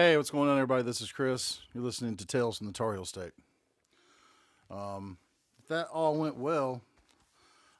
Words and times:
Hey, 0.00 0.16
what's 0.16 0.30
going 0.30 0.48
on, 0.48 0.58
everybody? 0.58 0.84
This 0.84 1.00
is 1.00 1.10
Chris. 1.10 1.58
You're 1.74 1.82
listening 1.82 2.16
to 2.18 2.24
Tales 2.24 2.58
from 2.58 2.68
the 2.68 2.72
Tar 2.72 2.94
Heel 2.94 3.04
State. 3.04 3.32
Um, 4.70 5.18
if 5.58 5.66
that 5.66 5.88
all 5.88 6.14
went 6.14 6.36
well, 6.36 6.82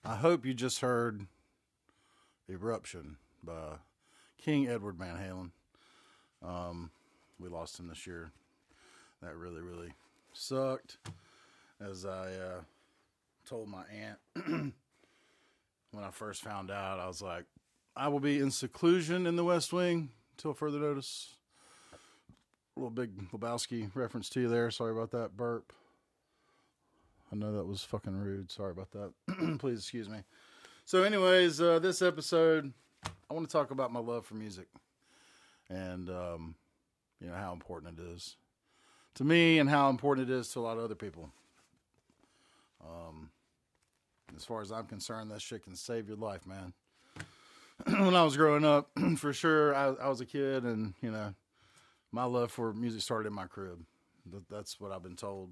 I 0.04 0.16
hope 0.16 0.44
you 0.44 0.52
just 0.52 0.80
heard 0.80 1.28
Eruption 2.50 3.18
by 3.44 3.76
King 4.36 4.66
Edward 4.66 4.96
Van 4.96 5.14
Halen. 5.14 5.50
Um, 6.44 6.90
we 7.38 7.48
lost 7.48 7.78
him 7.78 7.86
this 7.86 8.04
year. 8.04 8.32
That 9.22 9.36
really, 9.36 9.62
really 9.62 9.92
sucked. 10.32 10.98
As 11.80 12.04
I 12.04 12.32
uh, 12.32 12.60
told 13.46 13.68
my 13.68 13.84
aunt 13.94 14.18
when 15.92 16.04
I 16.04 16.10
first 16.10 16.42
found 16.42 16.72
out, 16.72 16.98
I 16.98 17.06
was 17.06 17.22
like, 17.22 17.44
I 17.94 18.08
will 18.08 18.18
be 18.18 18.40
in 18.40 18.50
seclusion 18.50 19.24
in 19.24 19.36
the 19.36 19.44
West 19.44 19.72
Wing 19.72 20.10
until 20.32 20.52
further 20.52 20.80
notice. 20.80 21.36
Little 22.78 22.90
big 22.90 23.32
Lebowski 23.32 23.90
reference 23.94 24.28
to 24.30 24.40
you 24.40 24.48
there. 24.48 24.70
Sorry 24.70 24.92
about 24.92 25.10
that 25.10 25.36
burp. 25.36 25.72
I 27.32 27.34
know 27.34 27.52
that 27.56 27.64
was 27.64 27.82
fucking 27.82 28.16
rude. 28.16 28.52
Sorry 28.52 28.70
about 28.70 28.92
that. 28.92 29.58
Please 29.58 29.80
excuse 29.80 30.08
me. 30.08 30.18
So, 30.84 31.02
anyways, 31.02 31.60
uh, 31.60 31.80
this 31.80 32.02
episode, 32.02 32.72
I 33.28 33.34
want 33.34 33.48
to 33.48 33.52
talk 33.52 33.72
about 33.72 33.92
my 33.92 33.98
love 33.98 34.26
for 34.26 34.34
music 34.36 34.68
and, 35.68 36.08
um, 36.08 36.54
you 37.20 37.26
know, 37.26 37.34
how 37.34 37.52
important 37.52 37.98
it 37.98 38.02
is 38.14 38.36
to 39.16 39.24
me 39.24 39.58
and 39.58 39.68
how 39.68 39.90
important 39.90 40.30
it 40.30 40.32
is 40.32 40.48
to 40.52 40.60
a 40.60 40.62
lot 40.62 40.78
of 40.78 40.84
other 40.84 40.94
people. 40.94 41.30
Um, 42.80 43.30
as 44.36 44.44
far 44.44 44.62
as 44.62 44.70
I'm 44.70 44.86
concerned, 44.86 45.32
that 45.32 45.42
shit 45.42 45.64
can 45.64 45.74
save 45.74 46.06
your 46.06 46.16
life, 46.16 46.46
man. 46.46 46.72
when 47.86 48.14
I 48.14 48.22
was 48.22 48.36
growing 48.36 48.64
up, 48.64 48.88
for 49.16 49.32
sure, 49.32 49.74
I, 49.74 49.86
I 49.94 50.08
was 50.08 50.20
a 50.20 50.26
kid, 50.26 50.62
and 50.62 50.94
you 51.02 51.10
know, 51.10 51.34
my 52.12 52.24
love 52.24 52.50
for 52.50 52.72
music 52.72 53.02
started 53.02 53.28
in 53.28 53.34
my 53.34 53.46
crib. 53.46 53.80
That, 54.30 54.48
that's 54.48 54.80
what 54.80 54.92
I've 54.92 55.02
been 55.02 55.16
told. 55.16 55.50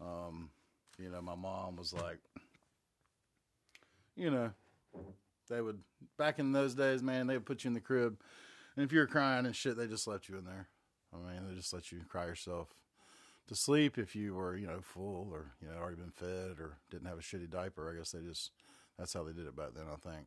Um, 0.00 0.50
you 0.98 1.10
know, 1.10 1.20
my 1.20 1.34
mom 1.34 1.76
was 1.76 1.92
like, 1.92 2.18
you 4.16 4.30
know, 4.30 4.50
they 5.48 5.60
would 5.60 5.80
back 6.16 6.38
in 6.38 6.52
those 6.52 6.74
days, 6.74 7.02
man. 7.02 7.26
They 7.26 7.34
would 7.34 7.46
put 7.46 7.64
you 7.64 7.68
in 7.68 7.74
the 7.74 7.80
crib, 7.80 8.18
and 8.76 8.84
if 8.84 8.92
you 8.92 8.98
were 8.98 9.06
crying 9.06 9.46
and 9.46 9.54
shit, 9.54 9.76
they 9.76 9.86
just 9.86 10.06
let 10.06 10.28
you 10.28 10.38
in 10.38 10.44
there. 10.44 10.68
I 11.12 11.16
mean, 11.16 11.48
they 11.48 11.54
just 11.54 11.72
let 11.72 11.90
you 11.90 12.00
cry 12.08 12.26
yourself 12.26 12.68
to 13.48 13.54
sleep 13.54 13.96
if 13.96 14.14
you 14.14 14.34
were, 14.34 14.56
you 14.56 14.66
know, 14.66 14.80
full 14.82 15.30
or 15.32 15.52
you 15.62 15.68
know 15.68 15.76
already 15.76 15.96
been 15.96 16.10
fed 16.10 16.60
or 16.60 16.78
didn't 16.90 17.08
have 17.08 17.18
a 17.18 17.22
shitty 17.22 17.50
diaper. 17.50 17.90
I 17.90 17.96
guess 17.96 18.10
they 18.10 18.20
just 18.20 18.50
that's 18.98 19.14
how 19.14 19.24
they 19.24 19.32
did 19.32 19.46
it 19.46 19.56
back 19.56 19.74
then. 19.74 19.86
I 19.90 19.96
think. 19.96 20.26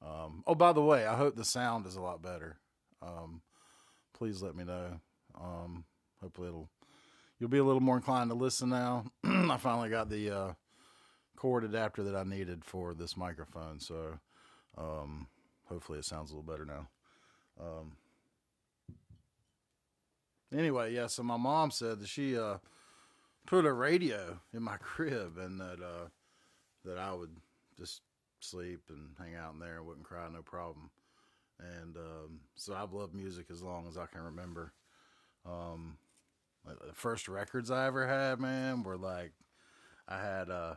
Um, 0.00 0.44
oh, 0.46 0.54
by 0.54 0.72
the 0.72 0.82
way, 0.82 1.06
I 1.06 1.16
hope 1.16 1.36
the 1.36 1.44
sound 1.44 1.86
is 1.86 1.96
a 1.96 2.00
lot 2.00 2.22
better. 2.22 2.56
Um, 3.02 3.42
please 4.16 4.42
let 4.42 4.54
me 4.54 4.64
know. 4.64 5.00
Um, 5.40 5.84
hopefully 6.20 6.48
it'll 6.48 6.68
you'll 7.38 7.48
be 7.48 7.58
a 7.58 7.64
little 7.64 7.80
more 7.80 7.96
inclined 7.96 8.30
to 8.30 8.36
listen 8.36 8.68
now. 8.70 9.04
I 9.24 9.56
finally 9.56 9.90
got 9.90 10.08
the 10.08 10.30
uh, 10.30 10.52
cord 11.36 11.64
adapter 11.64 12.02
that 12.04 12.16
I 12.16 12.24
needed 12.24 12.64
for 12.64 12.94
this 12.94 13.16
microphone, 13.16 13.80
so 13.80 14.18
um, 14.76 15.28
hopefully 15.66 15.98
it 15.98 16.04
sounds 16.04 16.30
a 16.30 16.36
little 16.36 16.50
better 16.50 16.64
now. 16.64 16.88
Um, 17.60 17.92
anyway, 20.56 20.94
yeah. 20.94 21.06
So 21.06 21.22
my 21.22 21.36
mom 21.36 21.70
said 21.70 22.00
that 22.00 22.08
she 22.08 22.36
uh, 22.36 22.58
put 23.46 23.64
a 23.64 23.72
radio 23.72 24.40
in 24.52 24.62
my 24.62 24.76
crib, 24.80 25.38
and 25.38 25.60
that 25.60 25.80
uh, 25.82 26.08
that 26.84 26.98
I 26.98 27.12
would 27.12 27.36
just 27.78 28.02
sleep 28.40 28.82
and 28.88 29.10
hang 29.18 29.34
out 29.34 29.54
in 29.54 29.60
there 29.60 29.78
and 29.78 29.86
wouldn't 29.86 30.06
cry, 30.06 30.28
no 30.32 30.42
problem. 30.42 30.90
And 31.60 31.96
um, 31.96 32.40
so 32.54 32.74
I've 32.74 32.92
loved 32.92 33.14
music 33.14 33.46
as 33.50 33.62
long 33.62 33.86
as 33.88 33.98
I 33.98 34.06
can 34.06 34.22
remember. 34.22 34.72
Um, 35.44 35.98
the 36.64 36.92
first 36.92 37.28
records 37.28 37.70
I 37.70 37.86
ever 37.86 38.06
had, 38.06 38.40
man, 38.40 38.82
were 38.82 38.96
like 38.96 39.32
I 40.08 40.18
had 40.20 40.50
uh, 40.50 40.74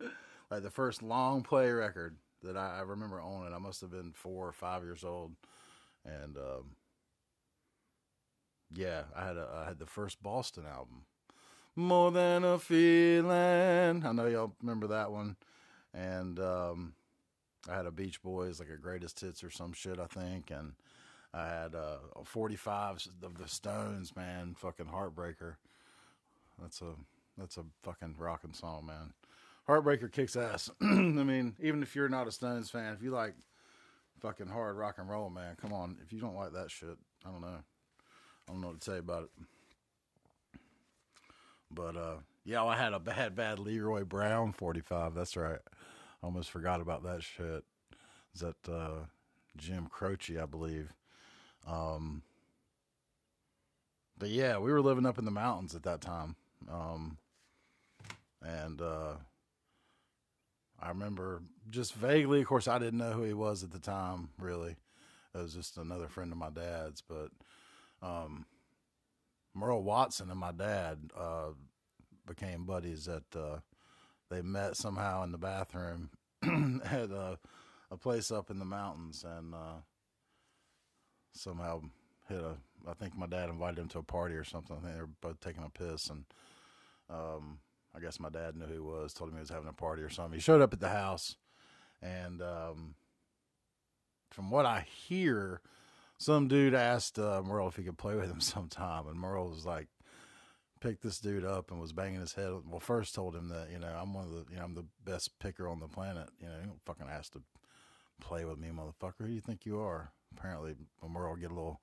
like 0.50 0.62
the 0.62 0.70
first 0.70 1.02
long 1.02 1.42
play 1.42 1.70
record 1.70 2.16
that 2.42 2.56
I, 2.56 2.78
I 2.78 2.80
remember 2.80 3.20
owning. 3.20 3.54
I 3.54 3.58
must 3.58 3.82
have 3.82 3.90
been 3.90 4.12
four 4.12 4.48
or 4.48 4.52
five 4.52 4.82
years 4.82 5.04
old, 5.04 5.32
and 6.04 6.36
um, 6.36 6.76
yeah, 8.74 9.02
I 9.14 9.26
had 9.26 9.36
a, 9.36 9.48
I 9.62 9.68
had 9.68 9.78
the 9.78 9.86
first 9.86 10.22
Boston 10.22 10.64
album, 10.66 11.02
More 11.76 12.10
Than 12.10 12.44
a 12.44 12.58
Feeling. 12.58 14.06
I 14.06 14.12
know 14.12 14.26
y'all 14.26 14.54
remember 14.62 14.86
that 14.88 15.12
one, 15.12 15.36
and 15.92 16.38
um, 16.40 16.94
I 17.68 17.74
had 17.74 17.86
a 17.86 17.90
Beach 17.90 18.22
Boys 18.22 18.60
like 18.60 18.68
a 18.68 18.76
Greatest 18.76 19.20
Hits 19.20 19.42
or 19.42 19.50
some 19.50 19.72
shit, 19.72 19.98
I 19.98 20.06
think, 20.06 20.50
and 20.50 20.72
I 21.32 21.46
had 21.46 21.74
uh, 21.74 21.98
45 22.24 23.06
of 23.22 23.38
the 23.38 23.48
Stones, 23.48 24.14
man, 24.14 24.54
fucking 24.56 24.86
Heartbreaker. 24.86 25.56
That's 26.60 26.80
a 26.82 26.94
that's 27.36 27.56
a 27.56 27.64
fucking 27.82 28.14
rocking 28.18 28.52
song, 28.52 28.86
man. 28.86 29.12
Heartbreaker 29.68 30.12
kicks 30.12 30.36
ass. 30.36 30.70
I 30.80 30.84
mean, 30.84 31.56
even 31.60 31.82
if 31.82 31.96
you're 31.96 32.08
not 32.08 32.28
a 32.28 32.32
Stones 32.32 32.70
fan, 32.70 32.92
if 32.92 33.02
you 33.02 33.10
like 33.10 33.34
fucking 34.20 34.46
hard 34.46 34.76
rock 34.76 34.96
and 34.98 35.08
roll, 35.08 35.30
man, 35.30 35.56
come 35.60 35.72
on. 35.72 35.96
If 36.04 36.12
you 36.12 36.20
don't 36.20 36.36
like 36.36 36.52
that 36.52 36.70
shit, 36.70 36.96
I 37.26 37.30
don't 37.30 37.40
know. 37.40 37.58
I 38.48 38.52
don't 38.52 38.60
know 38.60 38.68
what 38.68 38.80
to 38.80 38.84
tell 38.84 38.94
you 38.94 39.00
about 39.00 39.24
it. 39.24 39.30
But 41.70 41.96
uh, 41.96 42.16
yeah, 42.44 42.62
I 42.64 42.76
had 42.76 42.92
a 42.92 43.00
bad, 43.00 43.34
bad 43.34 43.58
Leroy 43.58 44.04
Brown 44.04 44.52
45. 44.52 45.14
That's 45.14 45.36
right. 45.36 45.58
Almost 46.24 46.50
forgot 46.50 46.80
about 46.80 47.02
that 47.04 47.22
shit. 47.22 47.64
Is 48.34 48.40
that 48.40 48.68
uh, 48.68 49.04
Jim 49.58 49.86
Croce, 49.86 50.38
I 50.40 50.46
believe. 50.46 50.94
Um, 51.68 52.22
but 54.18 54.30
yeah, 54.30 54.56
we 54.56 54.72
were 54.72 54.80
living 54.80 55.04
up 55.04 55.18
in 55.18 55.26
the 55.26 55.30
mountains 55.30 55.74
at 55.74 55.82
that 55.82 56.00
time. 56.00 56.36
Um, 56.72 57.18
and 58.40 58.80
uh, 58.80 59.16
I 60.80 60.88
remember 60.88 61.42
just 61.68 61.92
vaguely, 61.92 62.40
of 62.40 62.46
course, 62.46 62.68
I 62.68 62.78
didn't 62.78 62.98
know 62.98 63.12
who 63.12 63.24
he 63.24 63.34
was 63.34 63.62
at 63.62 63.70
the 63.70 63.78
time, 63.78 64.30
really. 64.38 64.76
It 65.34 65.38
was 65.38 65.54
just 65.54 65.76
another 65.76 66.08
friend 66.08 66.32
of 66.32 66.38
my 66.38 66.50
dad's. 66.50 67.02
But 67.02 67.32
um, 68.00 68.46
Merle 69.52 69.82
Watson 69.82 70.30
and 70.30 70.40
my 70.40 70.52
dad 70.52 71.10
uh, 71.14 71.50
became 72.26 72.64
buddies 72.64 73.08
at 73.08 73.24
uh, 73.36 73.58
they 74.30 74.42
met 74.42 74.76
somehow 74.76 75.22
in 75.22 75.32
the 75.32 75.38
bathroom 75.38 76.10
at 76.84 77.10
a, 77.10 77.38
a, 77.90 77.96
place 77.96 78.30
up 78.30 78.50
in 78.50 78.58
the 78.58 78.64
mountains 78.64 79.24
and 79.24 79.54
uh, 79.54 79.80
somehow 81.32 81.80
hit 82.28 82.40
a. 82.40 82.56
I 82.86 82.92
think 82.94 83.16
my 83.16 83.26
dad 83.26 83.48
invited 83.48 83.78
him 83.78 83.88
to 83.88 83.98
a 83.98 84.02
party 84.02 84.34
or 84.34 84.44
something. 84.44 84.76
I 84.76 84.80
think 84.80 84.94
they 84.94 85.00
were 85.00 85.08
both 85.20 85.40
taking 85.40 85.64
a 85.64 85.70
piss 85.70 86.10
and. 86.10 86.24
Um, 87.10 87.58
I 87.96 88.00
guess 88.00 88.18
my 88.18 88.28
dad 88.28 88.56
knew 88.56 88.66
who 88.66 88.72
he 88.72 88.78
was, 88.80 89.14
told 89.14 89.30
him 89.30 89.36
he 89.36 89.40
was 89.40 89.50
having 89.50 89.68
a 89.68 89.72
party 89.72 90.02
or 90.02 90.08
something. 90.08 90.34
He 90.34 90.40
showed 90.40 90.60
up 90.60 90.72
at 90.72 90.80
the 90.80 90.88
house, 90.88 91.36
and 92.02 92.42
um, 92.42 92.94
from 94.30 94.50
what 94.50 94.66
I 94.66 94.84
hear, 95.06 95.60
some 96.18 96.48
dude 96.48 96.74
asked 96.74 97.18
uh, 97.18 97.40
Merle 97.44 97.68
if 97.68 97.76
he 97.76 97.84
could 97.84 97.98
play 97.98 98.16
with 98.16 98.28
him 98.28 98.40
sometime, 98.40 99.06
and 99.06 99.18
Merle 99.18 99.48
was 99.48 99.64
like, 99.64 99.86
picked 100.84 101.02
this 101.02 101.18
dude 101.18 101.46
up 101.46 101.70
and 101.70 101.80
was 101.80 101.94
banging 101.94 102.20
his 102.20 102.34
head. 102.34 102.52
Well, 102.68 102.78
first 102.78 103.14
told 103.14 103.34
him 103.34 103.48
that 103.48 103.68
you 103.72 103.78
know 103.78 103.88
I'm 103.88 104.12
one 104.12 104.24
of 104.24 104.30
the 104.30 104.44
you 104.50 104.58
know 104.58 104.64
I'm 104.64 104.74
the 104.74 104.84
best 105.04 105.38
picker 105.38 105.66
on 105.66 105.80
the 105.80 105.88
planet. 105.88 106.28
You 106.38 106.46
know, 106.46 106.56
you 106.60 106.66
don't 106.66 106.84
fucking 106.84 107.06
ask 107.10 107.32
to 107.32 107.42
play 108.20 108.44
with 108.44 108.58
me, 108.58 108.68
motherfucker. 108.68 109.20
Who 109.20 109.28
do 109.28 109.32
you 109.32 109.40
think 109.40 109.64
you 109.64 109.80
are? 109.80 110.12
Apparently, 110.36 110.74
Merle 111.08 111.36
get 111.36 111.50
a 111.50 111.54
little. 111.54 111.80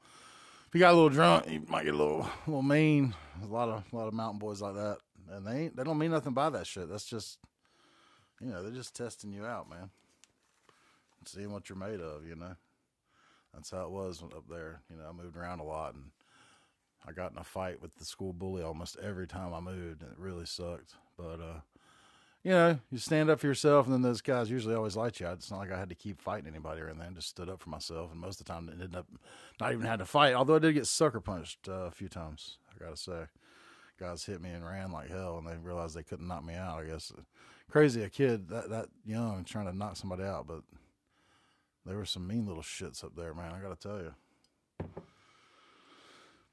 If 0.68 0.76
you 0.76 0.80
got 0.80 0.94
a 0.94 0.96
little 0.96 1.10
drunk, 1.10 1.50
you 1.50 1.64
might 1.68 1.84
get 1.84 1.96
a 1.96 1.98
little, 1.98 2.22
a 2.22 2.50
little 2.50 2.62
mean. 2.62 3.14
There's 3.38 3.50
a 3.50 3.54
lot 3.54 3.68
of, 3.68 3.84
a 3.92 3.96
lot 3.96 4.08
of 4.08 4.14
mountain 4.14 4.40
boys 4.40 4.62
like 4.62 4.76
that, 4.76 5.00
and 5.30 5.46
they 5.46 5.64
ain't, 5.64 5.76
they 5.76 5.84
don't 5.84 5.98
mean 5.98 6.12
nothing 6.12 6.34
by 6.34 6.50
that 6.50 6.66
shit. 6.66 6.88
That's 6.88 7.04
just, 7.04 7.40
you 8.40 8.48
know, 8.48 8.64
they're 8.64 8.72
just 8.72 8.96
testing 8.96 9.34
you 9.34 9.46
out, 9.46 9.70
man. 9.70 9.90
Seeing 11.26 11.52
what 11.52 11.68
you're 11.68 11.78
made 11.78 12.00
of, 12.00 12.26
you 12.26 12.36
know. 12.36 12.56
That's 13.54 13.72
how 13.72 13.84
it 13.84 13.92
was 13.92 14.24
up 14.24 14.46
there. 14.50 14.82
You 14.90 14.96
know, 14.96 15.04
I 15.10 15.12
moved 15.12 15.36
around 15.36 15.60
a 15.60 15.66
lot, 15.66 15.94
and 15.94 16.06
I 17.08 17.12
got 17.12 17.32
in 17.32 17.38
a 17.38 17.44
fight 17.44 17.82
with 17.82 17.96
the 17.96 18.06
school 18.06 18.34
bully 18.34 18.64
almost 18.64 18.98
every 19.02 19.28
time 19.28 19.54
I 19.54 19.60
moved, 19.60 20.02
and 20.02 20.12
it 20.12 20.20
really 20.20 20.46
sucked. 20.46 20.96
But 21.18 21.40
uh, 21.40 21.60
you 22.44 22.52
know, 22.52 22.80
you 22.92 22.98
stand 22.98 23.30
up 23.30 23.40
for 23.40 23.48
yourself, 23.48 23.86
and 23.86 23.94
then 23.94 24.02
those 24.02 24.22
guys 24.22 24.50
usually 24.50 24.76
always 24.76 24.96
light 24.96 25.20
you. 25.20 25.28
It's 25.28 25.52
not 25.52 25.60
like 25.60 25.72
I 25.72 25.80
had 25.80 25.90
to 25.90 25.96
keep 25.96 26.20
fighting 26.20 26.48
anybody 26.48 26.82
or 26.82 26.90
anything. 26.90 27.08
I 27.08 27.14
just 27.14 27.30
stood 27.30 27.50
up 27.50 27.62
for 27.62 27.70
myself, 27.70 28.12
and 28.12 28.20
most 28.20 28.40
of 28.40 28.46
the 28.46 28.54
time, 28.54 28.70
ended 28.72 28.96
up 28.96 29.08
not 29.60 29.74
even 29.74 29.86
had 29.86 30.00
to 30.00 30.06
fight. 30.06 30.34
Although 30.34 30.56
I 30.56 30.60
did 30.60 30.74
get 30.74 30.88
sucker 30.88 31.20
punched 31.20 31.68
uh, 31.68 31.86
a 31.86 31.92
few 31.92 32.08
times, 32.08 32.58
I 32.74 32.84
gotta 32.84 32.98
say. 32.98 33.26
Guys 34.00 34.26
hit 34.26 34.42
me 34.42 34.50
and 34.50 34.66
ran 34.66 34.92
like 34.92 35.10
hell, 35.10 35.38
and 35.38 35.48
they 35.48 35.56
realized 35.58 35.96
they 35.96 36.02
couldn't 36.02 36.28
knock 36.28 36.44
me 36.44 36.56
out. 36.56 36.80
I 36.80 36.86
guess 36.86 37.12
crazy 37.70 38.04
a 38.04 38.10
kid 38.10 38.50
that 38.50 38.70
that 38.70 38.90
young 39.06 39.44
trying 39.44 39.68
to 39.68 39.78
knock 39.78 39.96
somebody 39.96 40.24
out, 40.24 40.48
but 40.48 40.62
there 41.86 41.98
were 41.98 42.06
some 42.06 42.28
mean 42.28 42.48
little 42.48 42.64
shits 42.64 43.04
up 43.04 43.16
there, 43.16 43.34
man. 43.34 43.54
I 43.54 43.62
gotta 43.62 43.76
tell 43.76 43.98
you. 43.98 44.14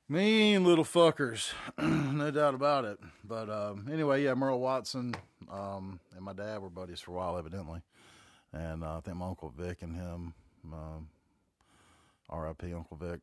Mean 0.08 0.64
little 0.64 0.84
fuckers, 0.84 1.52
no 1.78 2.30
doubt 2.30 2.54
about 2.54 2.86
it. 2.86 2.98
But 3.24 3.50
um, 3.50 3.88
anyway, 3.92 4.24
yeah, 4.24 4.32
Merle 4.34 4.58
Watson 4.60 5.14
um, 5.52 6.00
and 6.16 6.24
my 6.24 6.32
dad 6.32 6.60
were 6.60 6.70
buddies 6.70 7.00
for 7.00 7.12
a 7.12 7.14
while, 7.14 7.36
evidently. 7.36 7.82
And 8.52 8.82
uh, 8.82 8.96
I 8.96 9.00
think 9.00 9.18
my 9.18 9.26
Uncle 9.26 9.52
Vic 9.56 9.82
and 9.82 9.94
him, 9.94 10.34
um, 10.72 11.08
R.I.P. 12.30 12.72
Uncle 12.72 12.96
Vic, 12.96 13.20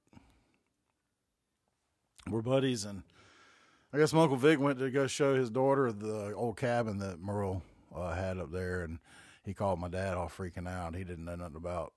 we're 2.29 2.41
buddies, 2.41 2.85
and 2.85 3.03
I 3.93 3.97
guess 3.97 4.13
my 4.13 4.21
uncle 4.21 4.37
Vic 4.37 4.59
went 4.59 4.79
to 4.79 4.89
go 4.89 5.07
show 5.07 5.35
his 5.35 5.49
daughter 5.49 5.91
the 5.91 6.33
old 6.33 6.57
cabin 6.57 6.99
that 6.99 7.19
Merle 7.19 7.61
uh, 7.95 8.13
had 8.13 8.37
up 8.37 8.51
there, 8.51 8.81
and 8.81 8.99
he 9.43 9.53
called 9.53 9.79
my 9.79 9.87
dad 9.87 10.15
all 10.15 10.29
freaking 10.29 10.67
out. 10.67 10.95
He 10.95 11.03
didn't 11.03 11.25
know 11.25 11.35
nothing 11.35 11.55
about 11.55 11.93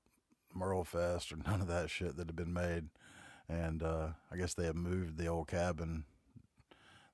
Merle 0.55 0.85
Fest 0.85 1.33
or 1.33 1.37
none 1.47 1.61
of 1.61 1.69
that 1.69 1.91
shit 1.91 2.17
that 2.17 2.27
had 2.27 2.37
been 2.37 2.53
made, 2.53 2.89
and 3.49 3.83
uh, 3.83 4.09
I 4.31 4.37
guess 4.37 4.55
they 4.55 4.67
had 4.67 4.77
moved 4.77 5.17
the 5.17 5.27
old 5.27 5.49
cabin 5.49 6.05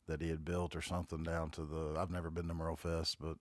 that 0.07 0.21
he 0.21 0.29
had 0.29 0.45
built 0.45 0.77
or 0.77 0.83
something 0.83 1.23
down 1.23 1.51
to 1.51 1.63
the. 1.63 1.99
I've 1.99 2.11
never 2.11 2.31
been 2.31 2.49
to 2.49 2.55
Merle 2.55 2.77
Fest, 2.77 3.17
but 3.21 3.37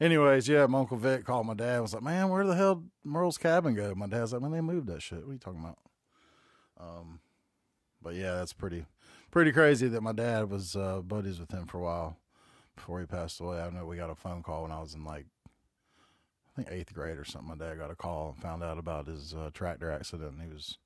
anyways, 0.00 0.48
yeah, 0.48 0.66
my 0.66 0.80
uncle 0.80 0.96
Vic 0.96 1.24
called 1.24 1.46
my 1.46 1.54
dad. 1.54 1.74
and 1.74 1.82
Was 1.82 1.94
like, 1.94 2.02
man, 2.02 2.28
where 2.28 2.46
the 2.46 2.56
hell 2.56 2.84
Merle's 3.04 3.38
cabin 3.38 3.74
go? 3.74 3.94
My 3.94 4.06
dad's 4.06 4.32
like, 4.32 4.42
man, 4.42 4.52
they 4.52 4.60
moved 4.60 4.88
that 4.88 5.02
shit. 5.02 5.20
What 5.20 5.30
are 5.30 5.32
you 5.32 5.38
talking 5.38 5.60
about? 5.60 5.78
Um, 6.78 7.20
but 8.02 8.14
yeah, 8.14 8.34
that's 8.36 8.52
pretty 8.52 8.86
pretty 9.30 9.52
crazy 9.52 9.86
that 9.88 10.02
my 10.02 10.12
dad 10.12 10.50
was 10.50 10.74
uh, 10.74 11.00
buddies 11.00 11.38
with 11.38 11.52
him 11.52 11.66
for 11.66 11.78
a 11.78 11.82
while 11.82 12.16
before 12.74 13.00
he 13.00 13.06
passed 13.06 13.40
away. 13.40 13.60
I 13.60 13.70
know 13.70 13.84
we 13.84 13.96
got 13.96 14.10
a 14.10 14.14
phone 14.14 14.42
call 14.42 14.62
when 14.62 14.72
I 14.72 14.80
was 14.80 14.94
in 14.94 15.04
like 15.04 15.26
I 15.96 16.56
think 16.56 16.68
eighth 16.70 16.92
grade 16.92 17.18
or 17.18 17.24
something. 17.24 17.48
My 17.48 17.64
dad 17.64 17.78
got 17.78 17.90
a 17.90 17.96
call 17.96 18.30
and 18.30 18.42
found 18.42 18.62
out 18.62 18.78
about 18.78 19.06
his 19.06 19.34
uh, 19.34 19.50
tractor 19.52 19.90
accident. 19.90 20.40
He 20.42 20.52
was 20.52 20.78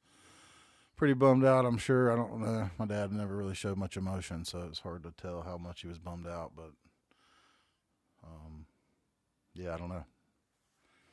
pretty 0.96 1.14
bummed 1.14 1.44
out. 1.44 1.64
I'm 1.64 1.78
sure. 1.78 2.12
I 2.12 2.16
don't 2.16 2.40
know. 2.40 2.70
My 2.78 2.86
dad 2.86 3.12
never 3.12 3.36
really 3.36 3.54
showed 3.54 3.76
much 3.76 3.96
emotion, 3.96 4.44
so 4.44 4.66
it's 4.68 4.80
hard 4.80 5.02
to 5.04 5.12
tell 5.12 5.42
how 5.42 5.56
much 5.56 5.82
he 5.82 5.88
was 5.88 5.98
bummed 5.98 6.26
out. 6.26 6.52
But 6.56 6.72
um, 8.24 8.66
yeah, 9.54 9.74
I 9.74 9.78
don't 9.78 9.88
know. 9.88 10.04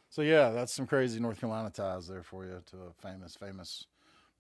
So 0.10 0.22
yeah, 0.22 0.50
that's 0.50 0.74
some 0.74 0.88
crazy 0.88 1.20
North 1.20 1.40
Carolina 1.40 1.70
ties 1.70 2.08
there 2.08 2.24
for 2.24 2.46
you 2.46 2.62
to 2.72 2.78
a 2.78 3.08
famous, 3.08 3.36
famous 3.36 3.86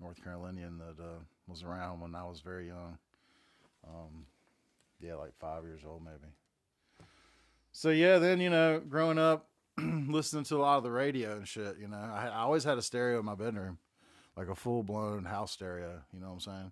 North 0.01 0.21
Carolinian 0.21 0.77
that 0.79 1.01
uh, 1.01 1.19
was 1.47 1.63
around 1.63 2.01
when 2.01 2.13
I 2.13 2.23
was 2.25 2.41
very 2.41 2.67
young. 2.67 2.97
Um, 3.87 4.25
yeah, 4.99 5.15
like 5.15 5.33
five 5.39 5.63
years 5.63 5.81
old 5.87 6.03
maybe. 6.03 6.33
So 7.71 7.89
yeah, 7.89 8.17
then 8.17 8.41
you 8.41 8.49
know, 8.49 8.81
growing 8.81 9.17
up, 9.17 9.47
listening 9.77 10.43
to 10.45 10.57
a 10.57 10.59
lot 10.59 10.77
of 10.77 10.83
the 10.83 10.91
radio 10.91 11.37
and 11.37 11.47
shit. 11.47 11.77
You 11.79 11.87
know, 11.87 11.97
I, 11.97 12.27
I 12.27 12.39
always 12.39 12.63
had 12.63 12.77
a 12.77 12.81
stereo 12.81 13.19
in 13.19 13.25
my 13.25 13.35
bedroom, 13.35 13.77
like 14.35 14.47
a 14.47 14.55
full 14.55 14.83
blown 14.83 15.25
house 15.25 15.51
stereo. 15.51 16.01
You 16.13 16.19
know 16.19 16.27
what 16.27 16.33
I'm 16.33 16.39
saying? 16.39 16.71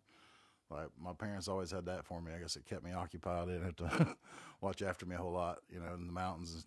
Like 0.69 0.89
my 1.01 1.13
parents 1.13 1.47
always 1.47 1.71
had 1.71 1.85
that 1.85 2.05
for 2.05 2.21
me. 2.21 2.31
I 2.35 2.39
guess 2.39 2.55
it 2.55 2.65
kept 2.65 2.83
me 2.83 2.91
occupied. 2.91 3.49
I 3.49 3.51
didn't 3.51 3.63
have 3.63 3.75
to 3.77 4.15
watch 4.61 4.81
after 4.81 5.05
me 5.05 5.15
a 5.15 5.19
whole 5.19 5.31
lot. 5.31 5.59
You 5.69 5.79
know, 5.79 5.93
in 5.95 6.05
the 6.05 6.13
mountains, 6.13 6.65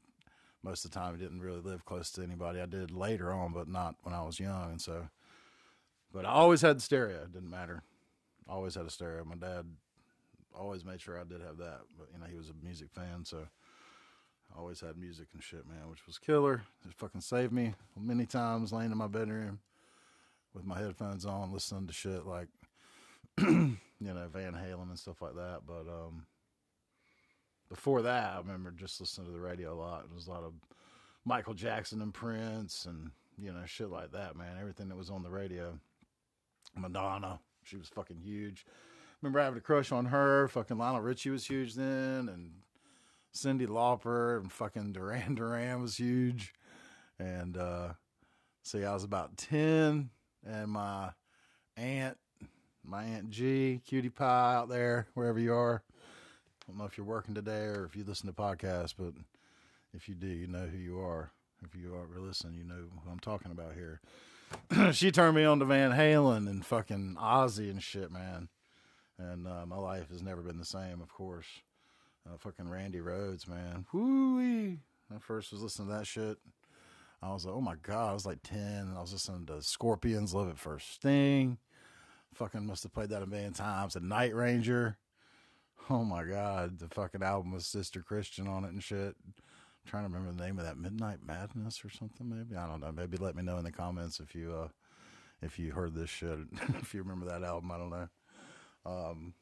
most 0.62 0.84
of 0.84 0.90
the 0.90 0.98
time 0.98 1.14
I 1.14 1.18
didn't 1.18 1.40
really 1.40 1.60
live 1.60 1.84
close 1.84 2.10
to 2.12 2.22
anybody. 2.22 2.60
I 2.60 2.66
did 2.66 2.90
later 2.90 3.32
on, 3.32 3.52
but 3.52 3.68
not 3.68 3.94
when 4.02 4.14
I 4.14 4.22
was 4.22 4.40
young. 4.40 4.70
And 4.72 4.80
so, 4.80 5.08
but 6.12 6.24
I 6.24 6.30
always 6.30 6.62
had 6.62 6.76
the 6.76 6.82
stereo. 6.82 7.22
It 7.22 7.32
didn't 7.32 7.50
matter. 7.50 7.82
Always 8.48 8.74
had 8.74 8.86
a 8.86 8.90
stereo. 8.90 9.24
My 9.24 9.36
dad 9.36 9.66
always 10.54 10.84
made 10.84 11.00
sure 11.00 11.18
I 11.18 11.24
did 11.24 11.40
have 11.40 11.58
that. 11.58 11.80
But 11.96 12.08
you 12.12 12.18
know, 12.18 12.26
he 12.26 12.36
was 12.36 12.50
a 12.50 12.64
music 12.64 12.88
fan, 12.92 13.24
so 13.24 13.46
I 14.54 14.58
always 14.58 14.80
had 14.80 14.96
music 14.96 15.28
and 15.32 15.42
shit, 15.42 15.66
man, 15.66 15.88
which 15.88 16.06
was 16.06 16.18
killer. 16.18 16.62
It 16.84 16.94
fucking 16.94 17.20
saved 17.20 17.52
me 17.52 17.74
many 17.96 18.26
times 18.26 18.72
laying 18.72 18.90
in 18.90 18.98
my 18.98 19.06
bedroom 19.06 19.60
with 20.54 20.64
my 20.64 20.78
headphones 20.78 21.24
on, 21.24 21.52
listening 21.52 21.86
to 21.86 21.92
shit 21.92 22.26
like 22.26 22.48
you 23.38 23.78
know 24.00 24.28
Van 24.32 24.52
Halen 24.52 24.88
and 24.90 24.98
stuff 24.98 25.22
like 25.22 25.34
that. 25.34 25.60
But 25.66 25.88
um, 25.88 26.26
before 27.68 28.02
that, 28.02 28.34
I 28.34 28.38
remember 28.38 28.70
just 28.70 29.00
listening 29.00 29.26
to 29.28 29.32
the 29.32 29.40
radio 29.40 29.74
a 29.74 29.78
lot. 29.78 30.04
It 30.04 30.14
was 30.14 30.26
a 30.26 30.30
lot 30.30 30.44
of 30.44 30.52
Michael 31.24 31.54
Jackson 31.54 32.02
and 32.02 32.12
Prince 32.12 32.86
and 32.86 33.10
you 33.38 33.52
know 33.52 33.64
shit 33.66 33.90
like 33.90 34.12
that, 34.12 34.36
man. 34.36 34.56
Everything 34.60 34.88
that 34.88 34.96
was 34.98 35.10
on 35.10 35.22
the 35.22 35.30
radio. 35.30 35.78
Madonna, 36.76 37.40
she 37.62 37.76
was 37.76 37.88
fucking 37.88 38.20
huge. 38.20 38.64
Remember 39.20 39.40
having 39.40 39.58
a 39.58 39.62
crush 39.62 39.92
on 39.92 40.06
her. 40.06 40.48
Fucking 40.48 40.78
Lionel 40.78 41.00
Richie 41.00 41.30
was 41.30 41.46
huge 41.46 41.74
then, 41.74 42.28
and 42.28 42.52
Cyndi 43.34 43.66
Lauper 43.66 44.40
and 44.40 44.50
fucking 44.50 44.92
Duran 44.92 45.34
Duran 45.34 45.80
was 45.80 45.96
huge. 45.96 46.54
And 47.18 47.56
uh, 47.56 47.94
yeah, 48.74 48.90
I 48.90 48.94
was 48.94 49.04
about 49.04 49.36
ten, 49.36 50.10
and 50.46 50.70
my 50.70 51.10
aunt, 51.76 52.18
my 52.84 53.04
aunt 53.04 53.30
G, 53.30 53.80
cutie 53.86 54.10
pie 54.10 54.54
out 54.54 54.68
there, 54.68 55.06
wherever 55.14 55.38
you 55.38 55.54
are. 55.54 55.82
I 55.88 56.64
don't 56.68 56.78
know 56.78 56.84
if 56.84 56.96
you're 56.96 57.06
working 57.06 57.34
today 57.34 57.64
or 57.64 57.84
if 57.84 57.96
you 57.96 58.04
listen 58.04 58.28
to 58.28 58.32
podcasts, 58.32 58.94
but 58.96 59.14
if 59.94 60.08
you 60.08 60.14
do, 60.14 60.28
you 60.28 60.46
know 60.46 60.66
who 60.66 60.78
you 60.78 61.00
are. 61.00 61.30
If 61.64 61.74
you 61.80 61.94
are 61.94 62.20
listening, 62.20 62.58
you 62.58 62.64
know 62.64 62.74
who 63.04 63.10
I'm 63.10 63.20
talking 63.20 63.52
about 63.52 63.74
here. 63.74 64.00
she 64.92 65.10
turned 65.10 65.36
me 65.36 65.44
on 65.44 65.58
to 65.60 65.64
Van 65.64 65.92
Halen 65.92 66.48
and 66.48 66.64
fucking 66.64 67.16
Ozzy 67.20 67.70
and 67.70 67.82
shit, 67.82 68.10
man. 68.10 68.48
And 69.18 69.46
uh, 69.46 69.66
my 69.66 69.76
life 69.76 70.10
has 70.10 70.22
never 70.22 70.42
been 70.42 70.58
the 70.58 70.64
same, 70.64 71.00
of 71.00 71.08
course. 71.08 71.46
Uh, 72.26 72.36
fucking 72.38 72.68
Randy 72.68 72.98
Rhoads, 72.98 73.48
man. 73.48 73.86
Whoo! 73.92 74.78
I 75.14 75.18
first 75.20 75.52
was 75.52 75.62
listening 75.62 75.88
to 75.88 75.94
that 75.94 76.06
shit. 76.06 76.38
I 77.22 77.32
was 77.32 77.46
like, 77.46 77.54
oh 77.54 77.60
my 77.60 77.76
god, 77.82 78.10
I 78.10 78.14
was 78.14 78.26
like 78.26 78.42
ten, 78.42 78.60
and 78.88 78.98
I 78.98 79.00
was 79.00 79.12
listening 79.12 79.46
to 79.46 79.62
Scorpions, 79.62 80.34
Love 80.34 80.48
at 80.50 80.58
First 80.58 80.94
Sting. 80.94 81.58
Fucking 82.34 82.66
must 82.66 82.82
have 82.82 82.92
played 82.92 83.10
that 83.10 83.22
a 83.22 83.26
million 83.26 83.52
times. 83.52 83.94
The 83.94 84.00
Night 84.00 84.34
Ranger. 84.34 84.96
Oh 85.90 86.04
my 86.04 86.24
god, 86.24 86.78
the 86.78 86.88
fucking 86.88 87.22
album 87.22 87.52
with 87.52 87.64
Sister 87.64 88.02
Christian 88.02 88.48
on 88.48 88.64
it 88.64 88.72
and 88.72 88.82
shit. 88.82 89.14
I'm 89.26 89.90
trying 89.90 90.04
to 90.04 90.12
remember 90.12 90.32
the 90.36 90.44
name 90.44 90.58
of 90.58 90.64
that 90.64 90.78
Midnight 90.78 91.18
Madness 91.24 91.84
or 91.84 91.90
something. 91.90 92.28
Maybe 92.28 92.56
I 92.56 92.66
don't 92.66 92.80
know. 92.80 92.92
Maybe 92.92 93.16
let 93.16 93.36
me 93.36 93.42
know 93.42 93.58
in 93.58 93.64
the 93.64 93.72
comments 93.72 94.20
if 94.20 94.34
you 94.34 94.52
uh 94.52 94.68
if 95.42 95.58
you 95.58 95.72
heard 95.72 95.94
this 95.94 96.10
shit. 96.10 96.38
if 96.80 96.94
you 96.94 97.02
remember 97.02 97.26
that 97.26 97.42
album, 97.42 97.70
I 97.70 97.78
don't 97.78 97.90
know. 97.90 98.08
Um, 98.84 99.34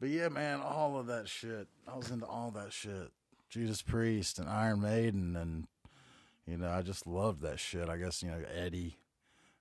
but 0.00 0.08
yeah, 0.08 0.28
man, 0.28 0.60
all 0.60 0.98
of 0.98 1.06
that 1.06 1.28
shit. 1.28 1.68
I 1.86 1.96
was 1.96 2.10
into 2.10 2.26
all 2.26 2.50
that 2.52 2.72
shit. 2.72 3.10
Judas 3.50 3.82
Priest 3.82 4.38
and 4.38 4.48
Iron 4.48 4.80
Maiden 4.80 5.36
and 5.36 5.66
you 6.50 6.56
know, 6.56 6.70
I 6.70 6.82
just 6.82 7.06
loved 7.06 7.42
that 7.42 7.58
shit. 7.58 7.88
I 7.88 7.96
guess, 7.96 8.22
you 8.22 8.30
know, 8.30 8.42
Eddie 8.54 8.96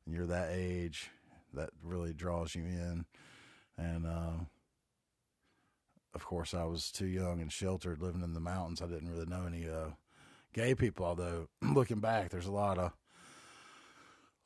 and 0.06 0.16
you're 0.16 0.28
that 0.28 0.50
age, 0.52 1.10
that 1.54 1.70
really 1.84 2.14
draws 2.14 2.56
you 2.56 2.64
in. 2.64 3.06
And 3.78 4.06
uh 4.06 4.44
of 6.14 6.26
course 6.26 6.54
I 6.54 6.64
was 6.66 6.92
too 6.92 7.08
young 7.08 7.40
and 7.42 7.52
sheltered 7.52 8.02
living 8.02 8.24
in 8.24 8.34
the 8.34 8.40
mountains. 8.40 8.82
I 8.82 8.88
didn't 8.88 9.12
really 9.12 9.26
know 9.26 9.46
any 9.46 9.68
uh 9.70 9.92
gay 10.54 10.76
people, 10.76 11.06
although 11.06 11.48
looking 11.62 12.00
back 12.00 12.30
there's 12.30 12.48
a 12.48 12.52
lot 12.52 12.78
of 12.78 12.94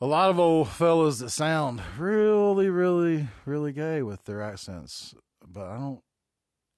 a 0.02 0.06
lot 0.06 0.30
of 0.30 0.40
old 0.40 0.68
fellas 0.68 1.20
that 1.20 1.30
sound 1.30 1.82
really, 1.98 2.70
really, 2.70 3.30
really 3.46 3.72
gay 3.72 4.02
with 4.02 4.26
their 4.26 4.42
accents 4.42 5.16
but 5.48 5.68
I 5.68 5.78
don't. 5.78 6.02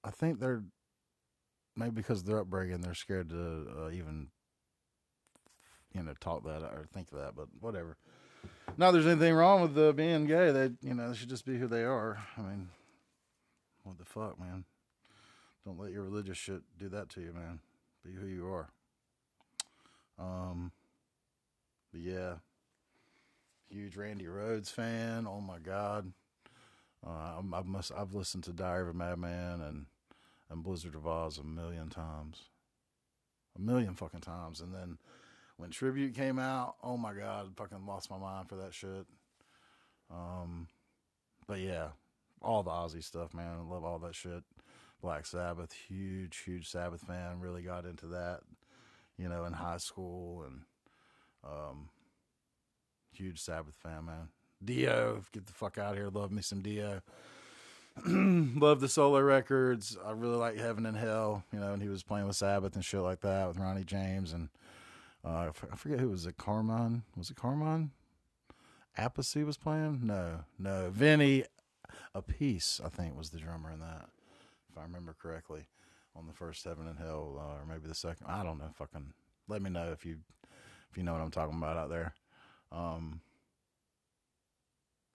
I 0.04 0.10
think 0.10 0.38
they're 0.38 0.62
maybe 1.76 1.92
because 1.92 2.20
of 2.20 2.26
their 2.26 2.40
upbringing, 2.40 2.80
they're 2.80 2.94
scared 2.94 3.30
to 3.30 3.66
uh, 3.78 3.90
even 3.90 4.28
you 5.96 6.02
know 6.02 6.14
talk 6.20 6.44
that 6.44 6.62
or 6.62 6.86
think 6.92 7.10
that. 7.10 7.34
But 7.34 7.48
whatever. 7.60 7.96
Not 8.76 8.92
there's 8.92 9.06
anything 9.06 9.34
wrong 9.34 9.62
with 9.62 9.78
uh, 9.78 9.92
being 9.92 10.26
gay. 10.26 10.52
They 10.52 10.70
you 10.82 10.94
know 10.94 11.10
they 11.10 11.16
should 11.16 11.28
just 11.28 11.46
be 11.46 11.58
who 11.58 11.66
they 11.66 11.82
are. 11.82 12.18
I 12.36 12.42
mean, 12.42 12.68
what 13.84 13.98
the 13.98 14.04
fuck, 14.04 14.38
man? 14.38 14.64
Don't 15.64 15.78
let 15.78 15.92
your 15.92 16.04
religious 16.04 16.38
shit 16.38 16.62
do 16.78 16.88
that 16.90 17.08
to 17.10 17.20
you, 17.20 17.32
man. 17.32 17.60
Be 18.04 18.12
who 18.12 18.26
you 18.26 18.46
are. 18.46 18.68
Um, 20.18 20.72
but 21.92 22.00
yeah, 22.02 22.34
huge 23.68 23.96
Randy 23.96 24.26
Rhoads 24.26 24.70
fan. 24.70 25.26
Oh 25.26 25.40
my 25.40 25.58
god. 25.58 26.12
Uh, 27.06 27.10
I, 27.10 27.40
I 27.52 27.62
must. 27.62 27.92
I've 27.96 28.14
listened 28.14 28.44
to 28.44 28.52
Diary 28.52 28.82
of 28.82 28.88
a 28.88 28.94
Madman 28.94 29.60
and 29.60 29.86
and 30.50 30.62
Blizzard 30.62 30.94
of 30.94 31.06
Oz 31.06 31.38
a 31.38 31.44
million 31.44 31.88
times, 31.88 32.44
a 33.56 33.60
million 33.60 33.94
fucking 33.94 34.20
times. 34.20 34.60
And 34.60 34.74
then 34.74 34.98
when 35.56 35.70
Tribute 35.70 36.14
came 36.14 36.38
out, 36.38 36.76
oh 36.82 36.96
my 36.96 37.12
god, 37.12 37.46
I 37.46 37.62
fucking 37.62 37.86
lost 37.86 38.10
my 38.10 38.18
mind 38.18 38.48
for 38.48 38.56
that 38.56 38.74
shit. 38.74 39.06
Um, 40.10 40.68
but 41.46 41.60
yeah, 41.60 41.88
all 42.42 42.62
the 42.62 42.70
Ozzy 42.70 43.02
stuff, 43.02 43.34
man. 43.34 43.58
I 43.58 43.72
love 43.72 43.84
all 43.84 43.98
that 44.00 44.14
shit. 44.14 44.42
Black 45.02 45.26
Sabbath, 45.26 45.72
huge, 45.72 46.38
huge 46.38 46.68
Sabbath 46.68 47.02
fan. 47.02 47.40
Really 47.40 47.62
got 47.62 47.84
into 47.84 48.06
that, 48.08 48.40
you 49.18 49.28
know, 49.28 49.44
in 49.44 49.52
high 49.52 49.78
school 49.78 50.44
and 50.44 50.62
um, 51.44 51.88
huge 53.12 53.40
Sabbath 53.40 53.74
fan, 53.74 54.06
man. 54.06 54.28
Dio, 54.64 55.22
get 55.32 55.46
the 55.46 55.52
fuck 55.52 55.78
out 55.78 55.92
of 55.92 55.98
here. 55.98 56.08
Love 56.08 56.32
me 56.32 56.42
some 56.42 56.62
Dio. 56.62 57.02
Love 58.06 58.80
the 58.80 58.88
solo 58.88 59.20
records. 59.20 59.96
I 60.04 60.10
really 60.12 60.36
like 60.36 60.56
Heaven 60.56 60.86
and 60.86 60.96
Hell, 60.96 61.44
you 61.52 61.58
know, 61.60 61.72
and 61.72 61.82
he 61.82 61.88
was 61.88 62.02
playing 62.02 62.26
with 62.26 62.36
Sabbath 62.36 62.74
and 62.74 62.84
shit 62.84 63.00
like 63.00 63.20
that 63.20 63.48
with 63.48 63.58
Ronnie 63.58 63.84
James 63.84 64.32
and 64.32 64.48
uh, 65.24 65.50
I 65.72 65.76
forget 65.76 66.00
who 66.00 66.10
was 66.10 66.26
it. 66.26 66.36
Carmine 66.36 67.02
was 67.16 67.30
it 67.30 67.36
Carmine? 67.36 67.90
Appice 68.98 69.44
was 69.44 69.56
playing. 69.56 70.00
No, 70.04 70.44
no, 70.58 70.90
Vinny 70.90 71.44
Appice 72.14 72.84
I 72.84 72.88
think 72.88 73.16
was 73.16 73.30
the 73.30 73.38
drummer 73.38 73.70
in 73.70 73.80
that, 73.80 74.08
if 74.70 74.78
I 74.78 74.82
remember 74.82 75.14
correctly, 75.20 75.66
on 76.14 76.26
the 76.26 76.32
first 76.32 76.64
Heaven 76.64 76.86
and 76.86 76.98
Hell, 76.98 77.36
uh, 77.38 77.60
or 77.60 77.66
maybe 77.68 77.88
the 77.88 77.94
second. 77.94 78.26
I 78.26 78.42
don't 78.42 78.58
know. 78.58 78.70
Fucking 78.74 79.12
let 79.48 79.62
me 79.62 79.70
know 79.70 79.92
if 79.92 80.04
you 80.04 80.18
if 80.90 80.96
you 80.96 81.02
know 81.02 81.12
what 81.12 81.22
I'm 81.22 81.30
talking 81.30 81.58
about 81.58 81.76
out 81.76 81.90
there. 81.90 82.14
Um, 82.72 83.20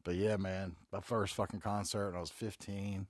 but 0.04 0.16
yeah, 0.16 0.38
man, 0.38 0.76
my 0.92 1.00
first 1.00 1.36
fucking 1.36 1.60
concert 1.60 2.08
when 2.08 2.18
I 2.18 2.22
was 2.22 2.32
15. 2.32 3.08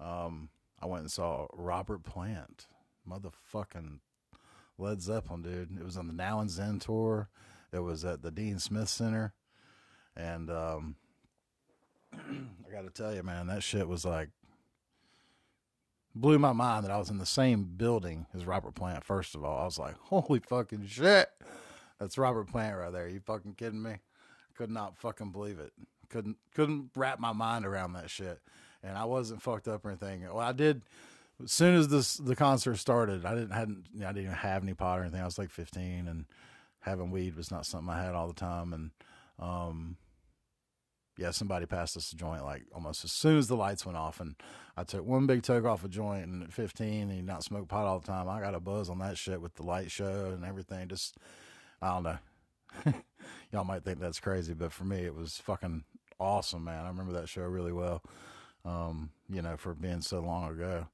Um, 0.00 0.48
I 0.80 0.86
went 0.86 1.02
and 1.02 1.10
saw 1.12 1.46
Robert 1.52 2.02
Plant, 2.02 2.66
motherfucking 3.08 3.98
Led 4.82 5.00
Zeppelin, 5.00 5.42
dude. 5.42 5.78
It 5.78 5.84
was 5.84 5.96
on 5.96 6.08
the 6.08 6.12
Now 6.12 6.40
and 6.40 6.50
Zen 6.50 6.80
tour. 6.80 7.28
It 7.72 7.78
was 7.78 8.04
at 8.04 8.22
the 8.22 8.30
Dean 8.30 8.58
Smith 8.58 8.88
Center, 8.88 9.32
and 10.16 10.50
um, 10.50 10.96
I 12.12 12.72
got 12.72 12.82
to 12.82 12.90
tell 12.90 13.14
you, 13.14 13.22
man, 13.22 13.46
that 13.46 13.62
shit 13.62 13.88
was 13.88 14.04
like 14.04 14.30
blew 16.14 16.38
my 16.38 16.52
mind 16.52 16.84
that 16.84 16.90
I 16.90 16.98
was 16.98 17.08
in 17.08 17.18
the 17.18 17.24
same 17.24 17.64
building 17.64 18.26
as 18.34 18.44
Robert 18.44 18.74
Plant. 18.74 19.04
First 19.04 19.34
of 19.34 19.44
all, 19.44 19.62
I 19.62 19.64
was 19.64 19.78
like, 19.78 19.94
holy 19.98 20.40
fucking 20.40 20.86
shit, 20.86 21.30
that's 21.98 22.18
Robert 22.18 22.48
Plant 22.48 22.76
right 22.76 22.92
there. 22.92 23.08
You 23.08 23.20
fucking 23.20 23.54
kidding 23.54 23.82
me? 23.82 23.94
Could 24.56 24.70
not 24.70 24.98
fucking 24.98 25.30
believe 25.30 25.60
it. 25.60 25.72
Couldn't 26.10 26.36
couldn't 26.54 26.90
wrap 26.96 27.20
my 27.20 27.32
mind 27.32 27.64
around 27.64 27.92
that 27.92 28.10
shit. 28.10 28.40
And 28.82 28.98
I 28.98 29.04
wasn't 29.04 29.40
fucked 29.40 29.68
up 29.68 29.84
or 29.86 29.90
anything. 29.90 30.24
Well, 30.24 30.40
I 30.40 30.52
did. 30.52 30.82
As 31.42 31.52
soon 31.52 31.74
as 31.74 31.88
this 31.88 32.14
the 32.14 32.36
concert 32.36 32.76
started, 32.76 33.24
I 33.24 33.34
didn't 33.34 33.50
hadn't 33.50 33.86
I 33.96 34.12
didn't 34.12 34.24
even 34.24 34.34
have 34.34 34.62
any 34.62 34.74
pot 34.74 34.98
or 34.98 35.02
anything. 35.02 35.20
I 35.20 35.24
was 35.24 35.38
like 35.38 35.50
15, 35.50 36.06
and 36.08 36.26
having 36.80 37.10
weed 37.10 37.36
was 37.36 37.50
not 37.50 37.66
something 37.66 37.92
I 37.92 38.02
had 38.02 38.14
all 38.14 38.28
the 38.28 38.34
time. 38.34 38.72
And 38.72 38.90
um, 39.38 39.96
yeah, 41.18 41.30
somebody 41.30 41.66
passed 41.66 41.96
us 41.96 42.12
a 42.12 42.16
joint 42.16 42.44
like 42.44 42.64
almost 42.74 43.04
as 43.04 43.12
soon 43.12 43.38
as 43.38 43.48
the 43.48 43.56
lights 43.56 43.84
went 43.84 43.98
off, 43.98 44.20
and 44.20 44.36
I 44.76 44.84
took 44.84 45.04
one 45.04 45.26
big 45.26 45.42
toke 45.42 45.64
off 45.64 45.84
a 45.84 45.88
joint. 45.88 46.26
And 46.26 46.42
at 46.42 46.52
15, 46.52 47.08
and 47.10 47.16
you 47.16 47.22
not 47.22 47.44
smoke 47.44 47.68
pot 47.68 47.86
all 47.86 47.98
the 47.98 48.06
time, 48.06 48.28
I 48.28 48.40
got 48.40 48.54
a 48.54 48.60
buzz 48.60 48.88
on 48.88 48.98
that 48.98 49.18
shit 49.18 49.40
with 49.40 49.54
the 49.54 49.64
light 49.64 49.90
show 49.90 50.32
and 50.34 50.44
everything. 50.44 50.88
Just 50.88 51.16
I 51.80 51.88
don't 51.94 52.04
know. 52.04 52.18
Y'all 53.52 53.64
might 53.64 53.84
think 53.84 54.00
that's 54.00 54.20
crazy, 54.20 54.54
but 54.54 54.72
for 54.72 54.84
me, 54.84 54.98
it 54.98 55.14
was 55.14 55.38
fucking 55.38 55.84
awesome, 56.18 56.64
man. 56.64 56.84
I 56.84 56.88
remember 56.88 57.12
that 57.14 57.28
show 57.28 57.42
really 57.42 57.72
well. 57.72 58.02
Um, 58.64 59.10
you 59.28 59.42
know, 59.42 59.56
for 59.56 59.74
being 59.74 60.00
so 60.02 60.20
long 60.20 60.50
ago. 60.50 60.86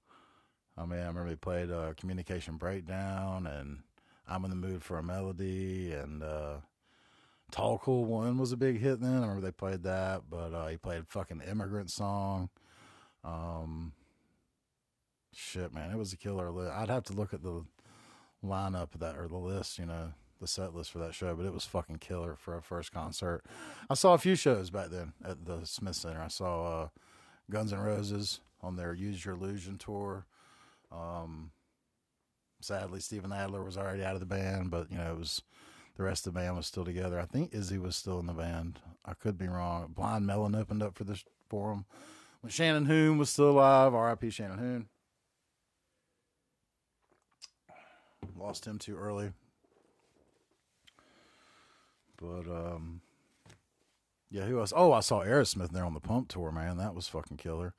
I 0.78 0.84
mean, 0.86 1.00
I 1.00 1.06
remember 1.06 1.28
they 1.28 1.36
played 1.36 1.70
uh, 1.70 1.92
Communication 1.96 2.56
Breakdown 2.56 3.46
and 3.46 3.80
I'm 4.28 4.44
in 4.44 4.50
the 4.50 4.56
Mood 4.56 4.84
for 4.84 4.98
a 4.98 5.02
Melody 5.02 5.92
and 5.92 6.22
uh, 6.22 6.56
Tall 7.50 7.78
Cool 7.78 8.04
One 8.04 8.38
was 8.38 8.52
a 8.52 8.56
big 8.56 8.80
hit 8.80 9.00
then. 9.00 9.10
I 9.10 9.20
remember 9.20 9.40
they 9.40 9.50
played 9.50 9.82
that, 9.82 10.22
but 10.30 10.52
uh, 10.54 10.66
he 10.68 10.76
played 10.76 11.08
fucking 11.08 11.40
Immigrant 11.40 11.90
Song. 11.90 12.50
Um, 13.24 13.92
shit, 15.34 15.74
man, 15.74 15.90
it 15.90 15.98
was 15.98 16.12
a 16.12 16.16
killer 16.16 16.50
list. 16.50 16.72
I'd 16.72 16.90
have 16.90 17.04
to 17.04 17.12
look 17.12 17.34
at 17.34 17.42
the 17.42 17.64
lineup 18.44 18.94
of 18.94 19.00
that 19.00 19.16
or 19.16 19.26
the 19.26 19.36
list, 19.36 19.78
you 19.78 19.86
know, 19.86 20.12
the 20.40 20.46
set 20.46 20.74
list 20.74 20.92
for 20.92 20.98
that 20.98 21.14
show, 21.14 21.34
but 21.34 21.46
it 21.46 21.52
was 21.52 21.64
fucking 21.64 21.98
killer 21.98 22.36
for 22.36 22.56
a 22.56 22.62
first 22.62 22.92
concert. 22.92 23.42
I 23.90 23.94
saw 23.94 24.14
a 24.14 24.18
few 24.18 24.36
shows 24.36 24.70
back 24.70 24.90
then 24.90 25.12
at 25.24 25.44
the 25.46 25.64
Smith 25.64 25.96
Center. 25.96 26.20
I 26.20 26.28
saw 26.28 26.82
uh, 26.82 26.88
Guns 27.50 27.72
N' 27.72 27.80
Roses 27.80 28.40
on 28.60 28.76
their 28.76 28.94
Use 28.94 29.24
Your 29.24 29.34
Illusion 29.34 29.78
tour. 29.78 30.26
Um, 30.90 31.50
sadly, 32.60 33.00
Steven 33.00 33.32
Adler 33.32 33.62
was 33.62 33.76
already 33.76 34.04
out 34.04 34.14
of 34.14 34.20
the 34.20 34.26
band, 34.26 34.70
but 34.70 34.90
you 34.90 34.98
know 34.98 35.12
it 35.12 35.18
was 35.18 35.42
the 35.96 36.02
rest 36.04 36.26
of 36.26 36.34
the 36.34 36.40
band 36.40 36.56
was 36.56 36.66
still 36.66 36.84
together. 36.84 37.18
I 37.18 37.24
think 37.24 37.52
Izzy 37.52 37.78
was 37.78 37.96
still 37.96 38.20
in 38.20 38.26
the 38.26 38.32
band. 38.32 38.78
I 39.04 39.14
could 39.14 39.36
be 39.36 39.48
wrong. 39.48 39.92
Blind 39.94 40.26
Melon 40.26 40.54
opened 40.54 40.82
up 40.82 40.96
for 40.96 41.04
this 41.04 41.24
for 41.48 41.72
him 41.72 41.84
when 42.40 42.50
Shannon 42.50 42.86
Hoon 42.86 43.18
was 43.18 43.30
still 43.30 43.50
alive. 43.50 43.94
R.I.P. 43.94 44.30
Shannon 44.30 44.58
Hoon. 44.58 44.88
Lost 48.36 48.66
him 48.66 48.78
too 48.78 48.96
early. 48.96 49.32
But 52.16 52.46
um, 52.48 53.00
yeah, 54.30 54.42
who 54.44 54.60
else? 54.60 54.72
Oh, 54.74 54.92
I 54.92 55.00
saw 55.00 55.24
Aerosmith 55.24 55.70
there 55.70 55.84
on 55.84 55.94
the 55.94 56.00
Pump 56.00 56.28
tour. 56.28 56.52
Man, 56.52 56.76
that 56.76 56.94
was 56.94 57.08
fucking 57.08 57.36
killer. 57.38 57.74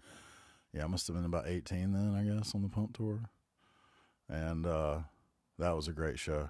Yeah, 0.73 0.83
I 0.83 0.87
must 0.87 1.07
have 1.07 1.15
been 1.15 1.25
about 1.25 1.47
eighteen 1.47 1.93
then, 1.93 2.13
I 2.15 2.23
guess, 2.23 2.53
on 2.53 2.61
the 2.61 2.69
Pump 2.69 2.95
tour, 2.95 3.21
and 4.27 4.65
uh, 4.65 4.99
that 5.57 5.75
was 5.75 5.87
a 5.87 5.93
great 5.93 6.19
show. 6.19 6.49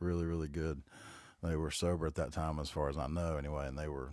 Really, 0.00 0.24
really 0.24 0.48
good. 0.48 0.82
They 1.42 1.56
were 1.56 1.70
sober 1.70 2.06
at 2.06 2.16
that 2.16 2.32
time, 2.32 2.58
as 2.58 2.70
far 2.70 2.88
as 2.88 2.96
I 2.96 3.06
know, 3.06 3.36
anyway, 3.36 3.66
and 3.66 3.78
they 3.78 3.88
were 3.88 4.10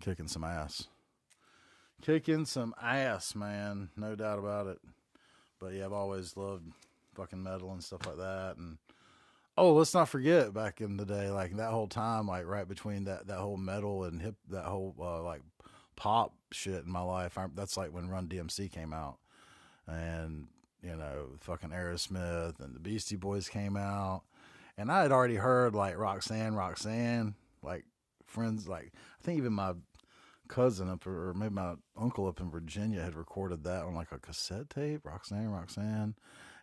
kicking 0.00 0.28
some 0.28 0.44
ass. 0.44 0.88
Kicking 2.02 2.44
some 2.44 2.74
ass, 2.80 3.34
man, 3.34 3.90
no 3.96 4.14
doubt 4.14 4.38
about 4.38 4.66
it. 4.66 4.78
But 5.60 5.72
yeah, 5.72 5.86
I've 5.86 5.92
always 5.92 6.36
loved 6.36 6.72
fucking 7.14 7.42
metal 7.42 7.72
and 7.72 7.82
stuff 7.82 8.06
like 8.06 8.18
that, 8.18 8.56
and 8.56 8.78
Oh, 9.56 9.72
let's 9.74 9.94
not 9.94 10.08
forget 10.08 10.52
back 10.52 10.80
in 10.80 10.96
the 10.96 11.04
day, 11.04 11.30
like 11.30 11.56
that 11.56 11.70
whole 11.70 11.86
time, 11.86 12.26
like 12.26 12.44
right 12.44 12.66
between 12.66 13.04
that 13.04 13.28
that 13.28 13.38
whole 13.38 13.56
metal 13.56 14.04
and 14.04 14.20
hip, 14.20 14.34
that 14.50 14.64
whole 14.64 14.96
uh, 14.98 15.22
like 15.22 15.42
pop 15.96 16.34
shit 16.52 16.84
in 16.84 16.90
my 16.90 17.02
life. 17.02 17.38
I, 17.38 17.46
that's 17.54 17.76
like 17.76 17.92
when 17.92 18.08
Run 18.08 18.28
DMC 18.28 18.70
came 18.70 18.92
out, 18.92 19.18
and 19.86 20.48
you 20.82 20.96
know, 20.96 21.28
fucking 21.40 21.70
Aerosmith 21.70 22.60
and 22.60 22.74
the 22.74 22.80
Beastie 22.80 23.16
Boys 23.16 23.48
came 23.48 23.76
out, 23.76 24.22
and 24.76 24.90
I 24.90 25.02
had 25.02 25.12
already 25.12 25.36
heard 25.36 25.74
like 25.74 25.96
Roxanne, 25.96 26.54
Roxanne, 26.54 27.34
like 27.62 27.84
friends, 28.26 28.68
like 28.68 28.92
I 28.94 29.24
think 29.24 29.38
even 29.38 29.52
my 29.52 29.74
cousin 30.48 30.90
up 30.90 31.06
or 31.06 31.32
maybe 31.34 31.54
my 31.54 31.74
uncle 31.96 32.26
up 32.26 32.40
in 32.40 32.50
Virginia 32.50 33.00
had 33.00 33.14
recorded 33.14 33.64
that 33.64 33.84
on 33.84 33.94
like 33.94 34.12
a 34.12 34.18
cassette 34.18 34.70
tape, 34.70 35.04
Roxanne, 35.04 35.50
Roxanne, 35.50 36.14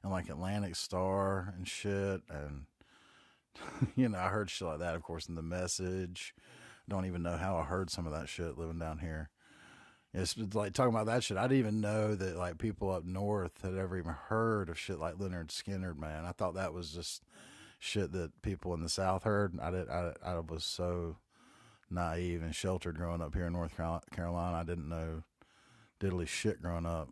and 0.04 0.12
like 0.12 0.30
Atlantic 0.30 0.76
Starr 0.76 1.54
and 1.56 1.68
shit, 1.68 2.22
and 2.30 2.66
you 3.96 4.10
know, 4.10 4.18
I 4.18 4.30
heard 4.30 4.50
shit 4.50 4.68
like 4.68 4.80
that, 4.80 4.96
of 4.96 5.04
course, 5.04 5.28
in 5.28 5.36
the 5.36 5.42
message. 5.42 6.34
Don't 6.92 7.06
even 7.06 7.24
know 7.24 7.38
how 7.38 7.56
I 7.56 7.64
heard 7.64 7.90
some 7.90 8.06
of 8.06 8.12
that 8.12 8.28
shit 8.28 8.58
living 8.58 8.78
down 8.78 8.98
here. 8.98 9.30
It's 10.14 10.36
like 10.54 10.74
talking 10.74 10.94
about 10.94 11.06
that 11.06 11.24
shit. 11.24 11.38
I 11.38 11.44
didn't 11.44 11.60
even 11.60 11.80
know 11.80 12.16
that 12.16 12.36
like 12.36 12.58
people 12.58 12.92
up 12.92 13.06
north 13.06 13.62
had 13.62 13.78
ever 13.78 13.98
even 13.98 14.12
heard 14.12 14.68
of 14.68 14.78
shit 14.78 15.00
like 15.00 15.16
Lynyrd 15.16 15.48
Skynyrd. 15.48 15.98
Man, 15.98 16.26
I 16.26 16.34
thought 16.34 16.56
that 16.56 16.74
was 16.74 16.92
just 16.92 17.24
shit 17.80 18.12
that 18.12 18.42
people 18.42 18.74
in 18.74 18.82
the 18.82 18.90
South 18.90 19.24
heard. 19.24 19.58
I 19.62 19.72
did. 19.72 19.90
I, 19.90 20.12
I 20.22 20.40
was 20.40 20.66
so 20.66 21.16
naive 21.90 22.42
and 22.42 22.54
sheltered 22.54 22.98
growing 22.98 23.22
up 23.22 23.36
here 23.36 23.46
in 23.46 23.54
North 23.54 23.78
Carolina. 23.78 24.58
I 24.58 24.64
didn't 24.66 24.90
know 24.90 25.24
diddly 26.02 26.28
shit 26.28 26.62
growing 26.62 26.86
up. 26.86 27.08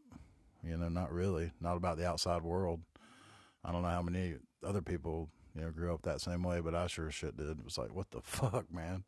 You 0.62 0.76
know, 0.76 0.90
not 0.90 1.14
really. 1.14 1.54
Not 1.62 1.78
about 1.78 1.96
the 1.96 2.06
outside 2.06 2.42
world. 2.42 2.82
I 3.64 3.72
don't 3.72 3.84
know 3.84 3.88
how 3.88 4.02
many 4.02 4.36
other 4.62 4.82
people 4.82 5.30
you 5.56 5.62
know, 5.62 5.72
grew 5.72 5.94
up 5.94 6.02
that 6.02 6.20
same 6.20 6.44
way, 6.44 6.60
but 6.60 6.76
I 6.76 6.88
sure 6.88 7.08
as 7.08 7.16
shit 7.16 7.38
did. 7.38 7.48
It 7.48 7.64
was 7.64 7.78
like, 7.78 7.96
what 7.96 8.12
the 8.12 8.20
fuck, 8.22 8.70
man? 8.74 9.06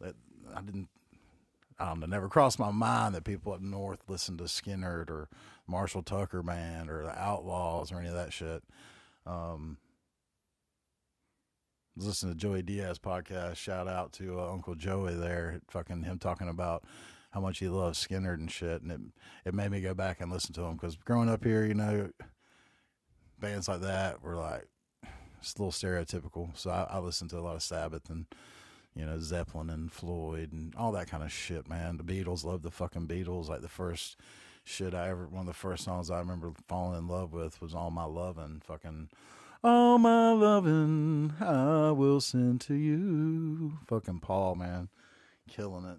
That 0.00 0.14
I 0.54 0.60
didn't. 0.62 0.88
I 1.78 1.90
don't 1.90 2.00
know. 2.00 2.06
Never 2.06 2.28
crossed 2.28 2.58
my 2.58 2.72
mind 2.72 3.14
that 3.14 3.24
people 3.24 3.52
up 3.52 3.60
north 3.60 4.00
listened 4.08 4.38
to 4.38 4.44
Skynyrd 4.44 5.10
or 5.10 5.28
Marshall 5.68 6.02
Tucker 6.02 6.42
Band 6.42 6.90
or 6.90 7.04
the 7.04 7.16
Outlaws 7.16 7.92
or 7.92 8.00
any 8.00 8.08
of 8.08 8.14
that 8.14 8.32
shit. 8.32 8.64
Um, 9.24 9.78
I 11.94 12.00
was 12.00 12.06
listening 12.06 12.34
to 12.34 12.38
Joey 12.38 12.62
Diaz 12.62 12.98
podcast. 12.98 13.56
Shout 13.56 13.86
out 13.86 14.12
to 14.14 14.40
uh, 14.40 14.52
Uncle 14.52 14.74
Joey 14.74 15.14
there. 15.14 15.60
Fucking 15.68 16.02
him 16.02 16.18
talking 16.18 16.48
about 16.48 16.84
how 17.30 17.40
much 17.40 17.58
he 17.58 17.68
loves 17.68 18.04
Skynyrd 18.04 18.34
and 18.34 18.50
shit, 18.50 18.82
and 18.82 18.90
it 18.90 19.00
it 19.44 19.54
made 19.54 19.70
me 19.70 19.80
go 19.80 19.94
back 19.94 20.20
and 20.20 20.32
listen 20.32 20.52
to 20.54 20.62
him 20.62 20.74
because 20.74 20.96
growing 20.96 21.28
up 21.28 21.44
here, 21.44 21.64
you 21.64 21.74
know, 21.74 22.10
bands 23.38 23.68
like 23.68 23.82
that 23.82 24.22
were 24.22 24.36
like 24.36 24.66
it's 25.40 25.54
a 25.54 25.62
little 25.62 25.72
stereotypical. 25.72 26.56
So 26.56 26.70
I, 26.70 26.86
I 26.90 26.98
listen 26.98 27.28
to 27.28 27.38
a 27.38 27.40
lot 27.40 27.56
of 27.56 27.62
Sabbath 27.62 28.08
and 28.10 28.26
you 28.98 29.06
know 29.06 29.18
Zeppelin 29.20 29.70
and 29.70 29.90
Floyd 29.90 30.52
and 30.52 30.74
all 30.76 30.92
that 30.92 31.08
kind 31.08 31.22
of 31.22 31.32
shit, 31.32 31.68
man. 31.68 31.96
The 31.96 32.04
Beatles, 32.04 32.44
love 32.44 32.62
the 32.62 32.70
fucking 32.70 33.06
Beatles. 33.06 33.48
Like 33.48 33.62
the 33.62 33.68
first 33.68 34.18
shit 34.64 34.92
I 34.92 35.08
ever, 35.08 35.26
one 35.26 35.42
of 35.42 35.46
the 35.46 35.54
first 35.54 35.84
songs 35.84 36.10
I 36.10 36.18
remember 36.18 36.52
falling 36.66 36.98
in 36.98 37.08
love 37.08 37.32
with 37.32 37.62
was 37.62 37.74
"All 37.74 37.90
My 37.90 38.04
Lovin'." 38.04 38.60
Fucking 38.64 39.08
all 39.62 39.98
my 39.98 40.30
lovin' 40.32 41.34
I 41.40 41.90
will 41.90 42.20
send 42.20 42.60
to 42.62 42.74
you. 42.74 43.78
Fucking 43.88 44.20
Paul, 44.20 44.54
man, 44.54 44.88
killing 45.48 45.84
it. 45.84 45.98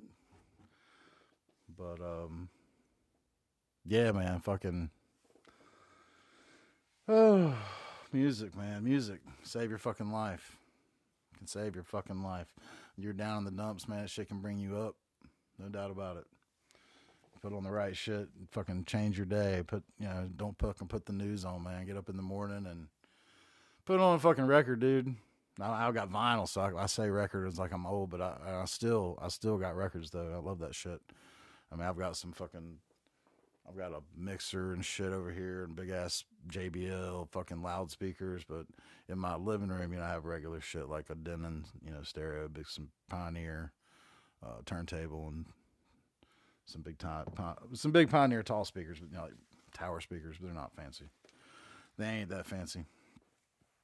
But 1.77 2.01
um, 2.01 2.49
yeah, 3.85 4.11
man, 4.11 4.39
fucking. 4.39 4.89
Oh 7.07 7.53
music, 8.13 8.55
man. 8.55 8.83
Music. 8.83 9.19
Save 9.43 9.69
your 9.69 9.79
fucking 9.79 10.11
life. 10.11 10.57
can 11.37 11.47
save 11.47 11.75
your 11.75 11.83
fucking 11.83 12.23
life. 12.23 12.53
You're 13.01 13.13
down 13.13 13.39
in 13.39 13.43
the 13.45 13.51
dumps, 13.51 13.87
man. 13.87 14.07
Shit 14.07 14.27
can 14.27 14.41
bring 14.41 14.59
you 14.59 14.77
up. 14.77 14.95
No 15.57 15.69
doubt 15.69 15.91
about 15.91 16.17
it. 16.17 16.25
Put 17.41 17.53
on 17.53 17.63
the 17.63 17.71
right 17.71 17.95
shit. 17.95 18.27
and 18.37 18.49
Fucking 18.51 18.85
change 18.85 19.17
your 19.17 19.25
day. 19.25 19.63
Put 19.65 19.83
you 19.99 20.07
know, 20.07 20.27
don't 20.35 20.57
fucking 20.59 20.87
put 20.87 21.05
the 21.05 21.13
news 21.13 21.45
on, 21.45 21.63
man. 21.63 21.85
Get 21.85 21.97
up 21.97 22.09
in 22.09 22.17
the 22.17 22.23
morning 22.23 22.65
and 22.65 22.87
put 23.85 23.99
on 23.99 24.15
a 24.15 24.19
fucking 24.19 24.45
record, 24.45 24.79
dude. 24.81 25.15
I, 25.61 25.87
I 25.87 25.91
got 25.91 26.11
vinyl, 26.11 26.47
so 26.47 26.61
I, 26.61 26.83
I 26.83 26.85
say 26.85 27.09
record 27.09 27.47
is 27.47 27.59
like 27.59 27.71
I'm 27.71 27.85
old, 27.85 28.09
but 28.09 28.21
I, 28.21 28.61
I 28.61 28.65
still 28.65 29.17
I 29.21 29.29
still 29.29 29.57
got 29.57 29.75
records 29.75 30.11
though. 30.11 30.33
I 30.33 30.45
love 30.45 30.59
that 30.59 30.75
shit. 30.75 31.01
I 31.71 31.75
mean, 31.75 31.85
I've 31.85 31.97
got 31.97 32.17
some 32.17 32.33
fucking 32.33 32.77
I've 33.69 33.77
got 33.77 33.91
a 33.91 34.01
mixer 34.17 34.73
and 34.73 34.83
shit 34.83 35.13
over 35.13 35.31
here 35.31 35.63
and 35.63 35.75
big 35.75 35.91
ass 35.91 36.23
JBL 36.49 37.29
fucking 37.29 37.61
loudspeakers, 37.61 38.43
but 38.43 38.65
in 39.07 39.19
my 39.19 39.35
living 39.35 39.69
room, 39.69 39.93
you 39.93 39.99
know, 39.99 40.05
I 40.05 40.09
have 40.09 40.25
regular 40.25 40.59
shit 40.59 40.89
like 40.89 41.09
a 41.11 41.15
Denon, 41.15 41.65
you 41.85 41.91
know, 41.91 42.01
stereo, 42.01 42.47
big 42.47 42.67
some 42.67 42.89
Pioneer, 43.09 43.71
uh, 44.43 44.61
turntable 44.65 45.27
and 45.27 45.45
some 46.65 46.81
big 46.81 46.97
time, 46.97 47.25
some 47.73 47.91
big 47.91 48.09
Pioneer 48.09 48.41
tall 48.41 48.65
speakers, 48.65 48.99
but 48.99 49.09
you 49.11 49.17
know, 49.17 49.23
like 49.23 49.33
tower 49.73 50.01
speakers, 50.01 50.38
but 50.39 50.47
they're 50.47 50.55
not 50.55 50.75
fancy. 50.75 51.05
They 51.97 52.05
ain't 52.05 52.29
that 52.29 52.47
fancy 52.47 52.85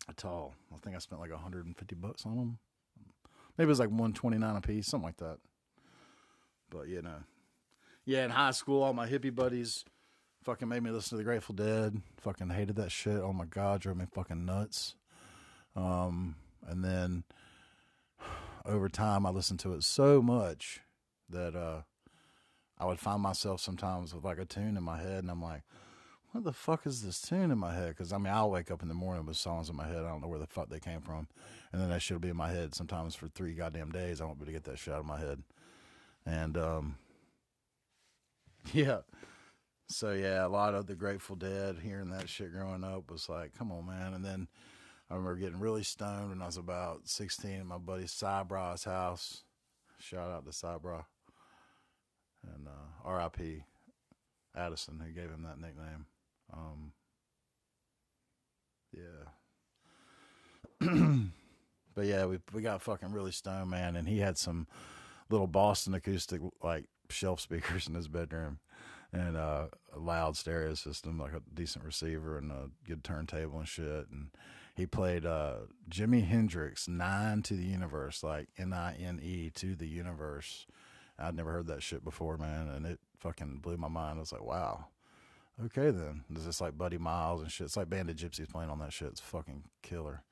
at 0.09 0.25
all. 0.25 0.55
I 0.73 0.77
think 0.79 0.95
I 0.95 0.99
spent 0.99 1.21
like 1.21 1.31
150 1.31 1.95
bucks 1.95 2.25
on 2.25 2.37
them. 2.37 2.57
Maybe 3.57 3.67
it 3.67 3.69
was 3.69 3.79
like 3.79 3.89
129 3.89 4.55
a 4.55 4.61
piece, 4.61 4.87
something 4.87 5.05
like 5.05 5.17
that. 5.17 5.37
But 6.71 6.87
you 6.87 7.03
know, 7.03 7.23
yeah, 8.05 8.23
in 8.23 8.31
high 8.31 8.51
school, 8.51 8.83
all 8.83 8.93
my 8.93 9.07
hippie 9.07 9.33
buddies 9.33 9.83
fucking 10.43 10.69
made 10.69 10.83
me 10.83 10.91
listen 10.91 11.09
to 11.11 11.17
the 11.17 11.23
Grateful 11.23 11.55
Dead. 11.55 11.99
Fucking 12.17 12.49
hated 12.51 12.75
that 12.75 12.91
shit. 12.91 13.19
Oh 13.19 13.33
my 13.33 13.45
god, 13.45 13.81
drove 13.81 13.97
me 13.97 14.05
fucking 14.13 14.45
nuts. 14.45 14.95
Um, 15.75 16.35
and 16.67 16.83
then 16.83 17.23
over 18.65 18.87
time, 18.87 19.25
I 19.25 19.31
listened 19.31 19.59
to 19.61 19.73
it 19.73 19.83
so 19.83 20.21
much 20.21 20.81
that 21.29 21.55
uh, 21.55 21.81
I 22.77 22.85
would 22.85 22.99
find 22.99 23.21
myself 23.21 23.59
sometimes 23.59 24.13
with 24.13 24.23
like 24.23 24.37
a 24.37 24.45
tune 24.45 24.77
in 24.77 24.83
my 24.83 25.01
head, 25.01 25.19
and 25.23 25.31
I'm 25.31 25.41
like, 25.41 25.63
what 26.31 26.43
the 26.43 26.53
fuck 26.53 26.85
is 26.85 27.01
this 27.01 27.21
tune 27.21 27.49
in 27.49 27.57
my 27.57 27.73
head? 27.73 27.89
Because 27.89 28.13
I 28.13 28.19
mean, 28.19 28.31
I'll 28.31 28.51
wake 28.51 28.69
up 28.69 28.83
in 28.83 28.87
the 28.87 28.93
morning 28.93 29.25
with 29.25 29.37
songs 29.37 29.69
in 29.69 29.75
my 29.75 29.87
head. 29.87 29.99
I 30.05 30.09
don't 30.09 30.21
know 30.21 30.27
where 30.27 30.37
the 30.37 30.45
fuck 30.45 30.69
they 30.69 30.79
came 30.79 31.01
from, 31.01 31.27
and 31.71 31.81
then 31.81 31.89
that 31.89 32.03
shit 32.03 32.15
will 32.15 32.21
be 32.21 32.29
in 32.29 32.37
my 32.37 32.51
head 32.51 32.75
sometimes 32.75 33.15
for 33.15 33.27
three 33.29 33.53
goddamn 33.53 33.91
days. 33.91 34.21
I 34.21 34.25
won't 34.25 34.37
be 34.37 34.43
able 34.43 34.47
to 34.47 34.59
get 34.59 34.63
that 34.65 34.77
shit 34.77 34.93
out 34.93 34.99
of 34.99 35.07
my 35.07 35.19
head, 35.19 35.41
and 36.23 36.55
um, 36.55 36.97
yeah. 38.73 38.99
So 39.87 40.11
yeah, 40.13 40.45
a 40.45 40.49
lot 40.49 40.73
of 40.73 40.87
the 40.87 40.95
Grateful 40.95 41.35
Dead, 41.35 41.77
hearing 41.81 42.09
that 42.09 42.27
shit 42.29 42.51
growing 42.51 42.83
up 42.83 43.11
was 43.11 43.29
like, 43.29 43.57
come 43.57 43.71
on, 43.71 43.85
man. 43.85 44.13
And 44.13 44.25
then 44.25 44.47
I 45.09 45.13
remember 45.13 45.35
getting 45.35 45.59
really 45.59 45.83
stoned 45.83 46.29
when 46.29 46.41
I 46.41 46.47
was 46.47 46.57
about 46.57 47.07
16 47.07 47.59
at 47.59 47.65
my 47.65 47.77
buddy 47.77 48.05
Cybra's 48.05 48.83
house. 48.83 49.43
Shout 49.99 50.31
out 50.31 50.45
to 50.45 50.51
Cybra. 50.51 51.05
And 52.55 52.67
uh, 52.67 53.07
R.I.P. 53.07 53.63
Addison, 54.55 54.99
who 54.99 55.11
gave 55.11 55.29
him 55.29 55.43
that 55.43 55.59
nickname. 55.59 56.05
Um, 56.53 56.91
yeah. 58.91 59.25
but 61.95 62.05
yeah, 62.05 62.25
we 62.25 62.39
we 62.53 62.61
got 62.61 62.81
fucking 62.81 63.11
really 63.11 63.31
stoned, 63.31 63.69
man, 63.69 63.95
and 63.95 64.07
he 64.07 64.19
had 64.19 64.37
some 64.37 64.67
little 65.29 65.47
Boston 65.47 65.93
acoustic 65.93 66.41
like 66.61 66.85
shelf 67.09 67.39
speakers 67.39 67.87
in 67.87 67.95
his 67.95 68.07
bedroom 68.07 68.59
and 69.13 69.37
uh, 69.37 69.67
a 69.95 69.99
loud 69.99 70.35
stereo 70.35 70.73
system, 70.73 71.19
like 71.19 71.33
a 71.33 71.41
decent 71.53 71.85
receiver 71.85 72.37
and 72.37 72.51
a 72.51 72.69
good 72.87 73.03
turntable 73.03 73.59
and 73.59 73.67
shit. 73.67 74.07
And 74.11 74.29
he 74.75 74.85
played 74.85 75.25
uh, 75.25 75.55
Jimi 75.89 76.25
Hendrix 76.25 76.87
Nine 76.87 77.41
to 77.43 77.53
the 77.53 77.63
Universe, 77.63 78.23
like 78.23 78.49
N 78.57 78.73
I 78.73 78.95
N 78.95 79.19
E 79.23 79.51
to 79.55 79.75
the 79.75 79.87
Universe. 79.87 80.65
I'd 81.17 81.35
never 81.35 81.51
heard 81.51 81.67
that 81.67 81.81
shit 81.81 82.03
before, 82.03 82.37
man, 82.37 82.67
and 82.67 82.85
it 82.85 82.99
fucking 83.19 83.59
blew 83.61 83.77
my 83.77 83.87
mind. 83.87 84.17
I 84.17 84.19
was 84.19 84.33
like, 84.33 84.43
wow. 84.43 84.87
Okay, 85.63 85.91
then. 85.91 86.25
It's 86.33 86.43
just 86.43 86.59
like 86.59 86.77
Buddy 86.77 86.97
Miles 86.97 87.41
and 87.41 87.49
shit. 87.49 87.65
It's 87.65 87.77
like 87.77 87.89
Band 87.89 88.09
of 88.09 88.17
Gypsys 88.17 88.51
playing 88.51 88.69
on 88.69 88.79
that 88.79 88.91
shit. 88.91 89.07
It's 89.07 89.21
fucking 89.21 89.63
killer. 89.81 90.23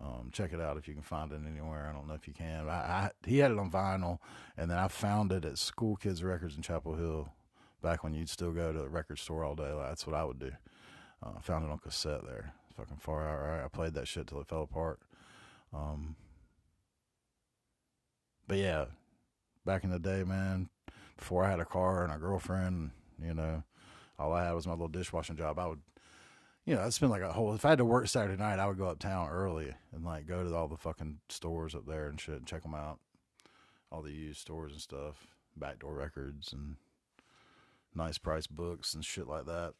Um, 0.00 0.30
check 0.32 0.52
it 0.52 0.60
out 0.60 0.76
if 0.76 0.88
you 0.88 0.94
can 0.94 1.02
find 1.02 1.32
it 1.32 1.40
anywhere. 1.46 1.88
I 1.88 1.92
don't 1.92 2.08
know 2.08 2.14
if 2.14 2.26
you 2.26 2.34
can. 2.34 2.68
I, 2.68 2.72
I, 2.72 3.10
he 3.26 3.38
had 3.38 3.50
it 3.50 3.58
on 3.58 3.70
vinyl, 3.70 4.18
and 4.56 4.70
then 4.70 4.78
I 4.78 4.88
found 4.88 5.32
it 5.32 5.44
at 5.44 5.58
School 5.58 5.96
Kids 5.96 6.24
Records 6.24 6.56
in 6.56 6.62
Chapel 6.62 6.96
Hill 6.96 7.28
back 7.82 8.02
when 8.02 8.14
you'd 8.14 8.28
still 8.28 8.52
go 8.52 8.72
to 8.72 8.78
the 8.80 8.88
record 8.88 9.18
store 9.18 9.44
all 9.44 9.54
day. 9.54 9.70
That's 9.78 10.06
what 10.06 10.16
I 10.16 10.24
would 10.24 10.38
do. 10.38 10.52
Uh, 11.22 11.40
found 11.40 11.64
it 11.64 11.70
on 11.70 11.78
cassette 11.78 12.24
there. 12.24 12.54
Fucking 12.76 12.96
far 12.98 13.28
out 13.28 13.46
right. 13.46 13.64
I 13.64 13.68
played 13.68 13.94
that 13.94 14.08
shit 14.08 14.26
till 14.26 14.40
it 14.40 14.48
fell 14.48 14.62
apart. 14.62 15.00
Um, 15.72 16.16
but 18.48 18.58
yeah, 18.58 18.86
back 19.64 19.84
in 19.84 19.90
the 19.90 19.98
day, 19.98 20.24
man, 20.24 20.68
before 21.16 21.44
I 21.44 21.50
had 21.50 21.60
a 21.60 21.64
car 21.64 22.02
and 22.02 22.12
a 22.12 22.18
girlfriend, 22.18 22.90
you 23.22 23.34
know, 23.34 23.62
all 24.18 24.32
I 24.32 24.44
had 24.44 24.52
was 24.52 24.66
my 24.66 24.72
little 24.72 24.88
dishwashing 24.88 25.36
job. 25.36 25.58
I 25.58 25.66
would, 25.68 25.80
you 26.64 26.74
know, 26.74 26.82
I'd 26.82 26.94
spend 26.94 27.10
like 27.10 27.22
a 27.22 27.32
whole. 27.32 27.54
If 27.54 27.64
I 27.64 27.70
had 27.70 27.78
to 27.78 27.84
work 27.84 28.08
Saturday 28.08 28.40
night, 28.40 28.58
I 28.58 28.66
would 28.66 28.78
go 28.78 28.86
uptown 28.86 29.28
early 29.28 29.74
and 29.92 30.04
like 30.04 30.26
go 30.26 30.44
to 30.44 30.54
all 30.54 30.68
the 30.68 30.76
fucking 30.76 31.18
stores 31.28 31.74
up 31.74 31.86
there 31.86 32.08
and 32.08 32.20
shit 32.20 32.36
and 32.36 32.46
check 32.46 32.62
them 32.62 32.74
out, 32.74 33.00
all 33.90 34.02
the 34.02 34.12
used 34.12 34.40
stores 34.40 34.72
and 34.72 34.80
stuff, 34.80 35.26
backdoor 35.56 35.94
records 35.94 36.52
and 36.52 36.76
nice 37.94 38.18
price 38.18 38.46
books 38.46 38.94
and 38.94 39.04
shit 39.04 39.26
like 39.26 39.46
that. 39.46 39.74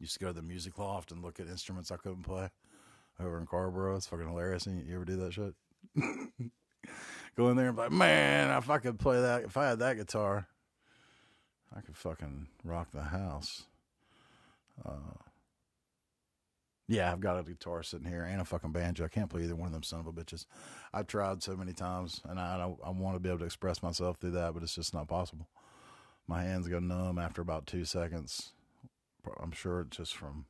Used 0.00 0.14
to 0.14 0.20
go 0.20 0.26
to 0.28 0.32
the 0.32 0.42
music 0.42 0.78
loft 0.78 1.12
and 1.12 1.22
look 1.22 1.40
at 1.40 1.48
instruments 1.48 1.90
I 1.90 1.96
couldn't 1.96 2.22
play 2.22 2.50
over 3.20 3.38
in 3.38 3.46
Carrboro. 3.46 3.96
It's 3.96 4.06
fucking 4.06 4.28
hilarious. 4.28 4.66
You 4.66 4.94
ever 4.94 5.04
do 5.04 5.16
that 5.16 5.32
shit? 5.32 5.54
go 7.36 7.48
in 7.48 7.56
there 7.56 7.68
and 7.68 7.76
be 7.76 7.82
like, 7.82 7.92
man, 7.92 8.56
if 8.56 8.70
I 8.70 8.78
could 8.78 8.98
play 8.98 9.20
that, 9.20 9.44
if 9.44 9.56
I 9.56 9.68
had 9.68 9.78
that 9.80 9.96
guitar, 9.96 10.46
I 11.74 11.80
could 11.80 11.96
fucking 11.96 12.48
rock 12.64 12.90
the 12.92 13.02
house. 13.02 13.64
Uh, 14.84 15.14
yeah, 16.88 17.12
I've 17.12 17.20
got 17.20 17.38
a 17.38 17.42
guitar 17.42 17.82
sitting 17.82 18.08
here 18.08 18.22
and 18.22 18.40
a 18.40 18.44
fucking 18.44 18.72
banjo. 18.72 19.04
I 19.04 19.08
can't 19.08 19.28
play 19.28 19.42
either 19.42 19.54
one 19.54 19.66
of 19.66 19.72
them 19.72 19.82
son 19.82 20.00
of 20.00 20.06
a 20.06 20.12
bitches. 20.12 20.46
I've 20.92 21.06
tried 21.06 21.42
so 21.42 21.54
many 21.56 21.72
times, 21.72 22.22
and 22.28 22.40
I 22.40 22.72
I, 22.84 22.90
want 22.90 23.14
to 23.14 23.20
be 23.20 23.28
able 23.28 23.40
to 23.40 23.44
express 23.44 23.82
myself 23.82 24.18
through 24.18 24.32
that, 24.32 24.54
but 24.54 24.62
it's 24.62 24.74
just 24.74 24.94
not 24.94 25.08
possible 25.08 25.48
my 26.28 26.42
hands 26.42 26.68
go 26.68 26.78
numb 26.78 27.18
after 27.18 27.40
about 27.40 27.66
two 27.66 27.84
seconds. 27.84 28.52
I'm 29.40 29.50
sure 29.50 29.80
it's 29.80 29.96
just 29.96 30.14
from 30.14 30.44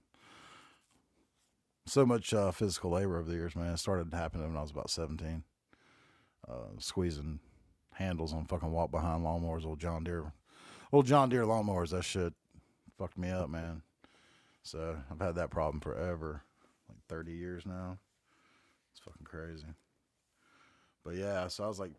so 1.86 2.04
much 2.04 2.34
uh, 2.34 2.50
physical 2.50 2.90
labor 2.90 3.18
over 3.18 3.30
the 3.30 3.36
years, 3.36 3.56
man. 3.56 3.72
It 3.72 3.78
started 3.78 4.12
happening 4.12 4.48
when 4.48 4.56
I 4.56 4.62
was 4.62 4.72
about 4.72 4.90
17. 4.90 5.44
Uh, 6.48 6.52
squeezing 6.78 7.38
handles 7.94 8.34
on 8.34 8.44
fucking 8.44 8.70
walk 8.70 8.90
behind 8.90 9.24
lawnmowers, 9.24 9.64
old 9.64 9.80
John 9.80 10.04
Deere, 10.04 10.32
old 10.92 11.06
John 11.06 11.28
Deere 11.28 11.44
lawnmowers. 11.44 11.90
That 11.90 12.04
shit 12.04 12.34
fucked 12.98 13.18
me 13.18 13.30
up, 13.30 13.48
man. 13.48 13.82
So 14.62 14.96
I've 15.10 15.20
had 15.20 15.36
that 15.36 15.50
problem 15.50 15.80
forever, 15.80 16.42
like 16.88 16.98
30 17.08 17.32
years 17.32 17.64
now. 17.66 17.98
It's 18.92 19.00
fucking 19.00 19.24
crazy. 19.24 19.66
But 21.04 21.14
yeah, 21.14 21.48
so 21.48 21.64
I 21.64 21.68
was 21.68 21.78
like 21.78 21.92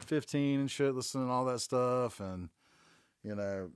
15 0.00 0.60
and 0.60 0.70
shit, 0.70 0.94
listening 0.94 1.26
to 1.26 1.32
all 1.32 1.44
that 1.46 1.60
stuff, 1.60 2.20
and 2.20 2.48
you 3.24 3.34
know, 3.34 3.70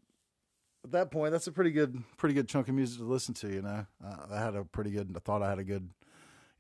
at 0.85 0.93
that 0.93 1.11
point, 1.11 1.33
that's 1.33 1.47
a 1.47 1.53
pretty 1.53 1.71
good, 1.71 2.03
pretty 2.17 2.35
good 2.35 2.49
chunk 2.49 2.69
of 2.69 2.75
music 2.75 2.99
to 2.99 3.05
listen 3.05 3.35
to. 3.35 3.49
You 3.49 3.63
know, 3.63 3.87
uh, 4.05 4.17
I 4.31 4.39
had 4.39 4.55
a 4.55 4.65
pretty 4.65 4.91
good. 4.91 5.13
I 5.17 5.19
thought 5.21 5.43
I 5.43 5.49
had 5.49 5.59
a 5.59 5.65
good, 5.65 5.91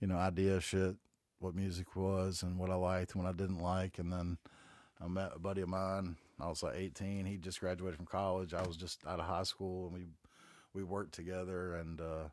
you 0.00 0.06
know, 0.06 0.16
idea 0.16 0.56
of 0.56 0.64
shit 0.64 0.96
what 1.40 1.54
music 1.54 1.94
was 1.94 2.42
and 2.42 2.58
what 2.58 2.70
I 2.70 2.74
liked 2.74 3.14
and 3.14 3.22
what 3.22 3.28
I 3.28 3.36
didn't 3.36 3.58
like. 3.58 3.98
And 3.98 4.10
then 4.10 4.38
I 5.02 5.08
met 5.08 5.32
a 5.34 5.38
buddy 5.38 5.60
of 5.60 5.68
mine. 5.68 6.16
I 6.40 6.48
was 6.48 6.62
like 6.62 6.74
18. 6.76 7.26
He 7.26 7.36
just 7.36 7.60
graduated 7.60 7.96
from 7.96 8.06
college. 8.06 8.54
I 8.54 8.66
was 8.66 8.76
just 8.76 9.06
out 9.06 9.20
of 9.20 9.26
high 9.26 9.42
school, 9.42 9.86
and 9.86 9.94
we 9.94 10.06
we 10.74 10.82
worked 10.82 11.14
together. 11.14 11.74
And 11.74 12.00
uh, 12.00 12.28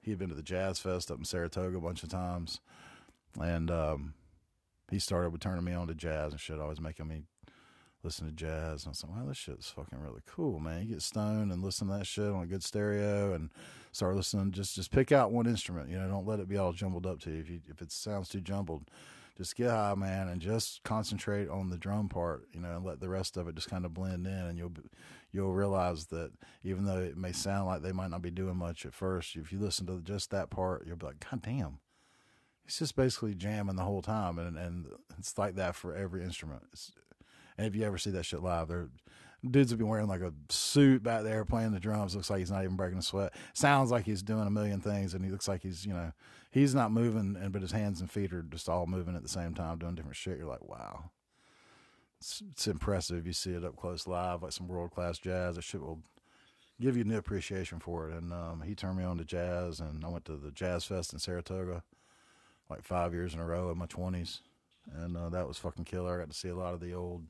he 0.00 0.10
had 0.10 0.18
been 0.18 0.28
to 0.28 0.34
the 0.34 0.42
Jazz 0.42 0.78
Fest 0.78 1.10
up 1.10 1.18
in 1.18 1.24
Saratoga 1.24 1.78
a 1.78 1.80
bunch 1.80 2.02
of 2.02 2.08
times, 2.08 2.60
and 3.40 3.70
um, 3.70 4.14
he 4.90 4.98
started 4.98 5.30
with 5.30 5.40
turning 5.40 5.64
me 5.64 5.72
on 5.72 5.88
to 5.88 5.94
jazz 5.94 6.32
and 6.32 6.40
shit, 6.40 6.60
always 6.60 6.80
making 6.80 7.08
me 7.08 7.22
listen 8.02 8.26
to 8.26 8.32
jazz. 8.32 8.84
And 8.84 8.88
I 8.88 8.90
was 8.90 9.02
like, 9.02 9.16
wow, 9.16 9.26
this 9.26 9.38
shit's 9.38 9.70
fucking 9.70 9.98
really 9.98 10.20
cool, 10.26 10.60
man. 10.60 10.82
You 10.82 10.94
get 10.94 11.02
stoned 11.02 11.50
and 11.50 11.62
listen 11.62 11.88
to 11.88 11.94
that 11.94 12.06
shit 12.06 12.30
on 12.30 12.42
a 12.42 12.46
good 12.46 12.62
stereo 12.62 13.32
and 13.32 13.50
start 13.92 14.14
listening. 14.14 14.52
Just 14.52 14.74
just 14.74 14.90
pick 14.90 15.10
out 15.10 15.32
one 15.32 15.46
instrument. 15.46 15.88
You 15.88 15.98
know, 15.98 16.08
don't 16.08 16.26
let 16.26 16.40
it 16.40 16.48
be 16.48 16.58
all 16.58 16.72
jumbled 16.72 17.06
up 17.06 17.20
to 17.20 17.30
you. 17.30 17.40
If 17.40 17.48
you 17.48 17.60
if 17.68 17.80
it 17.80 17.90
sounds 17.90 18.28
too 18.28 18.42
jumbled, 18.42 18.84
just 19.38 19.56
get 19.56 19.70
high, 19.70 19.94
man, 19.94 20.28
and 20.28 20.40
just 20.40 20.82
concentrate 20.84 21.48
on 21.48 21.70
the 21.70 21.78
drum 21.78 22.08
part. 22.10 22.46
You 22.52 22.60
know, 22.60 22.76
and 22.76 22.84
let 22.84 23.00
the 23.00 23.08
rest 23.08 23.38
of 23.38 23.48
it 23.48 23.54
just 23.54 23.70
kind 23.70 23.86
of 23.86 23.94
blend 23.94 24.26
in, 24.26 24.32
and 24.32 24.58
you'll 24.58 24.72
you'll 25.34 25.52
realize 25.52 26.06
that 26.06 26.30
even 26.62 26.84
though 26.84 26.98
it 26.98 27.16
may 27.16 27.32
sound 27.32 27.66
like 27.66 27.82
they 27.82 27.92
might 27.92 28.10
not 28.10 28.22
be 28.22 28.30
doing 28.30 28.56
much 28.56 28.86
at 28.86 28.94
first, 28.94 29.36
if 29.36 29.52
you 29.52 29.58
listen 29.58 29.86
to 29.86 30.00
just 30.00 30.30
that 30.30 30.50
part, 30.50 30.86
you'll 30.86 30.96
be 30.96 31.06
like, 31.06 31.24
God 31.30 31.42
damn. 31.42 31.78
It's 32.64 32.78
just 32.78 32.96
basically 32.96 33.34
jamming 33.34 33.76
the 33.76 33.82
whole 33.82 34.00
time, 34.00 34.38
and 34.38 34.56
and 34.56 34.86
it's 35.18 35.36
like 35.36 35.56
that 35.56 35.74
for 35.74 35.94
every 35.94 36.22
instrument. 36.22 36.62
It's, 36.72 36.92
and 37.58 37.66
if 37.66 37.76
you 37.76 37.84
ever 37.84 37.98
see 37.98 38.10
that 38.12 38.24
shit 38.24 38.42
live, 38.42 38.68
they're 38.68 38.88
dudes 39.50 39.70
have 39.70 39.78
been 39.78 39.88
wearing 39.88 40.08
like 40.08 40.20
a 40.20 40.32
suit 40.48 41.02
back 41.02 41.22
there 41.22 41.44
playing 41.44 41.72
the 41.72 41.80
drums. 41.80 42.14
Looks 42.14 42.30
like 42.30 42.38
he's 42.38 42.50
not 42.50 42.64
even 42.64 42.76
breaking 42.76 42.98
a 42.98 43.02
sweat. 43.02 43.34
Sounds 43.52 43.90
like 43.90 44.04
he's 44.04 44.22
doing 44.22 44.46
a 44.46 44.50
million 44.50 44.80
things, 44.80 45.14
and 45.14 45.24
he 45.24 45.30
looks 45.30 45.48
like 45.48 45.62
he's 45.62 45.84
you 45.84 45.92
know 45.92 46.12
he's 46.50 46.74
not 46.74 46.92
moving, 46.92 47.36
and 47.40 47.52
but 47.52 47.62
his 47.62 47.72
hands 47.72 48.00
and 48.00 48.10
feet 48.10 48.32
are 48.32 48.42
just 48.42 48.68
all 48.68 48.86
moving 48.86 49.16
at 49.16 49.22
the 49.22 49.28
same 49.28 49.54
time, 49.54 49.78
doing 49.78 49.94
different 49.94 50.16
shit. 50.16 50.38
You're 50.38 50.46
like, 50.46 50.66
wow, 50.66 51.10
it's, 52.24 52.42
it's 52.50 52.66
impressive. 52.66 53.26
You 53.26 53.34
see 53.34 53.52
it 53.52 53.64
up 53.64 53.76
close 53.76 54.06
live, 54.06 54.42
like 54.42 54.52
some 54.52 54.66
world 54.66 54.92
class 54.92 55.18
jazz. 55.18 55.56
That 55.56 55.62
shit 55.62 55.82
will 55.82 56.00
give 56.80 56.96
you 56.96 57.04
new 57.04 57.18
appreciation 57.18 57.80
for 57.80 58.08
it. 58.08 58.14
And 58.14 58.32
um, 58.32 58.62
he 58.66 58.74
turned 58.74 58.96
me 58.96 59.04
on 59.04 59.18
to 59.18 59.24
jazz, 59.24 59.78
and 59.78 60.02
I 60.02 60.08
went 60.08 60.24
to 60.26 60.36
the 60.36 60.50
Jazz 60.50 60.84
Fest 60.84 61.12
in 61.12 61.18
Saratoga 61.18 61.82
like 62.70 62.82
five 62.82 63.12
years 63.12 63.34
in 63.34 63.40
a 63.40 63.44
row 63.44 63.70
in 63.70 63.76
my 63.76 63.84
twenties, 63.86 64.40
and 64.94 65.16
uh, 65.18 65.28
that 65.28 65.46
was 65.46 65.58
fucking 65.58 65.84
killer. 65.84 66.16
I 66.16 66.20
got 66.20 66.30
to 66.30 66.36
see 66.36 66.48
a 66.48 66.56
lot 66.56 66.72
of 66.72 66.80
the 66.80 66.94
old 66.94 67.24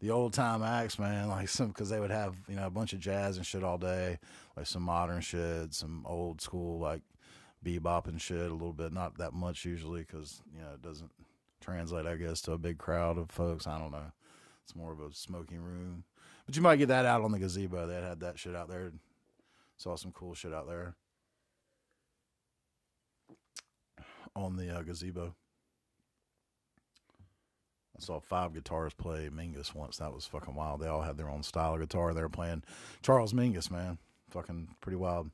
the 0.00 0.10
old 0.10 0.34
time 0.34 0.62
acts, 0.62 0.98
man, 0.98 1.28
like 1.28 1.48
some 1.48 1.68
because 1.68 1.88
they 1.88 2.00
would 2.00 2.10
have 2.10 2.36
you 2.48 2.56
know 2.56 2.66
a 2.66 2.70
bunch 2.70 2.92
of 2.92 3.00
jazz 3.00 3.38
and 3.38 3.46
shit 3.46 3.64
all 3.64 3.78
day, 3.78 4.18
like 4.58 4.66
some 4.66 4.82
modern 4.82 5.22
shit, 5.22 5.72
some 5.72 6.04
old 6.06 6.42
school 6.42 6.78
like 6.78 7.00
bebop 7.64 8.06
and 8.06 8.20
shit 8.20 8.50
a 8.50 8.52
little 8.52 8.74
bit, 8.74 8.92
not 8.92 9.16
that 9.16 9.32
much 9.32 9.64
usually 9.64 10.02
because 10.02 10.42
you 10.54 10.60
know 10.60 10.72
it 10.74 10.82
doesn't 10.82 11.10
translate, 11.60 12.06
I 12.06 12.16
guess, 12.16 12.40
to 12.42 12.52
a 12.52 12.58
big 12.58 12.78
crowd 12.78 13.18
of 13.18 13.30
folks. 13.30 13.66
I 13.66 13.78
don't 13.78 13.90
know. 13.90 14.12
It's 14.68 14.76
more 14.76 14.92
of 14.92 15.00
a 15.00 15.14
smoking 15.14 15.62
room, 15.62 16.04
but 16.44 16.54
you 16.54 16.60
might 16.60 16.76
get 16.76 16.88
that 16.88 17.06
out 17.06 17.22
on 17.22 17.32
the 17.32 17.38
gazebo. 17.38 17.86
They 17.86 17.94
had 17.94 18.20
that 18.20 18.38
shit 18.38 18.54
out 18.54 18.68
there. 18.68 18.92
Saw 19.78 19.96
some 19.96 20.12
cool 20.12 20.34
shit 20.34 20.52
out 20.52 20.68
there 20.68 20.94
on 24.36 24.56
the 24.56 24.76
uh, 24.76 24.82
gazebo. 24.82 25.34
I 27.96 28.00
saw 28.00 28.20
five 28.20 28.52
guitars 28.52 28.92
play 28.92 29.30
Mingus 29.32 29.74
once. 29.74 29.96
That 29.96 30.12
was 30.12 30.26
fucking 30.26 30.54
wild. 30.54 30.80
They 30.80 30.86
all 30.86 31.00
had 31.00 31.16
their 31.16 31.30
own 31.30 31.42
style 31.42 31.72
of 31.72 31.80
guitar. 31.80 32.12
They 32.12 32.20
were 32.20 32.28
playing 32.28 32.62
Charles 33.00 33.32
Mingus, 33.32 33.70
man. 33.70 33.96
Fucking 34.28 34.68
pretty 34.82 34.96
wild. 34.96 35.30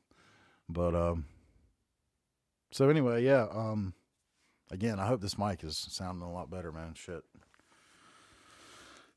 But 0.69 0.95
um 0.95 1.25
so 2.71 2.89
anyway, 2.89 3.25
yeah, 3.25 3.47
um 3.51 3.95
again, 4.71 4.97
I 4.97 5.07
hope 5.07 5.19
this 5.19 5.37
mic 5.37 5.61
is 5.61 5.75
sounding 5.89 6.23
a 6.25 6.31
lot 6.31 6.49
better, 6.49 6.71
man. 6.71 6.93
Shit. 6.93 7.25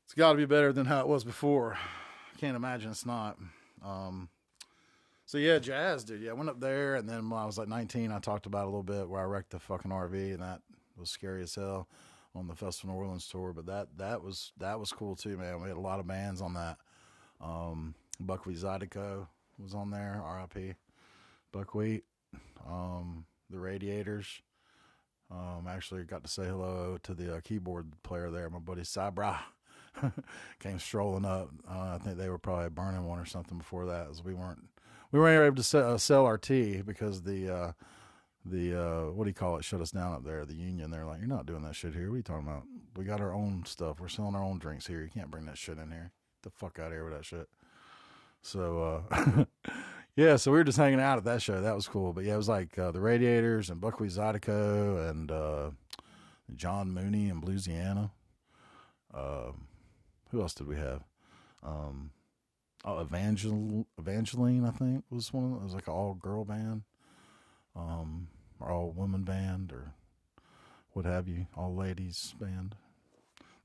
It's 0.09 0.15
got 0.15 0.31
to 0.31 0.37
be 0.39 0.45
better 0.45 0.73
than 0.73 0.87
how 0.87 1.01
it 1.01 1.07
was 1.07 1.23
before. 1.23 1.75
I 1.75 2.39
can't 2.39 2.55
imagine 2.55 2.89
it's 2.89 3.05
not. 3.05 3.37
Um 3.85 4.29
so 5.27 5.37
yeah, 5.37 5.59
jazz, 5.59 6.03
dude. 6.03 6.23
Yeah, 6.23 6.31
I 6.31 6.33
went 6.33 6.49
up 6.49 6.59
there, 6.59 6.95
and 6.95 7.07
then 7.07 7.29
when 7.29 7.39
I 7.39 7.45
was 7.45 7.59
like 7.59 7.67
19, 7.67 8.11
I 8.11 8.17
talked 8.17 8.47
about 8.47 8.63
a 8.63 8.65
little 8.65 8.81
bit 8.81 9.07
where 9.07 9.21
I 9.21 9.25
wrecked 9.25 9.51
the 9.51 9.59
fucking 9.59 9.91
RV, 9.91 10.33
and 10.33 10.41
that 10.41 10.61
was 10.97 11.11
scary 11.11 11.43
as 11.43 11.53
hell 11.53 11.87
on 12.33 12.47
the 12.47 12.55
Festival 12.55 12.95
New 12.95 12.99
Orleans 12.99 13.27
tour. 13.27 13.53
But 13.53 13.67
that 13.67 13.89
that 13.97 14.23
was 14.23 14.51
that 14.57 14.79
was 14.79 14.91
cool 14.91 15.15
too, 15.15 15.37
man. 15.37 15.61
We 15.61 15.67
had 15.67 15.77
a 15.77 15.79
lot 15.79 15.99
of 15.99 16.07
bands 16.07 16.41
on 16.41 16.55
that. 16.55 16.77
Um, 17.39 17.93
Buckwheat 18.19 18.57
Zydeco 18.57 19.27
was 19.59 19.75
on 19.75 19.91
there. 19.91 20.23
R.I.P. 20.25 20.73
Buckwheat. 21.51 22.03
Um, 22.67 23.27
the 23.51 23.59
Radiators. 23.59 24.41
Um, 25.29 25.67
actually 25.69 26.03
got 26.05 26.23
to 26.23 26.31
say 26.31 26.45
hello 26.45 26.97
to 27.03 27.13
the 27.13 27.35
uh, 27.35 27.41
keyboard 27.41 27.91
player 28.01 28.31
there, 28.31 28.49
my 28.49 28.57
buddy 28.57 28.83
Sabra. 28.83 29.39
Came 30.59 30.79
strolling 30.79 31.25
up. 31.25 31.49
Uh, 31.69 31.95
I 31.95 31.97
think 32.03 32.17
they 32.17 32.29
were 32.29 32.37
probably 32.37 32.69
burning 32.69 33.05
one 33.05 33.19
or 33.19 33.25
something 33.25 33.57
before 33.57 33.85
that, 33.87 34.07
as 34.09 34.23
we 34.23 34.33
weren't 34.33 34.63
we 35.11 35.19
weren't 35.19 35.45
able 35.45 35.55
to 35.55 35.63
sell, 35.63 35.93
uh, 35.93 35.97
sell 35.97 36.25
our 36.25 36.37
tea 36.37 36.81
because 36.81 37.23
the 37.23 37.53
uh, 37.53 37.71
the 38.45 38.81
uh, 38.81 39.11
what 39.11 39.23
do 39.23 39.29
you 39.29 39.33
call 39.33 39.57
it 39.57 39.65
shut 39.65 39.81
us 39.81 39.91
down 39.91 40.13
up 40.13 40.23
there. 40.23 40.45
The 40.45 40.55
union, 40.55 40.91
they're 40.91 41.05
like, 41.05 41.19
you're 41.19 41.27
not 41.27 41.45
doing 41.45 41.63
that 41.63 41.75
shit 41.75 41.93
here. 41.93 42.07
What 42.09 42.15
are 42.15 42.17
you 42.17 42.23
talking 42.23 42.47
about? 42.47 42.63
We 42.95 43.05
got 43.05 43.21
our 43.21 43.33
own 43.33 43.63
stuff. 43.65 43.99
We're 43.99 44.07
selling 44.07 44.35
our 44.35 44.43
own 44.43 44.59
drinks 44.59 44.87
here. 44.87 45.01
You 45.01 45.09
can't 45.09 45.31
bring 45.31 45.45
that 45.45 45.57
shit 45.57 45.77
in 45.77 45.91
here. 45.91 46.11
Get 46.43 46.43
the 46.43 46.57
fuck 46.57 46.79
out 46.79 46.87
of 46.87 46.93
here 46.93 47.05
with 47.05 47.13
that 47.13 47.25
shit. 47.25 47.47
So 48.41 49.03
uh, 49.11 49.45
yeah, 50.15 50.35
so 50.35 50.51
we 50.51 50.57
were 50.57 50.63
just 50.63 50.77
hanging 50.77 51.01
out 51.01 51.17
at 51.17 51.23
that 51.25 51.41
show. 51.41 51.61
That 51.61 51.75
was 51.75 51.87
cool. 51.87 52.13
But 52.13 52.25
yeah, 52.25 52.35
it 52.35 52.37
was 52.37 52.49
like 52.49 52.77
uh, 52.77 52.91
the 52.91 53.01
Radiators 53.01 53.69
and 53.69 53.81
Buckwheat 53.81 54.11
Zydeco 54.11 55.09
and 55.09 55.75
John 56.55 56.91
Mooney 56.91 57.29
and 57.29 57.43
Bluesiana. 57.43 58.11
Um, 59.13 59.68
who 60.31 60.41
else 60.41 60.53
did 60.53 60.67
we 60.67 60.75
have? 60.77 61.03
Um, 61.63 62.11
oh, 62.85 63.01
Evangel- 63.01 63.87
Evangeline, 63.97 64.65
I 64.65 64.71
think 64.71 65.03
was 65.09 65.33
one. 65.33 65.45
Of 65.45 65.49
them. 65.51 65.59
It 65.59 65.63
was 65.63 65.73
like 65.73 65.87
an 65.87 65.93
all 65.93 66.13
girl 66.13 66.45
band, 66.45 66.83
um, 67.75 68.27
or 68.59 68.71
all 68.71 68.91
woman 68.91 69.23
band, 69.23 69.71
or 69.71 69.93
what 70.91 71.05
have 71.05 71.27
you, 71.27 71.47
all 71.55 71.75
ladies 71.75 72.33
band. 72.39 72.75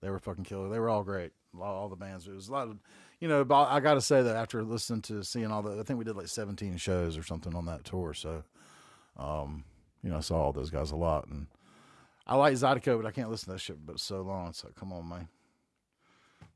They 0.01 0.11
were 0.11 0.19
fucking 0.19 0.45
killer. 0.45 0.69
They 0.69 0.79
were 0.79 0.91
all 0.91 1.03
great. 1.03 1.33
All, 1.59 1.89
the 1.89 1.97
bands. 1.97 2.27
It 2.27 2.35
was 2.35 2.49
a 2.49 2.53
lot 2.53 2.69
of, 2.69 2.79
you 3.21 3.29
know. 3.29 3.45
But 3.45 3.69
I 3.71 3.79
got 3.79 3.95
to 3.95 4.01
say 4.01 4.23
that 4.23 4.37
after 4.37 4.63
listening 4.65 5.03
to 5.03 5.23
seeing 5.23 5.53
all 5.53 5.63
the, 5.63 5.79
I 5.79 5.85
think 5.85 5.99
we 5.99 6.05
did 6.05 6.17
like 6.17 6.29
seventeen 6.29 6.77
shows 6.77 7.17
or 7.17 7.23
something 7.23 7.55
on 7.55 7.67
that 7.67 7.85
tour. 7.85 8.13
So, 8.13 8.43
um, 9.17 9.65
you 10.03 10.11
know, 10.11 10.17
I 10.17 10.21
saw 10.21 10.43
all 10.43 10.53
those 10.53 10.71
guys 10.71 10.91
a 10.91 10.97
lot, 10.97 11.29
and 11.29 11.47
I 12.27 12.37
like 12.37 12.55
Zydeco, 12.55 13.01
but 13.01 13.07
I 13.07 13.13
can't 13.13 13.31
listen 13.31 13.47
to 13.47 13.53
that 13.53 13.61
shit. 13.61 13.87
But 13.87 14.01
so 14.01 14.23
long, 14.23 14.53
like, 14.65 14.75
come 14.75 14.93
on, 14.93 15.09
man. 15.09 15.29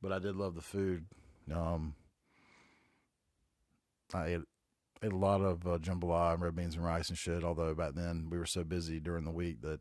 But 0.03 0.13
I 0.13 0.19
did 0.19 0.37
love 0.37 0.55
the 0.55 0.61
food. 0.61 1.07
Um, 1.53 1.95
I 4.15 4.27
ate, 4.27 4.41
ate 5.03 5.13
a 5.13 5.17
lot 5.17 5.41
of 5.41 5.67
uh, 5.67 5.79
jambalaya 5.79 6.35
and 6.35 6.43
red 6.43 6.57
beans 6.57 6.75
and 6.75 6.85
rice 6.85 7.09
and 7.09 7.19
shit. 7.19 7.45
Although 7.45 7.75
back 7.75 7.95
then 7.95 8.29
we 8.31 8.39
were 8.39 8.47
so 8.47 8.65
busy 8.65 9.01
during 9.01 9.25
the 9.25 9.31
week 9.31 9.63
that 9.63 9.81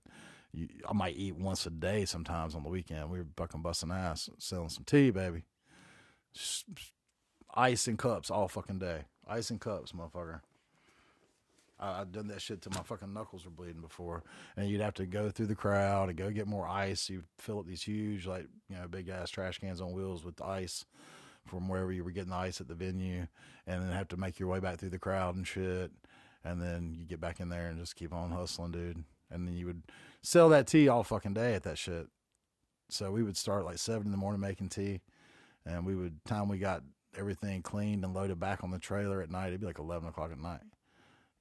you, 0.54 0.68
I 0.90 0.94
might 0.94 1.18
eat 1.18 1.36
once 1.36 1.66
a 1.66 1.70
day 1.70 2.06
sometimes 2.06 2.56
on 2.56 2.64
the 2.64 2.70
weekend. 2.70 3.10
We 3.10 3.20
were 3.20 3.28
fucking 3.36 3.62
busting 3.62 3.92
ass 3.92 4.30
selling 4.40 4.70
some 4.70 4.86
tea, 4.86 5.12
baby. 5.12 5.44
Just 6.34 6.66
ice 7.54 7.88
and 7.88 7.98
cups 7.98 8.30
all 8.30 8.48
fucking 8.48 8.80
day. 8.80 9.06
Ice 9.28 9.50
and 9.50 9.60
cups, 9.60 9.92
motherfucker. 9.92 10.42
I, 11.80 12.02
I've 12.02 12.12
done 12.12 12.28
that 12.28 12.42
shit 12.42 12.62
till 12.62 12.72
my 12.74 12.84
fucking 12.84 13.14
knuckles 13.14 13.46
were 13.46 13.52
bleeding 13.52 13.82
before, 13.82 14.24
and 14.56 14.70
you'd 14.70 14.82
have 14.82 14.96
to 14.96 15.06
go 15.06 15.30
through 15.30 15.48
the 15.48 15.56
crowd 15.56 16.10
and 16.10 16.18
go 16.18 16.32
get 16.32 16.48
more 16.48 16.68
ice. 16.68 17.10
You 17.10 17.24
fill 17.38 17.60
up 17.60 17.68
these 17.68 17.84
huge, 17.84 18.26
like 18.26 18.48
you 18.70 18.76
know, 18.76 18.88
big 18.88 19.10
ass 19.10 19.30
trash 19.30 19.60
cans 19.60 19.82
on 19.82 19.94
wheels 19.94 20.24
with 20.24 20.42
ice 20.42 20.86
from 21.46 21.70
wherever 21.70 21.92
you 21.92 22.04
were 22.04 22.12
getting 22.12 22.32
the 22.32 22.36
ice 22.36 22.60
at 22.60 22.68
the 22.68 22.76
venue, 22.76 23.28
and 23.66 23.82
then 23.82 23.92
have 23.92 24.10
to 24.10 24.18
make 24.18 24.40
your 24.40 24.50
way 24.50 24.60
back 24.60 24.78
through 24.78 24.90
the 24.90 25.00
crowd 25.00 25.36
and 25.36 25.48
shit. 25.48 25.92
And 26.44 26.62
then 26.62 26.96
you 26.98 27.06
get 27.06 27.20
back 27.20 27.40
in 27.40 27.50
there 27.50 27.68
and 27.68 27.80
just 27.80 27.96
keep 27.96 28.14
on 28.14 28.32
hustling, 28.32 28.72
dude. 28.72 29.04
And 29.30 29.48
then 29.48 29.56
you 29.56 29.66
would 29.66 29.84
sell 30.22 30.48
that 30.50 30.68
tea 30.68 30.88
all 30.88 31.04
fucking 31.04 31.34
day 31.34 31.56
at 31.56 31.64
that 31.64 31.78
shit. 31.78 32.08
So 32.90 33.12
we 33.12 33.24
would 33.24 33.36
start 33.36 33.66
like 33.66 33.80
seven 33.80 34.06
in 34.06 34.12
the 34.12 34.18
morning 34.18 34.40
making 34.40 34.70
tea, 34.70 35.02
and 35.66 35.86
we 35.86 35.96
would 35.96 36.24
time 36.26 36.48
we 36.48 36.58
got 36.58 36.84
everything 37.18 37.62
cleaned 37.62 38.06
and 38.06 38.14
loaded 38.14 38.40
back 38.40 38.64
on 38.64 38.72
the 38.72 38.80
trailer 38.80 39.22
at 39.22 39.30
night. 39.30 39.48
It'd 39.48 39.60
be 39.60 39.68
like 39.68 39.80
eleven 39.80 40.08
o'clock 40.08 40.32
at 40.32 40.40
night. 40.40 40.62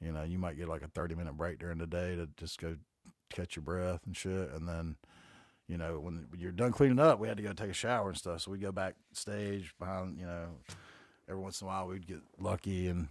You 0.00 0.12
know, 0.12 0.22
you 0.22 0.38
might 0.38 0.56
get 0.56 0.68
like 0.68 0.82
a 0.82 0.88
thirty 0.88 1.14
minute 1.14 1.36
break 1.36 1.58
during 1.58 1.78
the 1.78 1.86
day 1.86 2.16
to 2.16 2.28
just 2.36 2.60
go 2.60 2.76
catch 3.30 3.56
your 3.56 3.62
breath 3.62 4.00
and 4.06 4.16
shit, 4.16 4.50
and 4.52 4.68
then 4.68 4.96
you 5.68 5.76
know, 5.76 5.98
when 5.98 6.28
you're 6.36 6.52
done 6.52 6.72
cleaning 6.72 7.00
up, 7.00 7.18
we 7.18 7.28
had 7.28 7.36
to 7.36 7.42
go 7.42 7.52
take 7.52 7.70
a 7.70 7.74
shower 7.74 8.08
and 8.08 8.16
stuff. 8.16 8.42
So 8.42 8.52
we'd 8.52 8.60
go 8.60 8.70
backstage 8.72 9.74
behind, 9.78 10.18
you 10.18 10.26
know, 10.26 10.46
every 11.28 11.40
once 11.40 11.60
in 11.60 11.66
a 11.66 11.68
while 11.68 11.88
we'd 11.88 12.06
get 12.06 12.20
lucky 12.38 12.86
and 12.86 13.08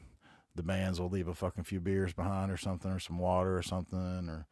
the 0.56 0.64
bands 0.64 1.00
will 1.00 1.10
leave 1.10 1.28
a 1.28 1.34
fucking 1.34 1.66
few 1.66 1.82
beers 1.82 2.14
behind 2.14 2.50
or 2.50 2.58
something, 2.58 2.90
or 2.90 3.00
some 3.00 3.20
water 3.20 3.58
or 3.58 3.62
something, 3.62 4.30
or 4.30 4.46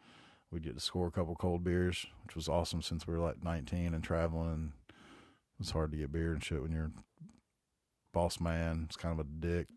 we'd 0.52 0.64
get 0.64 0.76
to 0.76 0.82
score 0.82 1.08
a 1.08 1.12
couple 1.12 1.34
cold 1.36 1.64
beers, 1.64 2.06
which 2.26 2.36
was 2.36 2.50
awesome 2.50 2.82
since 2.82 3.08
we 3.08 3.14
were 3.14 3.24
like 3.24 3.42
19 3.42 3.94
and 3.94 4.04
traveling. 4.04 4.52
And 4.52 4.72
it's 5.62 5.72
hard 5.72 5.92
to 5.92 5.98
get 5.98 6.12
beer 6.12 6.34
and 6.34 6.44
shit 6.44 6.62
when 6.62 6.74
you're 6.74 6.92
boss 8.14 8.42
man. 8.42 8.84
It's 8.86 8.98
kind 8.98 9.18
of 9.18 9.26
a 9.26 9.30
dick. 9.30 9.68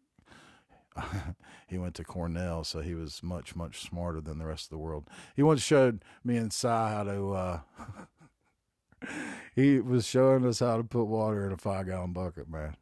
he 1.67 1.79
went 1.79 1.95
to 1.97 2.05
Cornell, 2.05 2.65
so 2.65 2.81
he 2.81 2.95
was 2.95 3.23
much, 3.23 3.55
much 3.57 3.81
smarter 3.81 4.21
than 4.21 4.39
the 4.39 4.47
rest 4.47 4.67
of 4.67 4.71
the 4.71 4.79
world. 4.79 5.09
He 5.35 5.43
once 5.43 5.63
showed 5.63 6.05
me 6.25 6.37
and 6.37 6.53
Cy 6.53 6.91
how 6.91 7.05
to 7.05 7.33
uh, 7.33 7.61
he 9.55 9.81
was 9.81 10.07
showing 10.07 10.45
us 10.47 10.61
how 10.61 10.77
to 10.77 10.85
put 10.85 11.05
water 11.05 11.47
in 11.47 11.53
a 11.53 11.57
five 11.57 11.87
gallon 11.87 12.13
bucket, 12.13 12.49
man. 12.49 12.77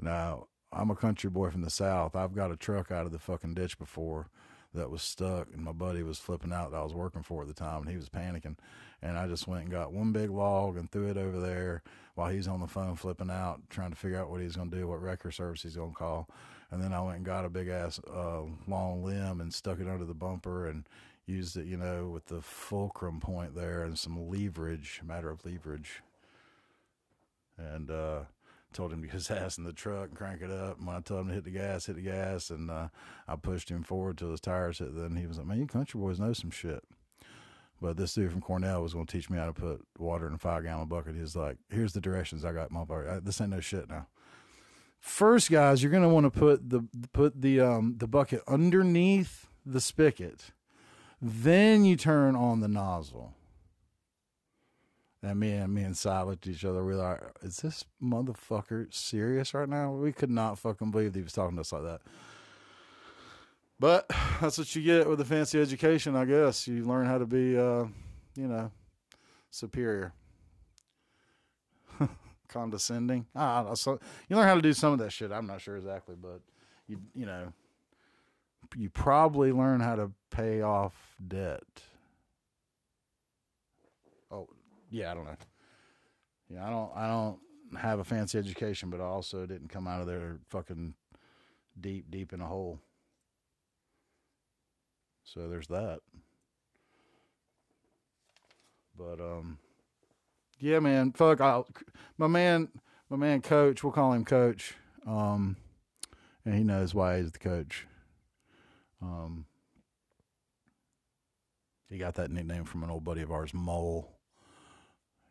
Now, 0.00 0.46
I'm 0.72 0.90
a 0.90 0.96
country 0.96 1.30
boy 1.30 1.50
from 1.50 1.62
the 1.62 1.70
South. 1.70 2.14
I've 2.14 2.34
got 2.34 2.52
a 2.52 2.56
truck 2.56 2.90
out 2.90 3.06
of 3.06 3.12
the 3.12 3.18
fucking 3.18 3.54
ditch 3.54 3.78
before 3.78 4.28
that 4.74 4.90
was 4.90 5.02
stuck, 5.02 5.48
and 5.52 5.64
my 5.64 5.72
buddy 5.72 6.02
was 6.02 6.18
flipping 6.18 6.52
out 6.52 6.70
that 6.70 6.76
I 6.76 6.84
was 6.84 6.94
working 6.94 7.22
for 7.22 7.42
at 7.42 7.48
the 7.48 7.54
time, 7.54 7.82
and 7.82 7.90
he 7.90 7.96
was 7.96 8.10
panicking. 8.10 8.56
And 9.00 9.16
I 9.16 9.26
just 9.26 9.48
went 9.48 9.62
and 9.62 9.70
got 9.70 9.92
one 9.92 10.12
big 10.12 10.30
log 10.30 10.76
and 10.76 10.90
threw 10.90 11.08
it 11.08 11.16
over 11.16 11.40
there 11.40 11.82
while 12.14 12.30
he's 12.30 12.48
on 12.48 12.60
the 12.60 12.66
phone 12.66 12.96
flipping 12.96 13.30
out, 13.30 13.60
trying 13.70 13.90
to 13.90 13.96
figure 13.96 14.18
out 14.18 14.28
what 14.28 14.40
he's 14.40 14.56
going 14.56 14.70
to 14.70 14.76
do, 14.76 14.88
what 14.88 15.00
wrecker 15.00 15.30
service 15.30 15.62
he's 15.62 15.76
going 15.76 15.92
to 15.92 15.96
call. 15.96 16.28
And 16.70 16.82
then 16.82 16.92
I 16.92 17.00
went 17.00 17.16
and 17.16 17.26
got 17.26 17.44
a 17.44 17.50
big 17.50 17.68
ass 17.68 17.98
uh, 18.12 18.42
long 18.66 19.02
limb 19.02 19.40
and 19.40 19.52
stuck 19.52 19.80
it 19.80 19.88
under 19.88 20.04
the 20.04 20.14
bumper 20.14 20.66
and 20.66 20.84
used 21.26 21.56
it, 21.56 21.66
you 21.66 21.76
know, 21.76 22.08
with 22.08 22.26
the 22.26 22.42
fulcrum 22.42 23.20
point 23.20 23.54
there 23.54 23.82
and 23.82 23.98
some 23.98 24.28
leverage, 24.28 25.00
matter 25.04 25.30
of 25.30 25.44
leverage. 25.44 26.02
And 27.56 27.90
uh, 27.90 28.20
told 28.72 28.92
him 28.92 29.00
to 29.00 29.06
get 29.06 29.14
his 29.14 29.30
ass 29.30 29.58
in 29.58 29.64
the 29.64 29.72
truck 29.72 30.08
and 30.08 30.16
crank 30.16 30.42
it 30.42 30.50
up. 30.50 30.78
And 30.78 30.86
when 30.86 30.96
I 30.96 31.00
told 31.00 31.22
him 31.22 31.28
to 31.28 31.34
hit 31.34 31.44
the 31.44 31.50
gas, 31.50 31.86
hit 31.86 31.96
the 31.96 32.02
gas, 32.02 32.50
and 32.50 32.70
uh, 32.70 32.88
I 33.26 33.36
pushed 33.36 33.70
him 33.70 33.82
forward 33.82 34.18
till 34.18 34.30
his 34.30 34.40
tires 34.40 34.78
hit. 34.78 34.94
Then 34.94 35.16
he 35.16 35.26
was 35.26 35.38
like, 35.38 35.46
"Man, 35.46 35.58
you 35.58 35.66
country 35.66 36.00
boys 36.00 36.20
know 36.20 36.32
some 36.32 36.50
shit." 36.50 36.82
But 37.80 37.96
this 37.96 38.14
dude 38.14 38.32
from 38.32 38.40
Cornell 38.40 38.82
was 38.82 38.92
going 38.92 39.06
to 39.06 39.16
teach 39.16 39.30
me 39.30 39.38
how 39.38 39.46
to 39.46 39.52
put 39.52 39.86
water 39.98 40.26
in 40.26 40.34
a 40.34 40.38
five 40.38 40.64
gallon 40.64 40.88
bucket. 40.88 41.14
He's 41.14 41.36
like, 41.36 41.58
"Here's 41.70 41.92
the 41.92 42.00
directions 42.00 42.44
I 42.44 42.52
got, 42.52 42.70
motherfucker. 42.70 43.24
This 43.24 43.40
ain't 43.40 43.50
no 43.50 43.60
shit 43.60 43.88
now." 43.88 44.06
First, 44.98 45.50
guys, 45.50 45.82
you're 45.82 45.92
going 45.92 46.02
to 46.02 46.08
want 46.08 46.24
to 46.24 46.38
put 46.38 46.68
the 46.68 46.86
put 47.12 47.40
the 47.40 47.60
um 47.60 47.94
the 47.98 48.06
bucket 48.06 48.42
underneath 48.46 49.46
the 49.64 49.80
spigot 49.80 50.52
then 51.20 51.84
you 51.84 51.96
turn 51.96 52.36
on 52.36 52.60
the 52.60 52.68
nozzle. 52.68 53.34
And 55.22 55.40
me 55.40 55.50
and 55.52 55.74
me 55.74 55.82
and 55.82 55.96
Cy 55.96 56.22
looked 56.22 56.46
at 56.46 56.52
each 56.52 56.64
other. 56.64 56.84
We 56.84 56.94
are 56.94 56.96
like, 56.96 57.20
"Is 57.42 57.56
this 57.56 57.84
motherfucker 58.00 58.94
serious 58.94 59.52
right 59.52 59.68
now?" 59.68 59.92
We 59.92 60.12
could 60.12 60.30
not 60.30 60.60
fucking 60.60 60.92
believe 60.92 61.16
he 61.16 61.22
was 61.22 61.32
talking 61.32 61.56
to 61.56 61.62
us 61.62 61.72
like 61.72 61.82
that. 61.82 62.00
But 63.80 64.06
that's 64.40 64.58
what 64.58 64.74
you 64.76 64.82
get 64.82 65.08
with 65.08 65.20
a 65.20 65.24
fancy 65.24 65.60
education, 65.60 66.14
I 66.14 66.24
guess. 66.24 66.68
You 66.68 66.84
learn 66.84 67.06
how 67.06 67.18
to 67.18 67.26
be, 67.26 67.58
uh, 67.58 67.86
you 68.36 68.46
know, 68.46 68.70
superior, 69.50 70.12
condescending. 72.48 73.26
Ah, 73.34 73.74
so 73.74 73.98
you 74.28 74.36
learn 74.36 74.48
how 74.48 74.54
to 74.54 74.62
do 74.62 74.72
some 74.72 74.92
of 74.92 74.98
that 74.98 75.12
shit. 75.12 75.32
I'm 75.32 75.46
not 75.46 75.60
sure 75.60 75.76
exactly, 75.76 76.16
but 76.20 76.40
you, 76.86 77.00
you 77.14 77.26
know, 77.26 77.52
you 78.76 78.90
probably 78.90 79.52
learn 79.52 79.80
how 79.80 79.96
to 79.96 80.10
pay 80.30 80.62
off 80.62 81.16
debt. 81.26 81.62
Oh, 84.30 84.48
yeah, 84.90 85.10
I 85.10 85.14
don't 85.14 85.24
know. 85.24 85.36
Yeah, 86.50 86.66
I 86.66 86.70
don't 86.70 86.90
I 86.96 87.06
don't 87.06 87.38
have 87.78 87.98
a 87.98 88.04
fancy 88.04 88.38
education, 88.38 88.88
but 88.90 89.00
I 89.00 89.04
also 89.04 89.44
didn't 89.46 89.68
come 89.68 89.86
out 89.86 90.00
of 90.00 90.06
there 90.06 90.38
fucking 90.48 90.94
deep 91.78 92.10
deep 92.10 92.32
in 92.32 92.40
a 92.40 92.46
hole. 92.46 92.80
So 95.24 95.48
there's 95.48 95.66
that. 95.68 96.00
But 98.96 99.20
um 99.20 99.58
yeah, 100.58 100.78
man, 100.80 101.12
fuck 101.12 101.40
I 101.40 101.62
my 102.16 102.26
man 102.26 102.68
my 103.10 103.16
man 103.16 103.40
coach, 103.40 103.82
we'll 103.82 103.92
call 103.92 104.12
him 104.12 104.24
coach. 104.24 104.74
Um 105.06 105.56
and 106.44 106.54
he 106.54 106.64
knows 106.64 106.94
why 106.94 107.18
he's 107.18 107.32
the 107.32 107.38
coach. 107.38 107.86
Um 109.00 109.46
he 111.88 111.96
got 111.96 112.14
that 112.14 112.30
nickname 112.30 112.64
from 112.64 112.84
an 112.84 112.90
old 112.90 113.04
buddy 113.04 113.22
of 113.22 113.32
ours, 113.32 113.54
Mole. 113.54 114.12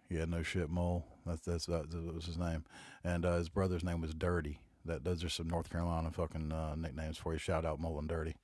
Yeah, 0.10 0.26
no 0.26 0.42
shit, 0.42 0.70
Mole. 0.70 1.06
That's 1.26 1.42
that's 1.42 1.66
that 1.66 1.94
was 2.16 2.26
his 2.26 2.38
name, 2.38 2.63
and 3.04 3.26
uh, 3.26 3.36
his 3.36 3.50
brother's 3.50 3.84
name 3.84 4.02
was 4.02 4.13
Dirty. 4.13 4.60
That 4.86 5.04
those 5.04 5.24
are 5.24 5.30
some 5.30 5.50
North 5.50 5.70
Carolina 5.70 6.12
fucking 6.12 6.52
uh, 6.52 6.76
nicknames 6.76 7.18
for 7.18 7.34
you. 7.34 7.40
Shout 7.40 7.66
out 7.66 7.80
Mole 7.80 8.00
and 8.00 8.08
Dirty. 8.08 8.36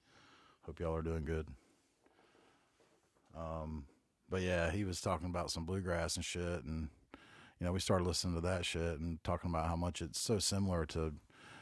Hope 0.66 0.80
y'all 0.80 0.96
are 0.96 1.02
doing 1.02 1.24
good. 1.24 1.48
Um, 3.36 3.86
but 4.34 4.42
yeah, 4.42 4.72
he 4.72 4.84
was 4.84 5.00
talking 5.00 5.30
about 5.30 5.52
some 5.52 5.64
bluegrass 5.64 6.16
and 6.16 6.26
shit, 6.26 6.64
and 6.64 6.90
you 7.60 7.68
know 7.68 7.72
we 7.72 7.80
started 7.80 8.08
listening 8.08 8.34
to 8.34 8.42
that 8.42 8.66
shit 8.66 9.00
and 9.00 9.24
talking 9.24 9.48
about 9.48 9.68
how 9.68 9.76
much 9.76 10.02
it's 10.02 10.20
so 10.20 10.40
similar 10.40 10.88
to 10.88 11.14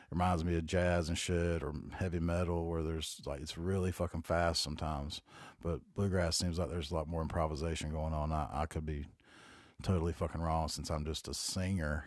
reminds 0.09 0.45
me 0.45 0.55
of 0.55 0.65
jazz 0.65 1.09
and 1.09 1.17
shit 1.17 1.63
or 1.63 1.73
heavy 1.91 2.21
metal 2.21 2.69
where 2.69 2.81
there's 2.81 3.19
like 3.25 3.41
it's 3.41 3.57
really 3.57 3.91
fucking 3.91 4.21
fast 4.21 4.63
sometimes 4.63 5.21
but 5.61 5.81
bluegrass 5.95 6.37
seems 6.37 6.57
like 6.57 6.69
there's 6.69 6.91
a 6.91 6.93
lot 6.93 7.09
more 7.09 7.21
improvisation 7.21 7.91
going 7.91 8.13
on. 8.13 8.31
I, 8.31 8.47
I 8.53 8.65
could 8.67 8.85
be 8.85 9.05
totally 9.83 10.13
fucking 10.13 10.41
wrong 10.41 10.69
since 10.69 10.89
i'm 10.89 11.03
just 11.03 11.27
a 11.27 11.33
singer. 11.33 12.05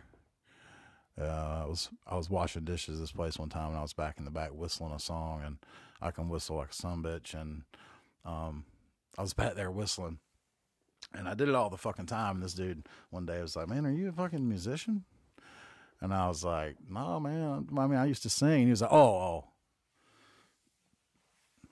Uh, 1.21 1.65
I 1.65 1.67
was 1.67 1.91
I 2.07 2.17
was 2.17 2.31
washing 2.31 2.65
dishes 2.65 3.01
this 3.01 3.13
place 3.13 3.39
one 3.39 3.51
time 3.51 3.69
and 3.69 3.77
I 3.77 3.83
was 3.83 3.93
back 3.93 4.15
in 4.17 4.25
the 4.25 4.31
back 4.31 4.55
whistling 4.55 4.95
a 4.95 4.99
song 4.99 5.43
and 5.45 5.59
I 6.01 6.11
can 6.11 6.31
whistle 6.31 6.57
like 6.57 6.71
a 6.71 6.75
son 6.75 7.03
bitch 7.03 7.39
and 7.39 7.65
um, 8.25 8.65
I 9.19 9.21
was 9.21 9.35
back 9.35 9.57
there 9.57 9.71
whistling 9.71 10.21
and 11.15 11.29
I 11.29 11.35
did 11.35 11.49
it 11.49 11.55
all 11.55 11.71
the 11.71 11.77
fucking 11.77 12.07
time. 12.07 12.37
And 12.37 12.45
this 12.45 12.55
dude 12.55 12.87
one 13.11 13.27
day 13.27 13.41
was 13.41 13.57
like, 13.57 13.69
"Man, 13.69 13.87
are 13.87 13.93
you 13.93 14.09
a 14.09 14.13
fucking 14.13 14.49
musician?" 14.49 15.05
And 16.05 16.13
I 16.13 16.29
was 16.29 16.45
like, 16.45 16.77
no, 16.87 17.19
man. 17.19 17.67
I 17.79 17.87
mean, 17.87 17.99
I 17.99 18.05
used 18.05 18.23
to 18.25 18.29
sing. 18.29 18.65
he 18.65 18.71
was 18.71 18.83
like, 18.83 18.93
oh, 18.93 18.99
oh. 18.99 19.45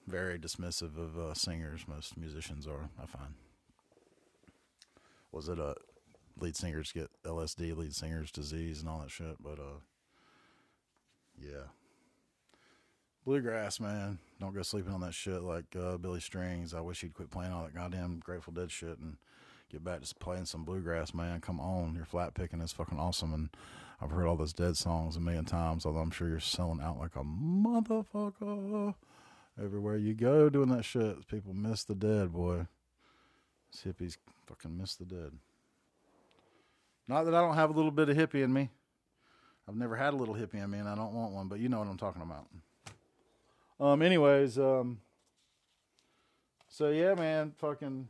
Very 0.07 0.39
dismissive 0.39 0.97
of 0.97 1.19
uh, 1.19 1.35
singers. 1.35 1.83
Most 1.87 2.17
musicians 2.17 2.67
are, 2.67 2.89
I 2.99 3.05
find. 3.05 3.35
Was 5.33 5.51
it 5.51 5.59
a 5.59 5.75
lead 6.41 6.57
singers 6.57 6.93
get 6.93 7.11
LSD, 7.25 7.77
lead 7.77 7.95
singers 7.95 8.33
disease, 8.33 8.81
and 8.81 8.89
all 8.89 9.01
that 9.01 9.11
shit? 9.11 9.37
But, 9.39 9.59
uh, 9.59 9.81
yeah. 11.39 11.69
Bluegrass, 13.25 13.79
man. 13.79 14.19
Don't 14.41 14.53
go 14.53 14.63
sleeping 14.63 14.93
on 14.93 15.01
that 15.03 15.15
shit 15.15 15.43
like 15.43 15.77
uh, 15.79 15.97
Billy 15.97 16.19
Strings. 16.19 16.75
I 16.75 16.81
wish 16.81 17.03
he'd 17.03 17.15
quit 17.15 17.31
playing 17.31 17.53
all 17.53 17.63
that 17.63 17.75
goddamn 17.75 18.19
Grateful 18.19 18.53
Dead 18.53 18.71
shit 18.71 18.99
and 18.99 19.17
get 19.71 19.85
back 19.85 20.03
to 20.03 20.15
playing 20.17 20.47
some 20.47 20.65
bluegrass, 20.65 21.15
man. 21.15 21.41
Come 21.41 21.61
on. 21.61 21.95
Your 21.95 22.05
flat 22.05 22.35
picking 22.35 22.61
is 22.61 22.73
fucking 22.73 22.99
awesome. 22.99 23.33
And 23.33 23.51
I've 24.01 24.11
heard 24.11 24.27
all 24.27 24.37
those 24.37 24.53
dead 24.53 24.77
songs 24.77 25.17
a 25.17 25.21
million 25.21 25.45
times, 25.45 25.87
although 25.87 26.01
I'm 26.01 26.11
sure 26.11 26.29
you're 26.29 26.41
selling 26.41 26.81
out 26.81 26.99
like 26.99 27.15
a 27.15 27.23
motherfucker 27.23 28.95
everywhere 29.63 29.97
you 29.97 30.15
go 30.15 30.49
doing 30.51 30.71
that 30.71 30.85
shit. 30.85 31.29
People 31.29 31.55
miss 31.55 31.85
the 31.85 31.95
dead, 31.95 32.33
boy. 32.33 32.67
These 33.71 33.93
hippies 33.95 34.17
fucking 34.47 34.77
miss 34.77 34.97
the 34.97 35.05
dead. 35.05 35.31
Not 37.07 37.23
that 37.25 37.35
I 37.35 37.41
don't 37.41 37.55
have 37.55 37.71
a 37.71 37.75
little 37.75 37.93
bit 37.93 38.09
of 38.09 38.17
hippie 38.17 38.43
in 38.43 38.53
me. 38.53 38.71
I've 39.69 39.77
never 39.77 39.95
had 39.95 40.13
a 40.13 40.17
little 40.17 40.35
hippie 40.35 40.63
in 40.63 40.71
me, 40.71 40.79
and 40.79 40.89
I 40.89 40.97
don't 40.97 41.15
want 41.15 41.33
one, 41.33 41.47
but 41.47 41.61
you 41.61 41.69
know 41.69 41.79
what 41.79 41.87
I'm 41.87 41.99
talking 41.99 42.23
about. 42.23 42.47
Um, 43.83 44.01
anyways, 44.01 44.61
um, 44.61 45.01
so 46.69 46.91
yeah, 46.91 47.15
man, 47.15 47.53
fucking, 47.59 48.07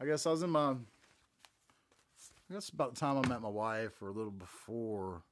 I 0.00 0.04
guess 0.04 0.26
I 0.26 0.32
was 0.32 0.42
in 0.42 0.50
my 0.50 0.70
I 2.50 2.54
guess 2.54 2.70
about 2.70 2.92
the 2.92 3.00
time 3.00 3.16
I 3.16 3.28
met 3.28 3.40
my 3.40 3.48
wife, 3.48 4.02
or 4.02 4.08
a 4.08 4.12
little 4.12 4.32
before. 4.32 5.22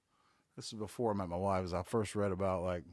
This 0.54 0.66
is 0.66 0.78
before 0.78 1.10
I 1.10 1.16
met 1.16 1.28
my 1.28 1.36
wife. 1.36 1.64
is 1.64 1.74
I 1.74 1.82
first 1.82 2.14
read 2.14 2.30
about 2.30 2.62
like 2.62 2.84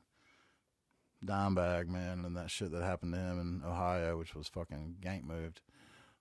Dimebag 1.23 1.87
man 1.87 2.25
and 2.25 2.35
that 2.35 2.49
shit 2.49 2.71
that 2.71 2.81
happened 2.81 3.13
to 3.13 3.19
him 3.19 3.39
in 3.39 3.69
Ohio, 3.69 4.17
which 4.17 4.33
was 4.33 4.47
fucking 4.47 4.95
gank 5.01 5.25
moved. 5.25 5.61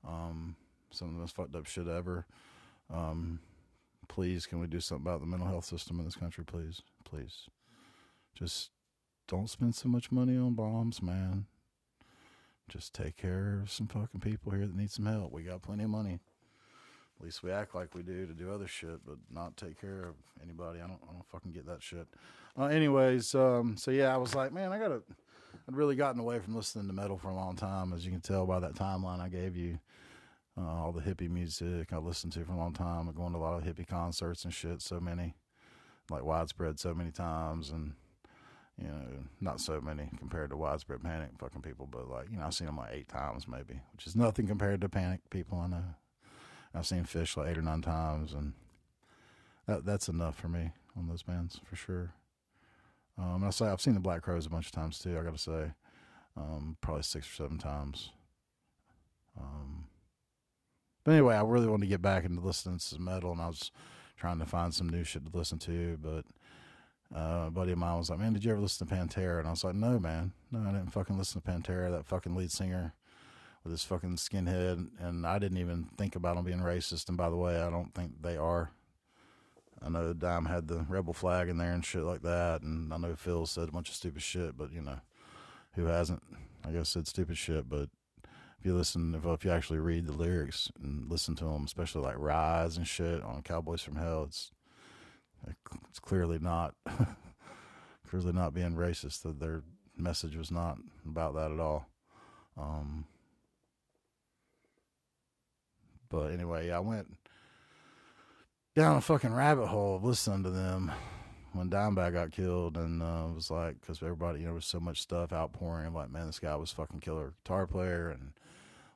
Um, 0.06 0.56
some 0.90 1.08
of 1.08 1.14
the 1.14 1.20
most 1.20 1.36
fucked 1.36 1.56
up 1.56 1.64
shit 1.64 1.88
ever. 1.88 2.26
Um, 2.92 3.40
please, 4.08 4.44
can 4.44 4.60
we 4.60 4.66
do 4.66 4.80
something 4.80 5.06
about 5.06 5.20
the 5.20 5.26
mental 5.26 5.48
health 5.48 5.64
system 5.64 5.98
in 5.98 6.04
this 6.04 6.16
country, 6.16 6.44
please? 6.44 6.82
Please. 7.04 7.48
Just 8.34 8.72
don't 9.28 9.48
spend 9.48 9.74
so 9.74 9.88
much 9.88 10.10
money 10.10 10.36
on 10.36 10.54
bombs, 10.54 11.02
man. 11.02 11.46
Just 12.68 12.94
take 12.94 13.16
care 13.16 13.60
of 13.62 13.70
some 13.70 13.86
fucking 13.86 14.20
people 14.20 14.52
here 14.52 14.66
that 14.66 14.76
need 14.76 14.90
some 14.90 15.06
help. 15.06 15.32
We 15.32 15.42
got 15.42 15.62
plenty 15.62 15.84
of 15.84 15.90
money. 15.90 16.18
At 17.18 17.24
least 17.24 17.42
we 17.42 17.50
act 17.50 17.74
like 17.74 17.94
we 17.94 18.02
do 18.02 18.26
to 18.26 18.32
do 18.32 18.52
other 18.52 18.66
shit, 18.66 19.04
but 19.06 19.16
not 19.30 19.56
take 19.56 19.80
care 19.80 20.04
of 20.04 20.14
anybody. 20.42 20.80
I 20.80 20.86
don't, 20.86 21.00
I 21.08 21.12
don't 21.12 21.26
fucking 21.30 21.52
get 21.52 21.66
that 21.66 21.82
shit. 21.82 22.06
Uh, 22.58 22.66
anyways, 22.66 23.34
um, 23.34 23.76
so 23.76 23.90
yeah, 23.90 24.14
I 24.14 24.16
was 24.16 24.34
like, 24.34 24.52
man, 24.52 24.72
I 24.72 24.78
gotta. 24.78 25.02
I'd 25.68 25.76
really 25.76 25.96
gotten 25.96 26.20
away 26.20 26.38
from 26.38 26.56
listening 26.56 26.86
to 26.86 26.94
metal 26.94 27.18
for 27.18 27.28
a 27.28 27.34
long 27.34 27.54
time, 27.54 27.92
as 27.92 28.04
you 28.06 28.10
can 28.10 28.22
tell 28.22 28.46
by 28.46 28.58
that 28.60 28.74
timeline 28.74 29.20
I 29.20 29.28
gave 29.28 29.54
you. 29.54 29.78
Uh, 30.56 30.66
all 30.66 30.92
the 30.92 31.00
hippie 31.02 31.30
music 31.30 31.92
I 31.92 31.98
listened 31.98 32.32
to 32.32 32.44
for 32.44 32.52
a 32.52 32.56
long 32.56 32.72
time. 32.72 33.06
I'm 33.06 33.14
going 33.14 33.32
to 33.32 33.38
a 33.38 33.40
lot 33.40 33.54
of 33.54 33.64
hippie 33.64 33.86
concerts 33.86 34.44
and 34.44 34.52
shit. 34.52 34.80
So 34.80 34.98
many, 34.98 35.34
like 36.10 36.24
widespread, 36.24 36.80
so 36.80 36.94
many 36.94 37.10
times, 37.10 37.70
and 37.70 37.92
you 38.80 38.88
know, 38.88 39.24
not 39.40 39.60
so 39.60 39.80
many 39.80 40.08
compared 40.18 40.50
to 40.50 40.56
widespread 40.56 41.02
panic 41.02 41.30
fucking 41.38 41.62
people, 41.62 41.88
but 41.90 42.08
like 42.08 42.30
you 42.30 42.38
know, 42.38 42.44
I've 42.44 42.54
seen 42.54 42.66
them 42.66 42.76
like 42.76 42.92
eight 42.92 43.08
times 43.08 43.48
maybe, 43.48 43.80
which 43.92 44.06
is 44.06 44.14
nothing 44.14 44.46
compared 44.46 44.80
to 44.82 44.88
panic 44.88 45.20
people. 45.30 45.58
I 45.58 45.66
know. 45.66 45.84
I've 46.74 46.86
seen 46.86 47.04
Phish 47.04 47.36
like 47.36 47.48
eight 47.48 47.58
or 47.58 47.62
nine 47.62 47.82
times, 47.82 48.32
and 48.32 48.52
that 49.66 49.84
that's 49.84 50.08
enough 50.08 50.36
for 50.36 50.48
me 50.48 50.70
on 50.96 51.08
those 51.08 51.22
bands 51.22 51.60
for 51.64 51.76
sure. 51.76 52.12
Um, 53.18 53.42
I 53.44 53.50
say 53.50 53.66
I've 53.66 53.80
seen 53.80 53.94
the 53.94 54.00
Black 54.00 54.22
Crowes 54.22 54.46
a 54.46 54.50
bunch 54.50 54.66
of 54.66 54.72
times 54.72 54.98
too. 54.98 55.18
I 55.18 55.24
got 55.24 55.32
to 55.32 55.38
say, 55.38 55.72
um, 56.36 56.76
probably 56.80 57.02
six 57.02 57.28
or 57.28 57.34
seven 57.34 57.58
times. 57.58 58.10
Um, 59.36 59.86
but 61.04 61.12
anyway, 61.12 61.34
I 61.34 61.42
really 61.42 61.66
wanted 61.66 61.86
to 61.86 61.90
get 61.90 62.02
back 62.02 62.24
into 62.24 62.40
listening 62.40 62.78
to 62.78 62.84
some 62.84 63.04
metal, 63.04 63.32
and 63.32 63.40
I 63.40 63.48
was 63.48 63.72
trying 64.16 64.38
to 64.38 64.46
find 64.46 64.72
some 64.72 64.88
new 64.88 65.04
shit 65.04 65.24
to 65.24 65.36
listen 65.36 65.58
to. 65.60 65.98
But 66.00 66.24
uh, 67.14 67.44
a 67.46 67.50
buddy 67.50 67.72
of 67.72 67.78
mine 67.78 67.98
was 67.98 68.10
like, 68.10 68.18
"Man, 68.18 68.32
did 68.32 68.44
you 68.44 68.52
ever 68.52 68.60
listen 68.60 68.86
to 68.86 68.94
Pantera?" 68.94 69.38
And 69.38 69.48
I 69.48 69.50
was 69.50 69.64
like, 69.64 69.74
"No, 69.74 69.98
man, 69.98 70.32
no, 70.50 70.60
I 70.60 70.72
didn't 70.72 70.92
fucking 70.92 71.16
listen 71.16 71.40
to 71.40 71.50
Pantera. 71.50 71.90
That 71.90 72.06
fucking 72.06 72.34
lead 72.34 72.50
singer 72.50 72.94
with 73.64 73.72
his 73.72 73.84
fucking 73.84 74.16
skinhead, 74.16 74.88
and 75.00 75.26
I 75.26 75.38
didn't 75.38 75.58
even 75.58 75.88
think 75.96 76.16
about 76.16 76.36
him 76.36 76.44
being 76.44 76.60
racist. 76.60 77.08
And 77.08 77.16
by 77.16 77.30
the 77.30 77.36
way, 77.36 77.60
I 77.60 77.70
don't 77.70 77.94
think 77.94 78.22
they 78.22 78.36
are. 78.36 78.70
I 79.82 79.88
know 79.88 80.12
Dime 80.12 80.46
had 80.46 80.68
the 80.68 80.84
rebel 80.88 81.12
flag 81.12 81.48
in 81.48 81.58
there 81.58 81.72
and 81.72 81.84
shit 81.84 82.02
like 82.02 82.22
that, 82.22 82.62
and 82.62 82.92
I 82.92 82.96
know 82.96 83.14
Phil 83.14 83.46
said 83.46 83.68
a 83.68 83.72
bunch 83.72 83.88
of 83.88 83.94
stupid 83.94 84.22
shit, 84.22 84.56
but 84.56 84.72
you 84.72 84.82
know, 84.82 85.00
who 85.74 85.86
hasn't? 85.86 86.22
I 86.66 86.72
guess 86.72 86.88
said 86.88 87.06
stupid 87.06 87.38
shit, 87.38 87.68
but 87.68 87.88
if 88.58 88.66
you 88.66 88.74
listen, 88.74 89.14
if, 89.14 89.24
if 89.24 89.44
you 89.44 89.50
actually 89.50 89.78
read 89.78 90.06
the 90.06 90.12
lyrics 90.12 90.70
and 90.82 91.08
listen 91.08 91.36
to 91.36 91.44
them, 91.44 91.64
especially 91.64 92.02
like 92.02 92.18
Rise 92.18 92.76
and 92.76 92.86
shit 92.86 93.22
on 93.22 93.42
Cowboys 93.42 93.82
from 93.82 93.96
Hell, 93.96 94.24
it's 94.24 94.50
it's 95.88 95.98
clearly 96.00 96.38
not 96.38 96.74
clearly 98.08 98.32
not 98.32 98.54
being 98.54 98.74
racist. 98.74 99.22
That 99.22 99.40
their 99.40 99.62
message 99.96 100.36
was 100.36 100.50
not 100.50 100.78
about 101.06 101.34
that 101.34 101.52
at 101.52 101.60
all. 101.60 101.86
Um, 102.56 103.04
but 106.08 106.32
anyway, 106.32 106.70
I 106.70 106.80
went 106.80 107.16
down 108.74 108.96
a 108.96 109.00
fucking 109.00 109.34
rabbit 109.34 109.66
hole 109.66 109.96
of 109.96 110.04
listening 110.04 110.44
to 110.44 110.50
them 110.50 110.92
when 111.52 111.70
Dimebag 111.70 112.12
got 112.12 112.32
killed, 112.32 112.76
and 112.76 113.02
uh, 113.02 113.26
it 113.30 113.34
was 113.34 113.50
like 113.50 113.80
because 113.80 114.02
everybody, 114.02 114.40
you 114.40 114.44
know, 114.44 114.50
there 114.50 114.54
was 114.54 114.66
so 114.66 114.80
much 114.80 115.02
stuff 115.02 115.32
outpouring. 115.32 115.86
I'm 115.86 115.94
like, 115.94 116.10
man, 116.10 116.26
this 116.26 116.38
guy 116.38 116.54
was 116.56 116.72
fucking 116.72 117.00
killer 117.00 117.34
guitar 117.42 117.66
player, 117.66 118.10
and 118.10 118.32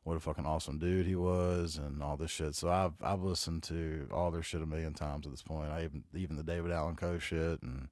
what 0.05 0.17
a 0.17 0.21
fucking 0.21 0.47
awesome 0.47 0.79
dude 0.79 1.07
he 1.07 1.15
was, 1.15 1.77
and 1.77 2.03
all 2.03 2.17
this 2.17 2.31
shit. 2.31 2.55
So 2.55 2.69
I've 2.69 2.95
I've 3.03 3.23
listened 3.23 3.63
to 3.65 4.09
all 4.13 4.31
their 4.31 4.43
shit 4.43 4.63
a 4.63 4.67
million 4.67 4.95
times 4.95 5.27
at 5.27 5.33
this 5.33 5.43
point. 5.43 5.71
I 5.71 5.85
even 5.85 6.05
even 6.15 6.37
the 6.37 6.43
David 6.43 6.73
Allan 6.73 6.97
Coe 6.97 7.19
shit, 7.19 7.63
and 7.63 7.89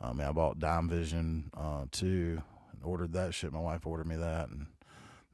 I 0.00 0.12
mean, 0.12 0.26
I 0.26 0.32
bought 0.32 0.58
Dime 0.58 0.88
Vision 0.88 1.50
uh, 1.56 1.86
too, 1.90 2.40
and 2.72 2.82
ordered 2.84 3.12
that 3.14 3.34
shit. 3.34 3.52
My 3.52 3.60
wife 3.60 3.86
ordered 3.86 4.06
me 4.06 4.16
that, 4.16 4.48
and 4.48 4.66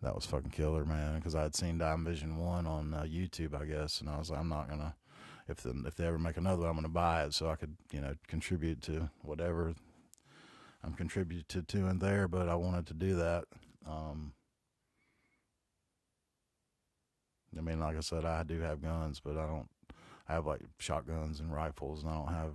that 0.02 0.14
was 0.14 0.24
fucking 0.24 0.50
killer, 0.50 0.84
man. 0.84 1.16
Because 1.16 1.34
I 1.34 1.42
had 1.42 1.54
seen 1.54 1.78
Dime 1.78 2.04
Vision 2.04 2.38
one 2.38 2.66
on 2.66 2.94
uh, 2.94 3.02
YouTube, 3.02 3.60
I 3.60 3.66
guess, 3.66 4.00
and 4.00 4.08
I 4.08 4.18
was 4.18 4.30
like, 4.30 4.40
I'm 4.40 4.48
not 4.48 4.68
gonna. 4.68 4.94
If 5.48 5.62
the, 5.62 5.82
if 5.84 5.96
they 5.96 6.06
ever 6.06 6.18
make 6.18 6.36
another, 6.36 6.66
I'm 6.66 6.76
gonna 6.76 6.88
buy 6.88 7.24
it 7.24 7.34
so 7.34 7.50
I 7.50 7.56
could 7.56 7.76
you 7.92 8.00
know 8.00 8.14
contribute 8.26 8.80
to 8.82 9.10
whatever 9.22 9.74
I'm 10.82 10.94
contributed 10.94 11.68
to 11.68 11.86
in 11.88 11.98
there. 11.98 12.26
But 12.26 12.48
I 12.48 12.54
wanted 12.54 12.86
to 12.86 12.94
do 12.94 13.16
that. 13.16 13.44
Um, 13.86 14.32
I 17.56 17.60
mean, 17.60 17.80
like 17.80 17.96
I 17.96 18.00
said, 18.00 18.24
I 18.24 18.42
do 18.42 18.60
have 18.60 18.82
guns, 18.82 19.20
but 19.24 19.36
I 19.36 19.46
don't 19.46 19.68
I 20.28 20.34
have 20.34 20.46
like 20.46 20.60
shotguns 20.78 21.40
and 21.40 21.52
rifles, 21.52 22.04
and 22.04 22.12
I 22.12 22.14
don't 22.14 22.32
have 22.32 22.52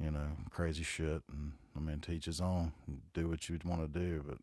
you 0.00 0.10
know 0.10 0.28
crazy 0.50 0.82
shit. 0.82 1.22
And 1.30 1.52
I 1.76 1.80
mean, 1.80 2.00
teach 2.00 2.24
his 2.24 2.40
own. 2.40 2.72
Do 3.14 3.28
what 3.28 3.48
you 3.48 3.58
want 3.64 3.92
to 3.92 3.98
do, 3.98 4.24
but 4.26 4.38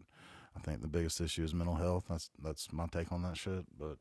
I 0.56 0.60
think 0.62 0.82
the 0.82 0.88
biggest 0.88 1.20
issue 1.20 1.44
is 1.44 1.54
mental 1.54 1.76
health. 1.76 2.06
That's 2.10 2.30
that's 2.42 2.72
my 2.72 2.88
take 2.88 3.12
on 3.12 3.24
that 3.24 3.38
shit. 3.38 3.66
But 3.78 3.98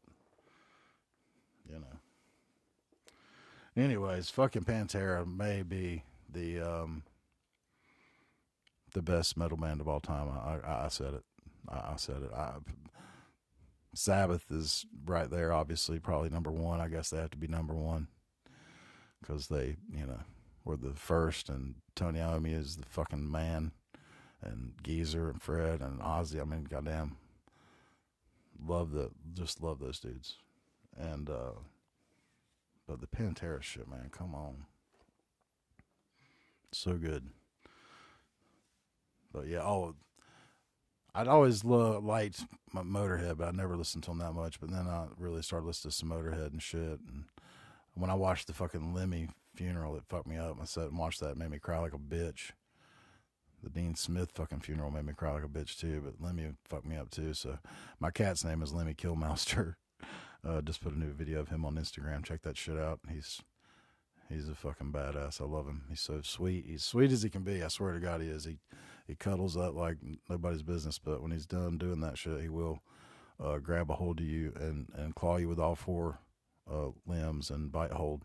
you 1.68 1.80
know. 1.80 1.98
Anyways, 3.76 4.30
fucking 4.30 4.62
Pantera 4.64 5.26
may 5.26 5.62
be 5.62 6.04
the 6.32 6.60
um, 6.60 7.02
the 8.92 9.02
best 9.02 9.36
metal 9.36 9.56
band 9.56 9.80
of 9.80 9.88
all 9.88 10.00
time. 10.00 10.28
I 10.28 10.58
I, 10.64 10.84
I 10.84 10.88
said 10.88 11.14
it. 11.14 11.24
I, 11.68 11.74
I 11.74 11.94
said 11.96 12.22
it. 12.22 12.32
I, 12.32 12.54
Sabbath 13.98 14.50
is 14.50 14.87
right 15.04 15.28
there, 15.28 15.52
obviously, 15.52 15.98
probably 15.98 16.30
number 16.30 16.52
one. 16.52 16.80
I 16.80 16.88
guess 16.88 17.11
they 17.11 17.18
have 17.18 17.32
to 17.32 17.37
be 17.37 17.48
number 17.48 17.74
one 17.74 18.06
because 19.20 19.48
they, 19.48 19.76
you 19.92 20.06
know, 20.06 20.20
were 20.64 20.76
the 20.76 20.94
first, 20.94 21.48
and 21.48 21.74
Tony 21.96 22.20
Iommi 22.20 22.56
is 22.56 22.76
the 22.76 22.87
fucking 22.87 23.30
man, 23.30 23.72
and 24.40 24.74
Geezer 24.82 25.28
and 25.28 25.42
Fred 25.42 25.80
and 25.80 26.00
Ozzy. 26.00 26.40
I 26.40 26.44
mean, 26.44 26.64
goddamn, 26.64 27.16
love 28.64 28.92
the 28.92 29.11
just 29.34 29.61
love 29.62 29.80
those 29.80 29.98
dudes, 29.98 30.37
and 30.96 31.28
uh 31.28 31.52
but 32.87 33.00
the 33.00 33.06
Pantera 33.06 33.61
shit, 33.61 33.88
man, 33.88 34.08
come 34.11 34.34
on, 34.34 34.64
so 36.72 36.94
good. 36.94 37.28
But 39.32 39.46
yeah, 39.48 39.62
oh, 39.62 39.94
I'd 41.18 41.26
always 41.26 41.64
lo- 41.64 41.98
liked 41.98 42.44
my 42.72 42.83
Motorhead, 42.83 43.38
but 43.38 43.48
I 43.48 43.50
never 43.50 43.76
listened 43.76 44.04
to 44.04 44.11
them 44.11 44.18
that 44.18 44.35
much. 44.35 44.61
But 44.61 44.70
then 44.70 44.87
I 44.87 45.07
really 45.18 45.42
started 45.42 45.66
listening 45.66 45.90
to 45.90 45.96
some 45.96 46.11
Motorhead 46.11 46.52
and 46.52 46.62
shit. 46.62 47.00
And 47.09 47.24
when 47.94 48.09
I 48.09 48.14
watched 48.14 48.46
the 48.46 48.52
fucking 48.52 48.94
Lemmy 48.94 49.28
funeral, 49.57 49.96
it 49.96 50.04
fucked 50.09 50.28
me 50.28 50.37
up. 50.37 50.59
I 50.62 50.64
sat 50.64 50.85
and 50.85 50.98
watched 50.98 51.18
that, 51.18 51.31
it 51.31 51.37
made 51.37 51.50
me 51.50 51.59
cry 51.59 51.81
like 51.81 51.92
a 51.92 51.98
bitch. 51.98 52.52
The 53.64 53.68
Dean 53.68 53.96
Smith 53.96 54.31
fucking 54.33 54.61
funeral 54.61 54.92
made 54.92 55.07
me 55.07 55.12
cry 55.12 55.33
like 55.33 55.42
a 55.42 55.48
bitch 55.48 55.76
too, 55.76 56.00
but 56.04 56.24
Lemmy 56.24 56.52
fucked 56.64 56.87
me 56.87 56.96
up 56.96 57.11
too. 57.11 57.35
So 57.35 57.59
my 57.98 58.12
cat's 58.12 58.44
name 58.44 58.62
is 58.62 58.72
Lemmy 58.72 58.94
Kilmister. 58.94 59.74
Uh, 60.46 60.61
just 60.61 60.81
put 60.81 60.94
a 60.94 60.98
new 60.98 61.12
video 61.12 61.40
of 61.40 61.48
him 61.48 61.64
on 61.64 61.74
Instagram. 61.74 62.24
Check 62.24 62.42
that 62.42 62.57
shit 62.57 62.78
out. 62.78 63.00
He's 63.11 63.42
he's 64.28 64.48
a 64.48 64.54
fucking 64.54 64.92
badass. 64.92 65.40
I 65.40 65.44
love 65.44 65.66
him. 65.66 65.83
He's 65.88 66.00
so 66.00 66.20
sweet. 66.22 66.64
He's 66.64 66.85
sweet 66.85 67.11
as 67.11 67.24
he 67.24 67.28
can 67.28 67.42
be. 67.42 67.61
I 67.61 67.66
swear 67.66 67.92
to 67.92 67.98
God, 67.98 68.20
he 68.20 68.28
is. 68.28 68.44
He 68.44 68.59
he 69.08 69.16
cuddles 69.16 69.56
up 69.56 69.74
like 69.74 69.96
nobody's 70.28 70.62
business. 70.62 70.98
But 70.98 71.22
when 71.22 71.32
he's 71.32 71.46
done 71.46 71.78
doing 71.78 72.00
that 72.02 72.18
shit, 72.18 72.40
he 72.40 72.48
will 72.48 72.82
uh, 73.42 73.58
grab 73.58 73.90
a 73.90 73.94
hold 73.94 74.20
of 74.20 74.26
you 74.26 74.52
and 74.60 74.88
and 74.94 75.14
claw 75.14 75.38
you 75.38 75.48
with 75.48 75.58
all 75.58 75.74
four 75.74 76.20
uh, 76.70 76.90
limbs 77.06 77.50
and 77.50 77.72
bite 77.72 77.92
hold. 77.92 78.22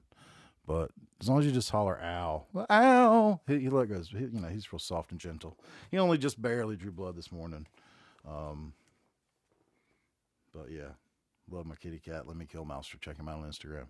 But 0.67 0.91
as 1.19 1.27
long 1.27 1.39
as 1.39 1.45
you 1.45 1.51
just 1.51 1.71
holler 1.71 1.99
"ow, 2.01 2.45
ow," 2.69 3.39
he, 3.47 3.59
he 3.59 3.69
let 3.69 3.89
goes. 3.89 4.09
He, 4.09 4.19
you 4.19 4.39
know, 4.39 4.49
he's 4.49 4.71
real 4.71 4.79
soft 4.79 5.11
and 5.11 5.19
gentle. 5.19 5.57
He 5.89 5.97
only 5.97 6.17
just 6.17 6.41
barely 6.41 6.75
drew 6.75 6.91
blood 6.91 7.15
this 7.15 7.31
morning. 7.31 7.65
Um, 8.27 8.73
but 10.53 10.69
yeah, 10.69 10.91
love 11.49 11.65
my 11.65 11.75
kitty 11.75 11.99
cat. 11.99 12.27
Lemmy 12.27 12.45
Kilmister. 12.45 12.99
Check 13.01 13.17
him 13.17 13.27
out 13.27 13.39
on 13.39 13.49
Instagram. 13.49 13.87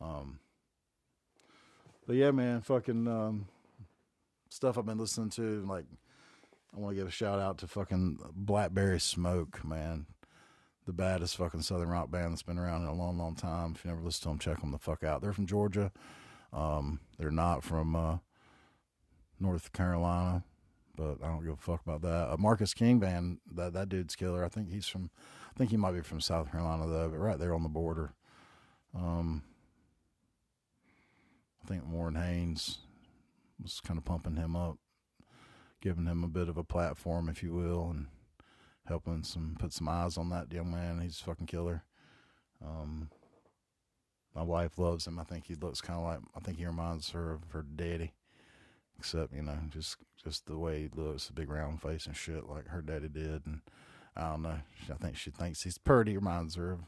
Um, 0.00 0.38
but 2.06 2.16
yeah, 2.16 2.30
man, 2.30 2.60
fucking 2.60 3.06
um, 3.06 3.46
stuff 4.48 4.76
I've 4.76 4.86
been 4.86 4.98
listening 4.98 5.30
to. 5.30 5.64
Like, 5.64 5.84
I 6.74 6.80
want 6.80 6.94
to 6.94 7.00
give 7.00 7.08
a 7.08 7.12
shout 7.12 7.38
out 7.38 7.58
to 7.58 7.66
fucking 7.66 8.18
Blackberry 8.34 9.00
Smoke, 9.00 9.64
man 9.64 10.06
the 10.86 10.92
baddest 10.92 11.36
fucking 11.36 11.62
southern 11.62 11.88
rock 11.88 12.10
band 12.10 12.32
that's 12.32 12.42
been 12.42 12.58
around 12.58 12.82
in 12.82 12.88
a 12.88 12.94
long, 12.94 13.16
long 13.16 13.34
time. 13.34 13.72
If 13.74 13.84
you 13.84 13.90
never 13.90 14.02
listen 14.02 14.22
to 14.22 14.28
them, 14.28 14.38
check 14.38 14.60
them 14.60 14.72
the 14.72 14.78
fuck 14.78 15.04
out. 15.04 15.22
They're 15.22 15.32
from 15.32 15.46
Georgia. 15.46 15.92
Um, 16.52 17.00
they're 17.18 17.30
not 17.30 17.62
from 17.62 17.94
uh, 17.94 18.18
North 19.38 19.72
Carolina, 19.72 20.42
but 20.96 21.18
I 21.22 21.28
don't 21.28 21.44
give 21.44 21.54
a 21.54 21.56
fuck 21.56 21.82
about 21.86 22.02
that. 22.02 22.38
Marcus 22.38 22.74
King 22.74 22.98
band, 22.98 23.38
that 23.54 23.72
that 23.74 23.88
dude's 23.88 24.16
killer. 24.16 24.44
I 24.44 24.48
think 24.48 24.70
he's 24.70 24.88
from, 24.88 25.10
I 25.54 25.58
think 25.58 25.70
he 25.70 25.76
might 25.76 25.92
be 25.92 26.00
from 26.00 26.20
South 26.20 26.50
Carolina 26.50 26.86
though, 26.86 27.08
but 27.08 27.18
right 27.18 27.38
there 27.38 27.54
on 27.54 27.62
the 27.62 27.68
border. 27.68 28.12
Um, 28.94 29.42
I 31.64 31.68
think 31.68 31.84
Warren 31.86 32.16
Haynes 32.16 32.78
was 33.62 33.80
kind 33.80 33.96
of 33.96 34.04
pumping 34.04 34.36
him 34.36 34.56
up, 34.56 34.78
giving 35.82 36.06
him 36.06 36.24
a 36.24 36.28
bit 36.28 36.48
of 36.48 36.56
a 36.56 36.64
platform, 36.64 37.28
if 37.28 37.42
you 37.42 37.52
will, 37.52 37.90
and 37.90 38.06
helping 38.86 39.22
some 39.24 39.56
put 39.58 39.72
some 39.72 39.88
eyes 39.88 40.16
on 40.16 40.30
that 40.30 40.52
young 40.52 40.70
man. 40.70 41.00
He's 41.00 41.20
a 41.20 41.24
fucking 41.24 41.46
killer. 41.46 41.82
Um, 42.64 43.10
my 44.34 44.42
wife 44.42 44.78
loves 44.78 45.06
him. 45.06 45.18
I 45.18 45.24
think 45.24 45.46
he 45.46 45.54
looks 45.54 45.80
kind 45.80 45.98
of 45.98 46.04
like 46.04 46.20
I 46.34 46.40
think 46.40 46.58
he 46.58 46.66
reminds 46.66 47.10
her 47.10 47.32
of 47.32 47.50
her 47.50 47.62
daddy, 47.62 48.12
except 48.98 49.34
you 49.34 49.42
know 49.42 49.58
just 49.70 49.96
just 50.24 50.46
the 50.46 50.56
way 50.56 50.82
he 50.82 51.00
looks, 51.00 51.26
the 51.26 51.32
big 51.32 51.50
round 51.50 51.82
face 51.82 52.06
and 52.06 52.16
shit 52.16 52.48
like 52.48 52.68
her 52.68 52.80
daddy 52.80 53.08
did. 53.08 53.44
And 53.44 53.60
I 54.16 54.30
don't 54.30 54.42
know. 54.42 54.58
I 54.88 54.94
think 54.94 55.16
she 55.16 55.30
thinks 55.30 55.62
he's 55.62 55.78
pretty. 55.78 56.16
Reminds 56.16 56.54
her 56.54 56.72
of, 56.72 56.80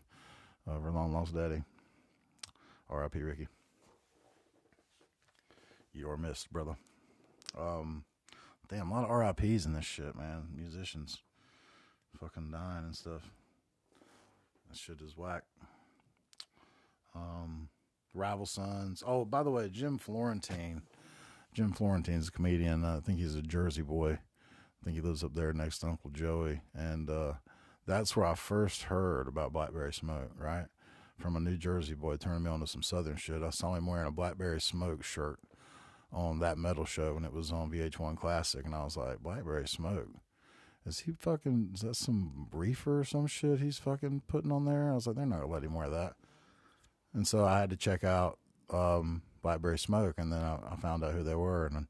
of 0.66 0.82
her 0.82 0.90
long 0.90 1.12
lost 1.12 1.34
daddy. 1.34 1.62
R.I.P. 2.88 3.18
Ricky. 3.20 3.48
You're 5.92 6.16
missed, 6.16 6.52
brother. 6.52 6.76
Um, 7.58 8.04
damn, 8.68 8.90
a 8.90 8.94
lot 8.94 9.10
of 9.10 9.10
RIPS 9.10 9.66
in 9.66 9.72
this 9.72 9.84
shit, 9.84 10.16
man. 10.16 10.48
Musicians 10.54 11.22
fucking 12.18 12.50
dying 12.50 12.84
and 12.84 12.96
stuff. 12.96 13.30
That 14.68 14.76
shit 14.76 15.00
is 15.00 15.16
whack. 15.16 15.42
Um, 17.14 17.68
Rival 18.14 18.46
Sons. 18.46 19.02
Oh, 19.06 19.24
by 19.24 19.42
the 19.42 19.50
way, 19.50 19.68
Jim 19.68 19.98
Florentine. 19.98 20.82
Jim 21.52 21.72
Florentine's 21.72 22.28
a 22.28 22.32
comedian. 22.32 22.84
I 22.84 23.00
think 23.00 23.18
he's 23.18 23.34
a 23.34 23.42
Jersey 23.42 23.82
boy. 23.82 24.12
I 24.12 24.84
think 24.84 24.96
he 24.96 25.02
lives 25.02 25.22
up 25.22 25.34
there 25.34 25.52
next 25.52 25.78
to 25.80 25.86
Uncle 25.86 26.10
Joey. 26.10 26.62
And 26.74 27.08
uh, 27.08 27.34
that's 27.86 28.16
where 28.16 28.26
I 28.26 28.34
first 28.34 28.84
heard 28.84 29.28
about 29.28 29.52
Blackberry 29.52 29.92
Smoke, 29.92 30.32
right? 30.38 30.66
From 31.18 31.36
a 31.36 31.40
New 31.40 31.56
Jersey 31.56 31.94
boy 31.94 32.16
turning 32.16 32.44
me 32.44 32.50
on 32.50 32.60
to 32.60 32.66
some 32.66 32.82
Southern 32.82 33.16
shit. 33.16 33.42
I 33.42 33.50
saw 33.50 33.74
him 33.74 33.86
wearing 33.86 34.08
a 34.08 34.12
Blackberry 34.12 34.60
Smoke 34.60 35.04
shirt 35.04 35.38
on 36.14 36.38
that 36.38 36.56
metal 36.56 36.84
show 36.84 37.14
when 37.14 37.24
it 37.24 37.32
was 37.32 37.52
on 37.52 37.70
VH1 37.70 38.16
Classic. 38.16 38.64
And 38.64 38.74
I 38.74 38.84
was 38.84 38.96
like, 38.96 39.22
Blackberry 39.22 39.68
Smoke? 39.68 40.08
is 40.86 41.00
he 41.00 41.12
fucking 41.12 41.70
is 41.74 41.80
that 41.80 41.96
some 41.96 42.48
reefer 42.52 43.00
or 43.00 43.04
some 43.04 43.26
shit 43.26 43.60
he's 43.60 43.78
fucking 43.78 44.22
putting 44.28 44.52
on 44.52 44.64
there? 44.64 44.90
I 44.90 44.94
was 44.94 45.06
like, 45.06 45.16
they're 45.16 45.26
not 45.26 45.40
gonna 45.40 45.52
let 45.52 45.64
him 45.64 45.74
wear 45.74 45.88
that. 45.88 46.14
And 47.14 47.26
so 47.26 47.44
I 47.44 47.60
had 47.60 47.70
to 47.70 47.76
check 47.76 48.04
out 48.04 48.38
um, 48.70 49.22
Blackberry 49.42 49.78
Smoke, 49.78 50.16
and 50.18 50.32
then 50.32 50.40
I, 50.40 50.58
I, 50.72 50.76
found 50.76 51.04
out 51.04 51.12
who 51.12 51.22
they 51.22 51.34
were, 51.34 51.66
and 51.66 51.86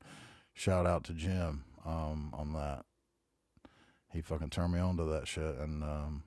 shout 0.53 0.87
out 0.87 1.05
to 1.05 1.15
Jim 1.15 1.65
um, 1.87 2.31
on 2.35 2.53
that. 2.53 2.85
He 4.13 4.21
fucking 4.21 4.51
turned 4.51 4.75
me 4.75 4.81
on 4.81 4.97
to 4.99 5.05
that 5.05 5.27
shit, 5.27 5.57
and 5.57 5.83
um, 5.83 6.23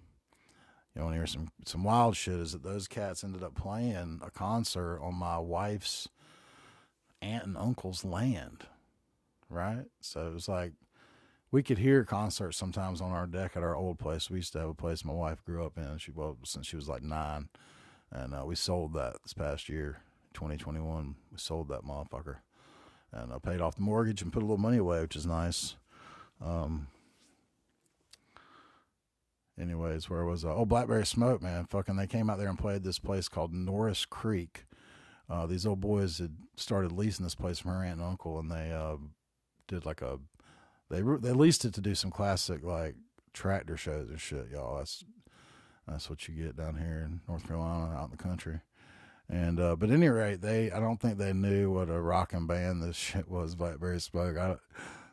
you 0.95 1.01
want 1.01 1.13
to 1.13 1.19
hear 1.19 1.27
some 1.27 1.51
some 1.65 1.83
wild 1.83 2.17
shit? 2.17 2.35
Is 2.35 2.51
that 2.53 2.63
those 2.63 2.87
cats 2.87 3.23
ended 3.23 3.43
up 3.43 3.55
playing 3.55 4.19
a 4.25 4.31
concert 4.31 4.99
on 5.01 5.15
my 5.15 5.37
wife's 5.37 6.09
aunt 7.21 7.45
and 7.45 7.57
uncle's 7.57 8.03
land, 8.05 8.65
right? 9.49 9.85
So 10.01 10.27
it 10.27 10.33
was 10.33 10.47
like 10.47 10.73
we 11.51 11.63
could 11.63 11.77
hear 11.77 12.03
concerts 12.03 12.57
sometimes 12.57 13.01
on 13.01 13.11
our 13.11 13.25
deck 13.25 13.55
at 13.55 13.63
our 13.63 13.75
old 13.75 13.99
place. 13.99 14.29
We 14.29 14.37
used 14.37 14.53
to 14.53 14.59
have 14.59 14.69
a 14.69 14.73
place 14.73 15.05
my 15.05 15.13
wife 15.13 15.43
grew 15.43 15.65
up 15.65 15.77
in. 15.77 15.97
She 15.97 16.11
well 16.11 16.37
since 16.43 16.67
she 16.67 16.75
was 16.75 16.89
like 16.89 17.03
nine, 17.03 17.49
and 18.11 18.33
uh, 18.33 18.43
we 18.45 18.55
sold 18.55 18.93
that 18.93 19.17
this 19.23 19.33
past 19.33 19.69
year, 19.69 20.01
2021. 20.33 21.15
We 21.31 21.37
sold 21.37 21.69
that 21.69 21.83
motherfucker, 21.83 22.37
and 23.11 23.31
I 23.31 23.39
paid 23.39 23.61
off 23.61 23.75
the 23.75 23.81
mortgage 23.81 24.21
and 24.21 24.33
put 24.33 24.43
a 24.43 24.45
little 24.45 24.57
money 24.57 24.77
away, 24.77 25.01
which 25.01 25.15
is 25.15 25.25
nice. 25.25 25.75
Um. 26.43 26.87
Anyways, 29.59 30.07
where 30.07 30.23
was 30.23 30.45
I? 30.45 30.49
Oh, 30.49 30.65
Blackberry 30.65 31.03
Smoke, 31.05 31.41
man. 31.41 31.65
Fucking, 31.65 31.95
they 31.95 32.05
came 32.05 32.29
out 32.29 32.37
there 32.37 32.47
and 32.47 32.59
played 32.59 32.83
this 32.83 32.99
place 32.99 33.27
called 33.27 33.51
Norris 33.51 34.05
Creek. 34.05 34.65
Uh, 35.29 35.45
these 35.45 35.65
old 35.65 35.81
boys 35.81 36.19
had 36.19 36.35
started 36.55 36.91
leasing 36.91 37.23
this 37.23 37.35
place 37.35 37.59
from 37.59 37.71
her 37.71 37.83
aunt 37.83 37.99
and 37.99 38.09
uncle, 38.09 38.39
and 38.39 38.49
they 38.49 38.71
uh, 38.71 38.95
did 39.67 39.85
like 39.85 40.01
a 40.01 40.19
they 40.89 41.01
they 41.01 41.33
leased 41.33 41.65
it 41.65 41.73
to 41.73 41.81
do 41.81 41.95
some 41.95 42.11
classic 42.11 42.63
like 42.63 42.95
tractor 43.33 43.77
shows 43.77 44.09
and 44.09 44.19
shit, 44.21 44.47
y'all. 44.51 44.77
That's 44.77 45.03
that's 45.87 46.09
what 46.09 46.27
you 46.27 46.33
get 46.33 46.55
down 46.55 46.77
here 46.77 47.03
in 47.05 47.21
North 47.27 47.47
Carolina, 47.47 47.95
out 47.95 48.05
in 48.05 48.11
the 48.11 48.23
country. 48.23 48.61
And 49.29 49.59
uh, 49.59 49.75
but 49.75 49.91
any 49.91 50.07
rate, 50.07 50.41
they 50.41 50.71
I 50.71 50.79
don't 50.79 50.99
think 51.01 51.17
they 51.17 51.33
knew 51.33 51.71
what 51.71 51.89
a 51.89 51.99
rocking 51.99 52.47
band 52.47 52.81
this 52.81 52.95
shit 52.95 53.29
was. 53.29 53.55
Blackberry 53.55 53.99
Smoke. 53.99 54.37
I, 54.37 54.55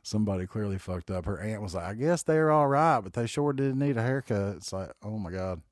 somebody 0.03 0.47
clearly 0.47 0.79
fucked 0.79 1.11
up. 1.11 1.25
Her 1.25 1.41
aunt 1.41 1.63
was 1.63 1.75
like, 1.75 1.85
I 1.85 1.95
guess 1.95 2.23
they're 2.23 2.51
all 2.51 2.69
right, 2.69 3.01
but 3.01 3.15
they 3.15 3.27
sure 3.27 3.53
didn't 3.53 3.79
need 3.79 3.97
a 3.97 4.03
haircut. 4.03 4.57
It's 4.57 4.73
like, 4.73 4.93
oh 5.03 5.19
my 5.19 5.31
god, 5.31 5.63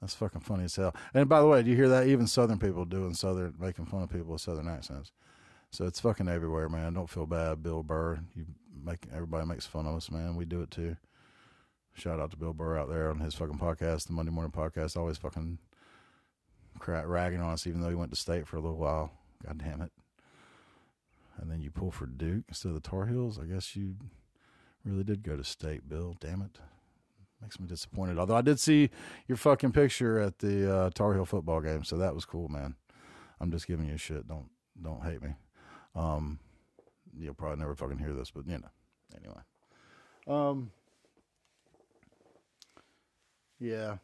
that's 0.00 0.14
fucking 0.14 0.42
funny 0.42 0.64
as 0.64 0.76
hell. 0.76 0.94
And 1.14 1.28
by 1.28 1.40
the 1.40 1.46
way, 1.46 1.62
do 1.62 1.70
you 1.70 1.76
hear 1.76 1.88
that? 1.88 2.06
Even 2.06 2.26
Southern 2.26 2.58
people 2.58 2.84
doing 2.84 3.14
Southern, 3.14 3.54
making 3.58 3.86
fun 3.86 4.02
of 4.02 4.10
people 4.10 4.32
with 4.32 4.40
Southern 4.40 4.68
accents. 4.68 5.12
So 5.70 5.84
it's 5.84 6.00
fucking 6.00 6.28
everywhere, 6.28 6.68
man. 6.68 6.94
Don't 6.94 7.10
feel 7.10 7.26
bad, 7.26 7.62
Bill 7.62 7.82
Burr. 7.82 8.20
You 8.34 8.46
make 8.84 9.06
everybody 9.12 9.46
makes 9.46 9.66
fun 9.66 9.86
of 9.86 9.96
us, 9.96 10.10
man. 10.10 10.36
We 10.36 10.44
do 10.44 10.62
it 10.62 10.70
too. 10.70 10.96
Shout 11.94 12.20
out 12.20 12.30
to 12.30 12.36
Bill 12.36 12.52
Burr 12.52 12.78
out 12.78 12.90
there 12.90 13.10
on 13.10 13.20
his 13.20 13.34
fucking 13.34 13.58
podcast, 13.58 14.06
the 14.06 14.12
Monday 14.12 14.30
Morning 14.30 14.52
Podcast. 14.52 14.96
Always 14.96 15.16
fucking 15.16 15.58
ragging 16.86 17.40
on 17.40 17.54
us, 17.54 17.66
even 17.66 17.80
though 17.80 17.88
he 17.88 17.94
went 17.94 18.10
to 18.10 18.16
state 18.16 18.46
for 18.46 18.58
a 18.58 18.60
little 18.60 18.76
while. 18.76 19.12
God 19.44 19.58
damn 19.58 19.80
it. 19.80 19.92
And 21.38 21.50
then 21.50 21.62
you 21.62 21.70
pull 21.70 21.90
for 21.90 22.06
Duke 22.06 22.44
instead 22.48 22.68
of 22.68 22.74
the 22.74 22.88
Tar 22.88 23.06
Heels. 23.06 23.38
I 23.38 23.44
guess 23.44 23.74
you 23.74 23.96
really 24.84 25.04
did 25.04 25.22
go 25.22 25.36
to 25.36 25.44
state, 25.44 25.88
Bill. 25.88 26.16
Damn 26.20 26.42
it. 26.42 26.58
Makes 27.42 27.60
me 27.60 27.66
disappointed. 27.66 28.18
Although 28.18 28.36
I 28.36 28.42
did 28.42 28.58
see 28.58 28.90
your 29.28 29.36
fucking 29.36 29.72
picture 29.72 30.18
at 30.18 30.38
the 30.38 30.74
uh, 30.74 30.90
Tar 30.90 31.14
Heel 31.14 31.26
football 31.26 31.60
game, 31.60 31.84
so 31.84 31.96
that 31.98 32.14
was 32.14 32.24
cool, 32.24 32.48
man. 32.48 32.74
I'm 33.40 33.50
just 33.50 33.66
giving 33.66 33.86
you 33.86 33.96
shit. 33.98 34.26
Don't 34.26 34.48
don't 34.80 35.04
hate 35.04 35.22
me. 35.22 35.30
Um, 35.94 36.38
you'll 37.16 37.34
probably 37.34 37.58
never 37.58 37.74
fucking 37.74 37.98
hear 37.98 38.12
this, 38.12 38.30
but 38.30 38.46
you 38.46 38.58
know. 38.58 38.68
Anyway. 39.16 39.40
Um. 40.26 40.70
Yeah. 43.58 43.96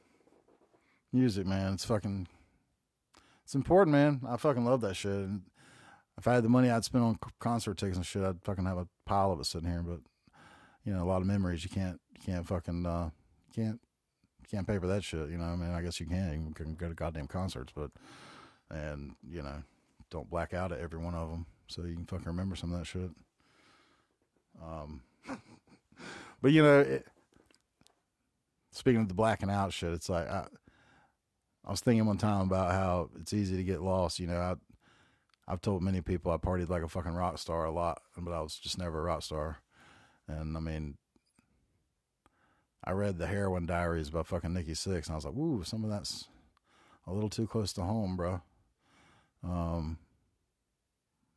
Music, 1.12 1.46
man. 1.46 1.74
It's 1.74 1.84
fucking. 1.84 2.28
It's 3.44 3.54
important, 3.54 3.92
man. 3.92 4.20
I 4.28 4.36
fucking 4.36 4.64
love 4.64 4.80
that 4.82 4.94
shit. 4.94 5.12
And 5.12 5.42
if 6.18 6.28
I 6.28 6.34
had 6.34 6.44
the 6.44 6.48
money 6.48 6.70
I'd 6.70 6.84
spend 6.84 7.04
on 7.04 7.18
concert 7.40 7.76
tickets 7.78 7.96
and 7.96 8.06
shit, 8.06 8.22
I'd 8.22 8.42
fucking 8.42 8.64
have 8.66 8.78
a 8.78 8.88
pile 9.04 9.32
of 9.32 9.40
it 9.40 9.46
sitting 9.46 9.68
here. 9.68 9.82
But 9.82 10.00
you 10.84 10.92
know, 10.92 11.02
a 11.02 11.08
lot 11.08 11.20
of 11.20 11.26
memories. 11.26 11.64
You 11.64 11.70
can't, 11.70 12.00
you 12.14 12.20
can't 12.24 12.46
fucking, 12.46 12.86
uh, 12.86 13.10
can't, 13.54 13.80
can't 14.50 14.66
pay 14.66 14.78
for 14.78 14.86
that 14.86 15.04
shit. 15.04 15.30
You 15.30 15.38
know, 15.38 15.44
I 15.44 15.56
mean, 15.56 15.70
I 15.70 15.82
guess 15.82 16.00
you 16.00 16.06
can. 16.06 16.46
You 16.46 16.54
can 16.54 16.74
go 16.74 16.88
to 16.88 16.94
goddamn 16.94 17.26
concerts, 17.26 17.72
but 17.74 17.90
and 18.70 19.14
you 19.28 19.42
know, 19.42 19.62
don't 20.10 20.30
black 20.30 20.54
out 20.54 20.72
at 20.72 20.80
every 20.80 20.98
one 20.98 21.14
of 21.14 21.30
them 21.30 21.46
so 21.68 21.82
you 21.84 21.94
can 21.94 22.06
fucking 22.06 22.26
remember 22.26 22.54
some 22.56 22.72
of 22.72 22.78
that 22.78 22.86
shit. 22.86 23.10
Um, 24.62 25.02
but 26.42 26.52
you 26.52 26.62
know, 26.62 26.80
it, 26.80 27.06
speaking 28.70 29.00
of 29.00 29.08
the 29.08 29.14
blacking 29.14 29.50
out 29.50 29.72
shit, 29.72 29.92
it's 29.92 30.08
like 30.08 30.28
I, 30.28 30.46
I 31.64 31.70
was 31.70 31.80
thinking 31.80 32.06
one 32.06 32.18
time 32.18 32.42
about 32.42 32.72
how 32.72 33.10
it's 33.20 33.32
easy 33.32 33.56
to 33.56 33.64
get 33.64 33.82
lost. 33.82 34.18
You 34.18 34.26
know, 34.26 34.38
I, 34.38 34.54
I've 35.46 35.60
told 35.60 35.82
many 35.82 36.00
people 36.00 36.32
I 36.32 36.36
partied 36.36 36.68
like 36.68 36.82
a 36.82 36.88
fucking 36.88 37.14
rock 37.14 37.38
star 37.38 37.64
a 37.64 37.70
lot, 37.70 38.02
but 38.16 38.32
I 38.32 38.40
was 38.40 38.56
just 38.56 38.78
never 38.78 39.00
a 39.00 39.02
rock 39.02 39.22
star. 39.22 39.58
And 40.28 40.56
I 40.56 40.60
mean, 40.60 40.96
I 42.84 42.92
read 42.92 43.18
the 43.18 43.26
Heroin 43.26 43.66
Diaries 43.66 44.10
by 44.10 44.22
fucking 44.22 44.52
Nikki 44.52 44.72
Sixx, 44.72 45.06
and 45.06 45.12
I 45.12 45.14
was 45.14 45.24
like, 45.24 45.36
"Ooh, 45.36 45.62
some 45.62 45.84
of 45.84 45.90
that's 45.90 46.28
a 47.06 47.12
little 47.12 47.30
too 47.30 47.46
close 47.46 47.72
to 47.74 47.82
home, 47.82 48.16
bro." 48.16 48.42
Um, 49.44 49.98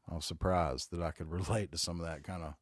I 0.09 0.15
was 0.15 0.25
surprised 0.25 0.91
that 0.91 1.01
I 1.01 1.11
could 1.11 1.31
relate 1.31 1.71
to 1.71 1.77
some 1.77 1.99
of 1.99 2.05
that 2.05 2.23
kind 2.23 2.43
of 2.43 2.55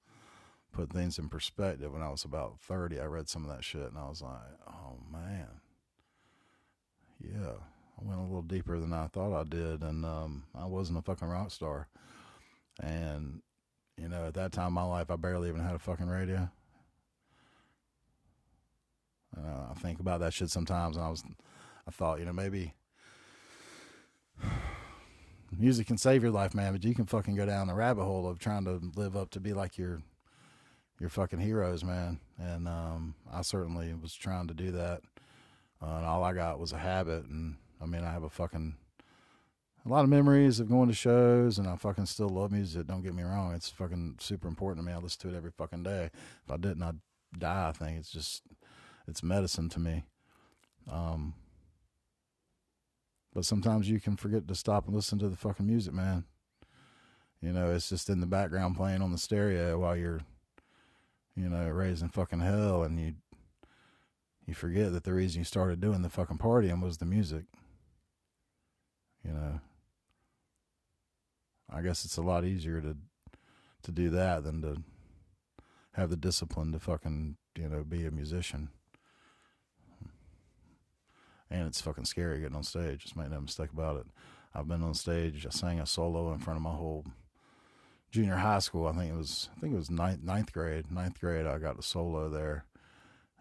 put 0.71 0.91
things 0.91 1.17
in 1.17 1.29
perspective. 1.29 1.93
When 1.93 2.01
I 2.01 2.09
was 2.09 2.25
about 2.25 2.59
thirty, 2.59 2.99
I 2.99 3.05
read 3.05 3.29
some 3.29 3.43
of 3.45 3.55
that 3.55 3.63
shit, 3.63 3.87
and 3.87 3.97
I 3.97 4.07
was 4.07 4.21
like, 4.21 4.57
"Oh 4.67 4.97
man, 5.11 5.61
yeah." 7.19 7.53
I 7.99 8.07
went 8.07 8.19
a 8.19 8.23
little 8.23 8.41
deeper 8.41 8.79
than 8.79 8.91
I 8.91 9.07
thought 9.07 9.39
I 9.39 9.43
did, 9.43 9.83
and 9.83 10.03
um, 10.03 10.43
I 10.55 10.65
wasn't 10.65 10.97
a 10.97 11.03
fucking 11.03 11.27
rock 11.27 11.51
star. 11.51 11.87
And 12.81 13.41
you 13.97 14.09
know, 14.09 14.25
at 14.27 14.33
that 14.33 14.51
time 14.51 14.67
in 14.69 14.73
my 14.73 14.83
life, 14.83 15.11
I 15.11 15.15
barely 15.15 15.49
even 15.49 15.61
had 15.61 15.75
a 15.75 15.79
fucking 15.79 16.07
radio. 16.07 16.49
Uh, 19.37 19.71
I 19.71 19.73
think 19.75 19.99
about 19.99 20.19
that 20.19 20.33
shit 20.33 20.49
sometimes, 20.49 20.95
and 20.95 21.05
I 21.05 21.09
was, 21.09 21.23
I 21.87 21.91
thought, 21.91 22.19
you 22.19 22.25
know, 22.25 22.33
maybe 22.33 22.73
music 25.57 25.87
can 25.87 25.97
save 25.97 26.23
your 26.23 26.31
life, 26.31 26.53
man, 26.53 26.73
but 26.73 26.83
you 26.83 26.93
can 26.93 27.05
fucking 27.05 27.35
go 27.35 27.45
down 27.45 27.67
the 27.67 27.73
rabbit 27.73 28.03
hole 28.03 28.27
of 28.27 28.39
trying 28.39 28.65
to 28.65 28.79
live 28.95 29.15
up 29.15 29.31
to 29.31 29.39
be 29.39 29.53
like 29.53 29.77
your, 29.77 30.01
your 30.99 31.09
fucking 31.09 31.39
heroes, 31.39 31.83
man. 31.83 32.19
And 32.37 32.67
um, 32.67 33.15
I 33.31 33.41
certainly 33.41 33.93
was 33.93 34.13
trying 34.13 34.47
to 34.47 34.53
do 34.53 34.71
that, 34.71 35.01
uh, 35.81 35.95
and 35.97 36.05
all 36.05 36.23
I 36.23 36.33
got 36.33 36.59
was 36.59 36.71
a 36.71 36.77
habit. 36.77 37.25
And 37.25 37.57
I 37.81 37.85
mean, 37.85 38.03
I 38.03 38.11
have 38.11 38.23
a 38.23 38.29
fucking 38.29 38.75
a 39.85 39.89
lot 39.89 40.03
of 40.03 40.09
memories 40.09 40.59
of 40.59 40.69
going 40.69 40.87
to 40.87 40.95
shows, 40.95 41.57
and 41.57 41.67
I 41.67 41.75
fucking 41.75 42.05
still 42.05 42.29
love 42.29 42.51
music. 42.51 42.87
Don't 42.87 43.03
get 43.03 43.13
me 43.13 43.23
wrong; 43.23 43.53
it's 43.53 43.69
fucking 43.69 44.15
super 44.19 44.47
important 44.47 44.85
to 44.85 44.89
me. 44.89 44.95
I 44.95 45.01
listen 45.01 45.21
to 45.21 45.35
it 45.35 45.37
every 45.37 45.51
fucking 45.51 45.83
day. 45.83 46.09
If 46.45 46.51
I 46.51 46.57
didn't, 46.57 46.83
I'd 46.83 46.99
die. 47.37 47.69
I 47.69 47.71
think 47.73 47.99
it's 47.99 48.11
just 48.11 48.43
it's 49.07 49.23
medicine 49.23 49.69
to 49.69 49.79
me. 49.79 50.05
Um, 50.91 51.33
but 53.33 53.45
sometimes 53.45 53.89
you 53.89 53.99
can 53.99 54.15
forget 54.15 54.47
to 54.47 54.55
stop 54.55 54.85
and 54.85 54.95
listen 54.95 55.19
to 55.19 55.29
the 55.29 55.37
fucking 55.37 55.65
music, 55.65 55.93
man. 55.93 56.25
You 57.41 57.51
know, 57.51 57.71
it's 57.71 57.89
just 57.89 58.09
in 58.09 58.19
the 58.19 58.27
background 58.27 58.77
playing 58.77 59.01
on 59.01 59.11
the 59.11 59.17
stereo 59.17 59.77
while 59.79 59.97
you're, 59.97 60.21
you 61.35 61.49
know, 61.49 61.67
raising 61.69 62.09
fucking 62.09 62.39
hell, 62.39 62.83
and 62.83 62.99
you 62.99 63.15
you 64.45 64.53
forget 64.53 64.91
that 64.93 65.03
the 65.03 65.13
reason 65.13 65.39
you 65.39 65.45
started 65.45 65.81
doing 65.81 66.01
the 66.01 66.09
fucking 66.09 66.37
partying 66.37 66.81
was 66.81 66.97
the 66.97 67.05
music. 67.05 67.45
You 69.25 69.31
know, 69.31 69.59
I 71.69 71.81
guess 71.81 72.05
it's 72.05 72.17
a 72.17 72.21
lot 72.21 72.45
easier 72.45 72.81
to 72.81 72.95
to 73.83 73.91
do 73.91 74.09
that 74.11 74.43
than 74.43 74.61
to 74.61 74.77
have 75.93 76.09
the 76.09 76.15
discipline 76.15 76.71
to 76.71 76.79
fucking 76.79 77.37
you 77.57 77.67
know 77.67 77.83
be 77.83 78.05
a 78.05 78.11
musician. 78.11 78.69
And 81.53 81.67
it's 81.67 81.81
fucking 81.81 82.05
scary 82.05 82.39
getting 82.39 82.55
on 82.55 82.63
stage. 82.63 83.03
Just 83.03 83.15
make 83.15 83.29
no 83.29 83.39
mistake 83.39 83.71
about 83.71 83.97
it. 83.97 84.07
I've 84.55 84.67
been 84.67 84.83
on 84.83 84.95
stage. 84.95 85.45
I 85.45 85.51
sang 85.51 85.79
a 85.79 85.85
solo 85.85 86.33
in 86.33 86.39
front 86.39 86.57
of 86.57 86.63
my 86.63 86.71
whole 86.71 87.05
junior 88.11 88.35
high 88.35 88.59
school. 88.59 88.87
I 88.87 88.93
think 88.93 89.13
it 89.13 89.17
was 89.17 89.49
I 89.55 89.59
think 89.59 89.73
it 89.73 89.77
was 89.77 89.91
ninth 89.91 90.23
ninth 90.23 90.51
grade. 90.51 90.91
Ninth 90.91 91.19
grade, 91.19 91.45
I 91.45 91.59
got 91.59 91.77
a 91.77 91.83
solo 91.83 92.27
there, 92.29 92.65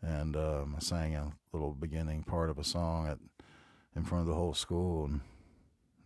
and 0.02 0.36
um, 0.36 0.74
I 0.76 0.80
sang 0.80 1.16
a 1.16 1.32
little 1.52 1.72
beginning 1.72 2.22
part 2.22 2.50
of 2.50 2.58
a 2.58 2.64
song 2.64 3.08
at 3.08 3.18
in 3.96 4.04
front 4.04 4.22
of 4.22 4.28
the 4.28 4.34
whole 4.34 4.54
school 4.54 5.04
and 5.06 5.20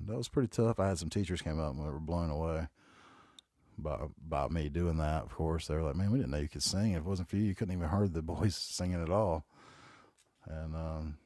that 0.00 0.16
was 0.16 0.28
pretty 0.28 0.48
tough. 0.48 0.78
I 0.78 0.88
had 0.88 0.98
some 0.98 1.10
teachers 1.10 1.42
came 1.42 1.58
up 1.58 1.72
and 1.72 1.82
we 1.82 1.90
were 1.90 1.98
blown 1.98 2.30
away 2.30 2.68
by 3.78 3.98
by 4.26 4.48
me 4.48 4.68
doing 4.68 4.98
that. 4.98 5.24
Of 5.24 5.34
course, 5.34 5.66
they 5.66 5.74
were 5.74 5.82
like, 5.82 5.96
"Man, 5.96 6.10
we 6.10 6.18
didn't 6.18 6.30
know 6.30 6.38
you 6.38 6.48
could 6.48 6.62
sing. 6.62 6.92
If 6.92 6.98
it 6.98 7.04
wasn't 7.04 7.28
for 7.28 7.36
you, 7.36 7.44
you 7.44 7.54
couldn't 7.54 7.74
even 7.74 7.88
heard 7.88 8.12
the 8.12 8.22
boys 8.34 8.56
singing 8.56 9.02
at 9.02 9.10
all." 9.10 9.44
And 10.46 10.74
um, 10.76 11.18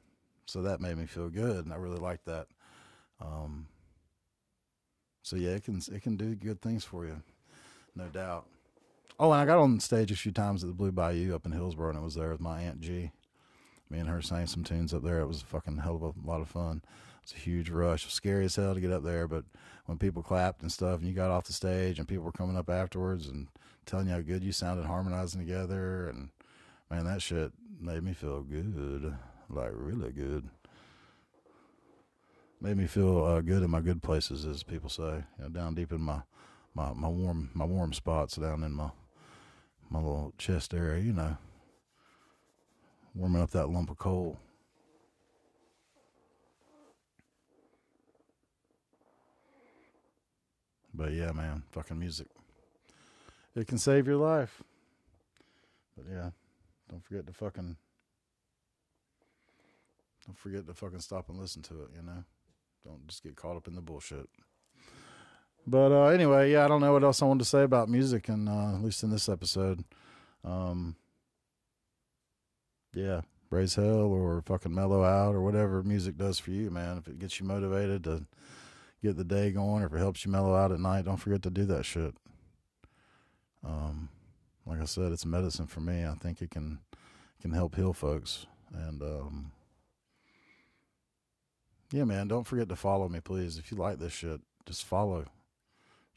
so 0.50 0.62
that 0.62 0.80
made 0.80 0.96
me 0.96 1.06
feel 1.06 1.28
good, 1.28 1.64
and 1.64 1.72
I 1.72 1.76
really 1.76 1.98
liked 1.98 2.26
that. 2.26 2.48
Um, 3.20 3.68
so 5.22 5.36
yeah, 5.36 5.50
it 5.50 5.64
can 5.64 5.80
it 5.92 6.02
can 6.02 6.16
do 6.16 6.34
good 6.34 6.60
things 6.60 6.84
for 6.84 7.06
you, 7.06 7.22
no 7.94 8.06
doubt. 8.06 8.46
Oh, 9.18 9.30
and 9.32 9.40
I 9.40 9.44
got 9.44 9.58
on 9.58 9.78
stage 9.80 10.10
a 10.10 10.16
few 10.16 10.32
times 10.32 10.64
at 10.64 10.68
the 10.68 10.74
Blue 10.74 10.90
Bayou 10.90 11.34
up 11.34 11.46
in 11.46 11.52
Hillsborough, 11.52 11.90
and 11.90 11.98
I 11.98 12.02
was 12.02 12.14
there 12.14 12.30
with 12.30 12.40
my 12.40 12.62
aunt 12.62 12.80
G. 12.80 13.12
Me 13.90 13.98
and 13.98 14.08
her 14.08 14.22
sang 14.22 14.46
some 14.46 14.64
tunes 14.64 14.94
up 14.94 15.02
there. 15.02 15.20
It 15.20 15.26
was 15.26 15.42
a 15.42 15.46
fucking 15.46 15.78
hell 15.78 15.96
of 15.96 16.02
a 16.02 16.28
lot 16.28 16.40
of 16.40 16.48
fun. 16.48 16.82
It's 17.22 17.32
a 17.32 17.36
huge 17.36 17.70
rush. 17.70 18.12
Scary 18.12 18.44
as 18.44 18.56
hell 18.56 18.74
to 18.74 18.80
get 18.80 18.92
up 18.92 19.04
there, 19.04 19.28
but 19.28 19.44
when 19.86 19.98
people 19.98 20.22
clapped 20.22 20.62
and 20.62 20.72
stuff, 20.72 20.98
and 20.98 21.08
you 21.08 21.14
got 21.14 21.30
off 21.30 21.44
the 21.44 21.52
stage, 21.52 21.98
and 21.98 22.08
people 22.08 22.24
were 22.24 22.32
coming 22.32 22.56
up 22.56 22.70
afterwards 22.70 23.28
and 23.28 23.48
telling 23.86 24.06
you 24.06 24.14
how 24.14 24.20
good 24.20 24.42
you 24.42 24.52
sounded 24.52 24.86
harmonizing 24.86 25.40
together, 25.40 26.08
and 26.08 26.30
man, 26.90 27.04
that 27.04 27.20
shit 27.22 27.52
made 27.80 28.02
me 28.02 28.14
feel 28.14 28.42
good, 28.42 29.14
like 29.50 29.70
really 29.74 30.12
good. 30.12 30.48
Made 32.60 32.76
me 32.76 32.86
feel 32.86 33.24
uh, 33.24 33.40
good 33.40 33.62
in 33.62 33.70
my 33.70 33.80
good 33.80 34.02
places, 34.02 34.44
as 34.44 34.62
people 34.62 34.90
say. 34.90 35.24
You 35.38 35.44
know, 35.44 35.48
down 35.48 35.74
deep 35.74 35.92
in 35.92 36.00
my, 36.00 36.20
my 36.74 36.92
my 36.92 37.08
warm 37.08 37.50
my 37.54 37.64
warm 37.64 37.92
spots 37.92 38.36
down 38.36 38.62
in 38.62 38.72
my 38.72 38.90
my 39.88 39.98
little 39.98 40.32
chest 40.38 40.74
area, 40.74 41.02
you 41.02 41.12
know, 41.12 41.36
warming 43.14 43.42
up 43.42 43.50
that 43.50 43.68
lump 43.68 43.90
of 43.90 43.98
coal. 43.98 44.38
But 50.92 51.12
yeah, 51.12 51.32
man, 51.32 51.62
fucking 51.72 51.98
music. 51.98 52.26
It 53.54 53.66
can 53.66 53.78
save 53.78 54.06
your 54.06 54.16
life. 54.16 54.62
But 55.96 56.06
yeah, 56.12 56.30
don't 56.88 57.02
forget 57.04 57.26
to 57.26 57.32
fucking 57.32 57.76
don't 60.26 60.38
forget 60.38 60.66
to 60.66 60.74
fucking 60.74 61.00
stop 61.00 61.28
and 61.28 61.38
listen 61.38 61.62
to 61.62 61.82
it, 61.82 61.90
you 61.96 62.02
know? 62.02 62.24
Don't 62.84 63.06
just 63.08 63.22
get 63.22 63.36
caught 63.36 63.56
up 63.56 63.68
in 63.68 63.74
the 63.74 63.80
bullshit. 63.80 64.28
But 65.66 65.92
uh, 65.92 66.06
anyway, 66.06 66.52
yeah, 66.52 66.64
I 66.64 66.68
don't 66.68 66.80
know 66.80 66.92
what 66.92 67.04
else 67.04 67.20
I 67.20 67.26
wanted 67.26 67.40
to 67.40 67.48
say 67.48 67.62
about 67.62 67.88
music, 67.88 68.28
and 68.28 68.48
uh, 68.48 68.74
at 68.74 68.82
least 68.82 69.02
in 69.02 69.10
this 69.10 69.28
episode. 69.28 69.84
Um, 70.42 70.96
yeah, 72.94 73.20
raise 73.50 73.74
hell 73.74 73.84
or 73.84 74.42
fucking 74.46 74.74
mellow 74.74 75.04
out 75.04 75.34
or 75.34 75.42
whatever 75.42 75.82
music 75.82 76.16
does 76.16 76.38
for 76.38 76.50
you, 76.50 76.70
man. 76.70 76.98
If 76.98 77.08
it 77.08 77.18
gets 77.18 77.38
you 77.38 77.46
motivated 77.46 78.04
to 78.04 78.24
get 79.02 79.16
the 79.16 79.24
day 79.24 79.50
going 79.50 79.82
or 79.82 79.86
if 79.86 79.92
it 79.92 79.98
helps 79.98 80.24
you 80.24 80.30
mellow 80.30 80.54
out 80.54 80.72
at 80.72 80.80
night, 80.80 81.04
don't 81.04 81.18
forget 81.18 81.42
to 81.42 81.50
do 81.50 81.64
that 81.66 81.84
shit. 81.84 82.14
Um, 83.64 84.08
like 84.66 84.80
I 84.80 84.86
said, 84.86 85.12
it's 85.12 85.26
medicine 85.26 85.66
for 85.66 85.80
me. 85.80 86.04
I 86.04 86.14
think 86.14 86.40
it 86.40 86.50
can 86.50 86.78
can 87.40 87.52
help 87.52 87.76
heal 87.76 87.92
folks. 87.92 88.46
And 88.72 89.02
um, 89.02 89.52
yeah, 91.92 92.04
man, 92.04 92.28
don't 92.28 92.46
forget 92.46 92.68
to 92.68 92.76
follow 92.76 93.08
me, 93.08 93.20
please. 93.20 93.58
If 93.58 93.70
you 93.70 93.76
like 93.76 93.98
this 93.98 94.12
shit, 94.12 94.40
just 94.66 94.84
follow. 94.84 95.24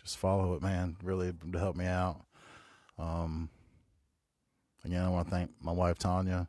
Just 0.02 0.18
follow 0.18 0.54
it, 0.54 0.62
man. 0.62 0.98
Really 1.04 1.34
to 1.52 1.60
help 1.60 1.76
me 1.76 1.86
out. 1.86 2.22
Um, 3.00 3.50
again, 4.86 5.04
I 5.04 5.10
want 5.10 5.28
to 5.28 5.32
thank 5.32 5.52
my 5.62 5.72
wife 5.72 5.98
Tanya, 5.98 6.48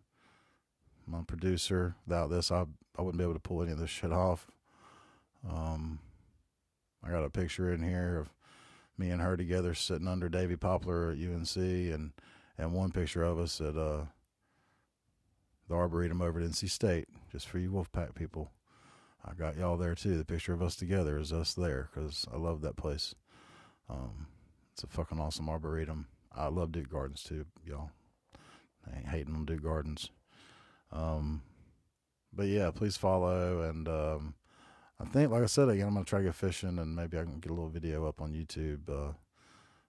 my 1.07 1.23
producer. 1.27 1.95
Without 2.07 2.29
this, 2.31 2.51
I 2.51 2.65
I 2.99 3.03
wouldn't 3.03 3.19
be 3.19 3.25
able 3.25 3.35
to 3.35 3.41
pull 3.41 3.63
any 3.63 3.73
of 3.73 3.79
this 3.79 3.91
shit 3.91 4.13
off. 4.13 4.47
Um, 5.49 6.01
I 7.03 7.11
got 7.11 7.25
a 7.25 7.31
picture 7.31 7.73
in 7.73 7.83
here 7.83 8.19
of 8.19 8.31
me 8.97 9.11
and 9.11 9.21
her 9.21 9.37
together 9.37 9.75
sitting 9.75 10.09
under 10.09 10.29
Davy 10.29 10.57
Poplar 10.57 11.11
at 11.13 11.19
UNC, 11.19 11.57
and 11.57 12.13
and 12.59 12.73
one 12.73 12.93
picture 12.93 13.23
of 13.23 13.39
us 13.39 13.61
at 13.61 13.77
uh, 13.77 14.05
the 15.69 15.75
Arboretum 15.75 16.21
over 16.21 16.41
at 16.41 16.47
NC 16.47 16.71
State, 16.71 17.09
just 17.33 17.49
for 17.49 17.59
you 17.59 17.71
Wolfpack 17.71 18.15
people. 18.15 18.51
I 19.27 19.33
got 19.35 19.57
y'all 19.57 19.77
there 19.77 19.95
too. 19.95 20.19
The 20.19 20.25
picture 20.25 20.53
of 20.53 20.63
us 20.63 20.77
together 20.77 21.19
is 21.19 21.33
us 21.33 21.55
there 21.55 21.89
because 21.93 22.27
I 22.33 22.37
love 22.37 22.61
that 22.61 22.77
place. 22.77 23.15
Um, 23.89 24.27
it's 24.73 24.85
a 24.85 24.87
fucking 24.87 25.19
awesome 25.19 25.49
arboretum. 25.49 26.07
I 26.35 26.49
love 26.49 26.73
Duke 26.73 26.91
Gardens 26.91 27.23
too, 27.23 27.47
y'all. 27.65 27.91
I 28.87 28.99
ain't 28.99 29.09
hating 29.09 29.35
on 29.35 29.47
Duke 29.47 29.63
Gardens. 29.63 30.11
Um, 30.93 31.43
but 32.33 32.47
yeah, 32.47 32.71
please 32.71 32.97
follow 32.97 33.63
and 33.63 33.89
um, 33.89 34.35
I 35.01 35.05
think, 35.07 35.31
like 35.31 35.43
I 35.43 35.47
said 35.47 35.69
again, 35.69 35.87
I'm 35.87 35.95
gonna 35.95 36.05
try 36.05 36.21
to 36.21 36.27
get 36.27 36.35
fishing 36.35 36.79
and 36.79 36.95
maybe 36.95 37.19
I 37.19 37.23
can 37.23 37.41
get 37.41 37.51
a 37.51 37.55
little 37.55 37.71
video 37.71 38.07
up 38.07 38.21
on 38.21 38.33
YouTube 38.33 38.89
uh, 38.89 39.13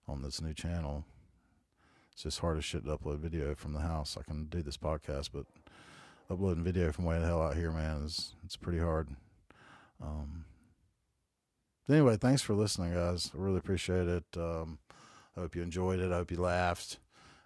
on 0.07 0.21
this 0.21 0.41
new 0.41 0.53
channel. 0.53 1.03
It's 2.13 2.23
just 2.23 2.39
hard 2.39 2.57
as 2.57 2.63
shit 2.63 2.85
to 2.85 2.97
upload 2.97 3.19
video 3.19 3.53
from 3.55 3.73
the 3.73 3.81
house. 3.81 4.17
I 4.17 4.23
can 4.23 4.45
do 4.45 4.61
this 4.61 4.77
podcast, 4.77 5.31
but 5.33 5.45
uploading 6.29 6.63
video 6.63 6.91
from 6.91 7.03
way 7.03 7.19
the 7.19 7.25
hell 7.25 7.41
out 7.41 7.57
here, 7.57 7.71
man, 7.71 8.03
is 8.05 8.33
it's 8.45 8.55
pretty 8.55 8.79
hard. 8.79 9.09
Um, 10.01 10.45
anyway, 11.89 12.17
thanks 12.17 12.41
for 12.41 12.53
listening, 12.53 12.93
guys. 12.93 13.31
I 13.33 13.37
really 13.37 13.57
appreciate 13.57 14.07
it. 14.07 14.25
Um, 14.37 14.79
I 15.35 15.41
hope 15.41 15.55
you 15.55 15.61
enjoyed 15.61 15.99
it. 15.99 16.11
I 16.11 16.15
hope 16.17 16.31
you 16.31 16.37
laughed. 16.37 16.99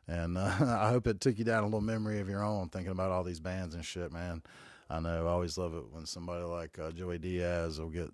And 0.08 0.38
uh, 0.38 0.56
I 0.62 0.90
hope 0.90 1.08
it 1.08 1.22
took 1.22 1.38
you 1.38 1.46
down 1.46 1.64
a 1.64 1.68
little 1.68 1.82
memory 1.82 2.20
of 2.20 2.30
your 2.30 2.44
own, 2.44 2.70
thinking 2.70 2.92
about 2.92 3.12
all 3.12 3.24
these 3.24 3.40
bands 3.40 3.76
and 3.76 3.86
shit, 3.86 4.12
man. 4.12 4.42
I 4.90 5.00
know 5.00 5.28
I 5.28 5.30
always 5.30 5.58
love 5.58 5.76
it 5.76 5.84
when 5.92 6.06
somebody 6.06 6.44
like 6.46 6.80
uh, 6.80 6.92
Joey 6.92 7.20
Diaz 7.20 7.80
will 7.80 7.90
get 7.90 8.10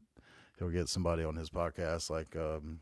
he'll 0.60 0.70
get 0.70 0.90
somebody 0.90 1.24
on 1.24 1.36
his 1.36 1.50
podcast 1.50 2.10
like 2.10 2.36
um, 2.36 2.80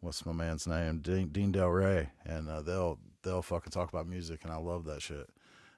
what's 0.00 0.24
my 0.24 0.32
man's 0.32 0.66
name 0.66 1.00
Dean, 1.00 1.28
Dean 1.28 1.52
Delray, 1.52 2.10
and 2.24 2.48
uh, 2.48 2.62
they'll 2.62 2.98
they'll 3.22 3.42
fucking 3.42 3.72
talk 3.72 3.88
about 3.88 4.06
music, 4.06 4.44
and 4.44 4.52
I 4.52 4.56
love 4.56 4.84
that 4.84 5.02
shit. 5.02 5.28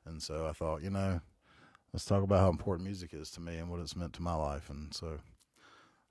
And 0.05 0.23
so 0.23 0.47
I 0.47 0.53
thought, 0.53 0.83
you 0.83 0.91
know, 0.91 1.21
let's 1.93 2.05
talk 2.05 2.23
about 2.23 2.41
how 2.41 2.49
important 2.49 2.87
music 2.87 3.13
is 3.13 3.31
to 3.33 3.41
me 3.41 3.59
and 3.59 3.69
what 3.69 3.81
it's 3.81 3.97
meant 3.97 4.13
to 4.15 4.23
my 4.23 4.35
life. 4.35 4.71
And 4.71 4.95
so 4.95 5.19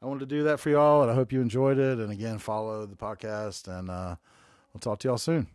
I 0.02 0.06
wanted 0.06 0.22
to 0.22 0.26
do 0.26 0.44
that 0.44 0.60
for 0.60 0.70
y'all, 0.70 1.02
and 1.02 1.12
I 1.12 1.16
hope 1.16 1.32
you 1.32 1.42
enjoyed 1.42 1.78
it. 1.78 2.00
And 2.00 2.12
again, 2.12 2.38
follow 2.38 2.86
the 2.86 2.96
podcast, 2.96 3.68
and 3.68 3.90
uh, 3.90 4.16
we'll 4.74 4.80
talk 4.80 5.00
to 5.00 5.08
y'all 5.08 5.18
soon. 5.18 5.48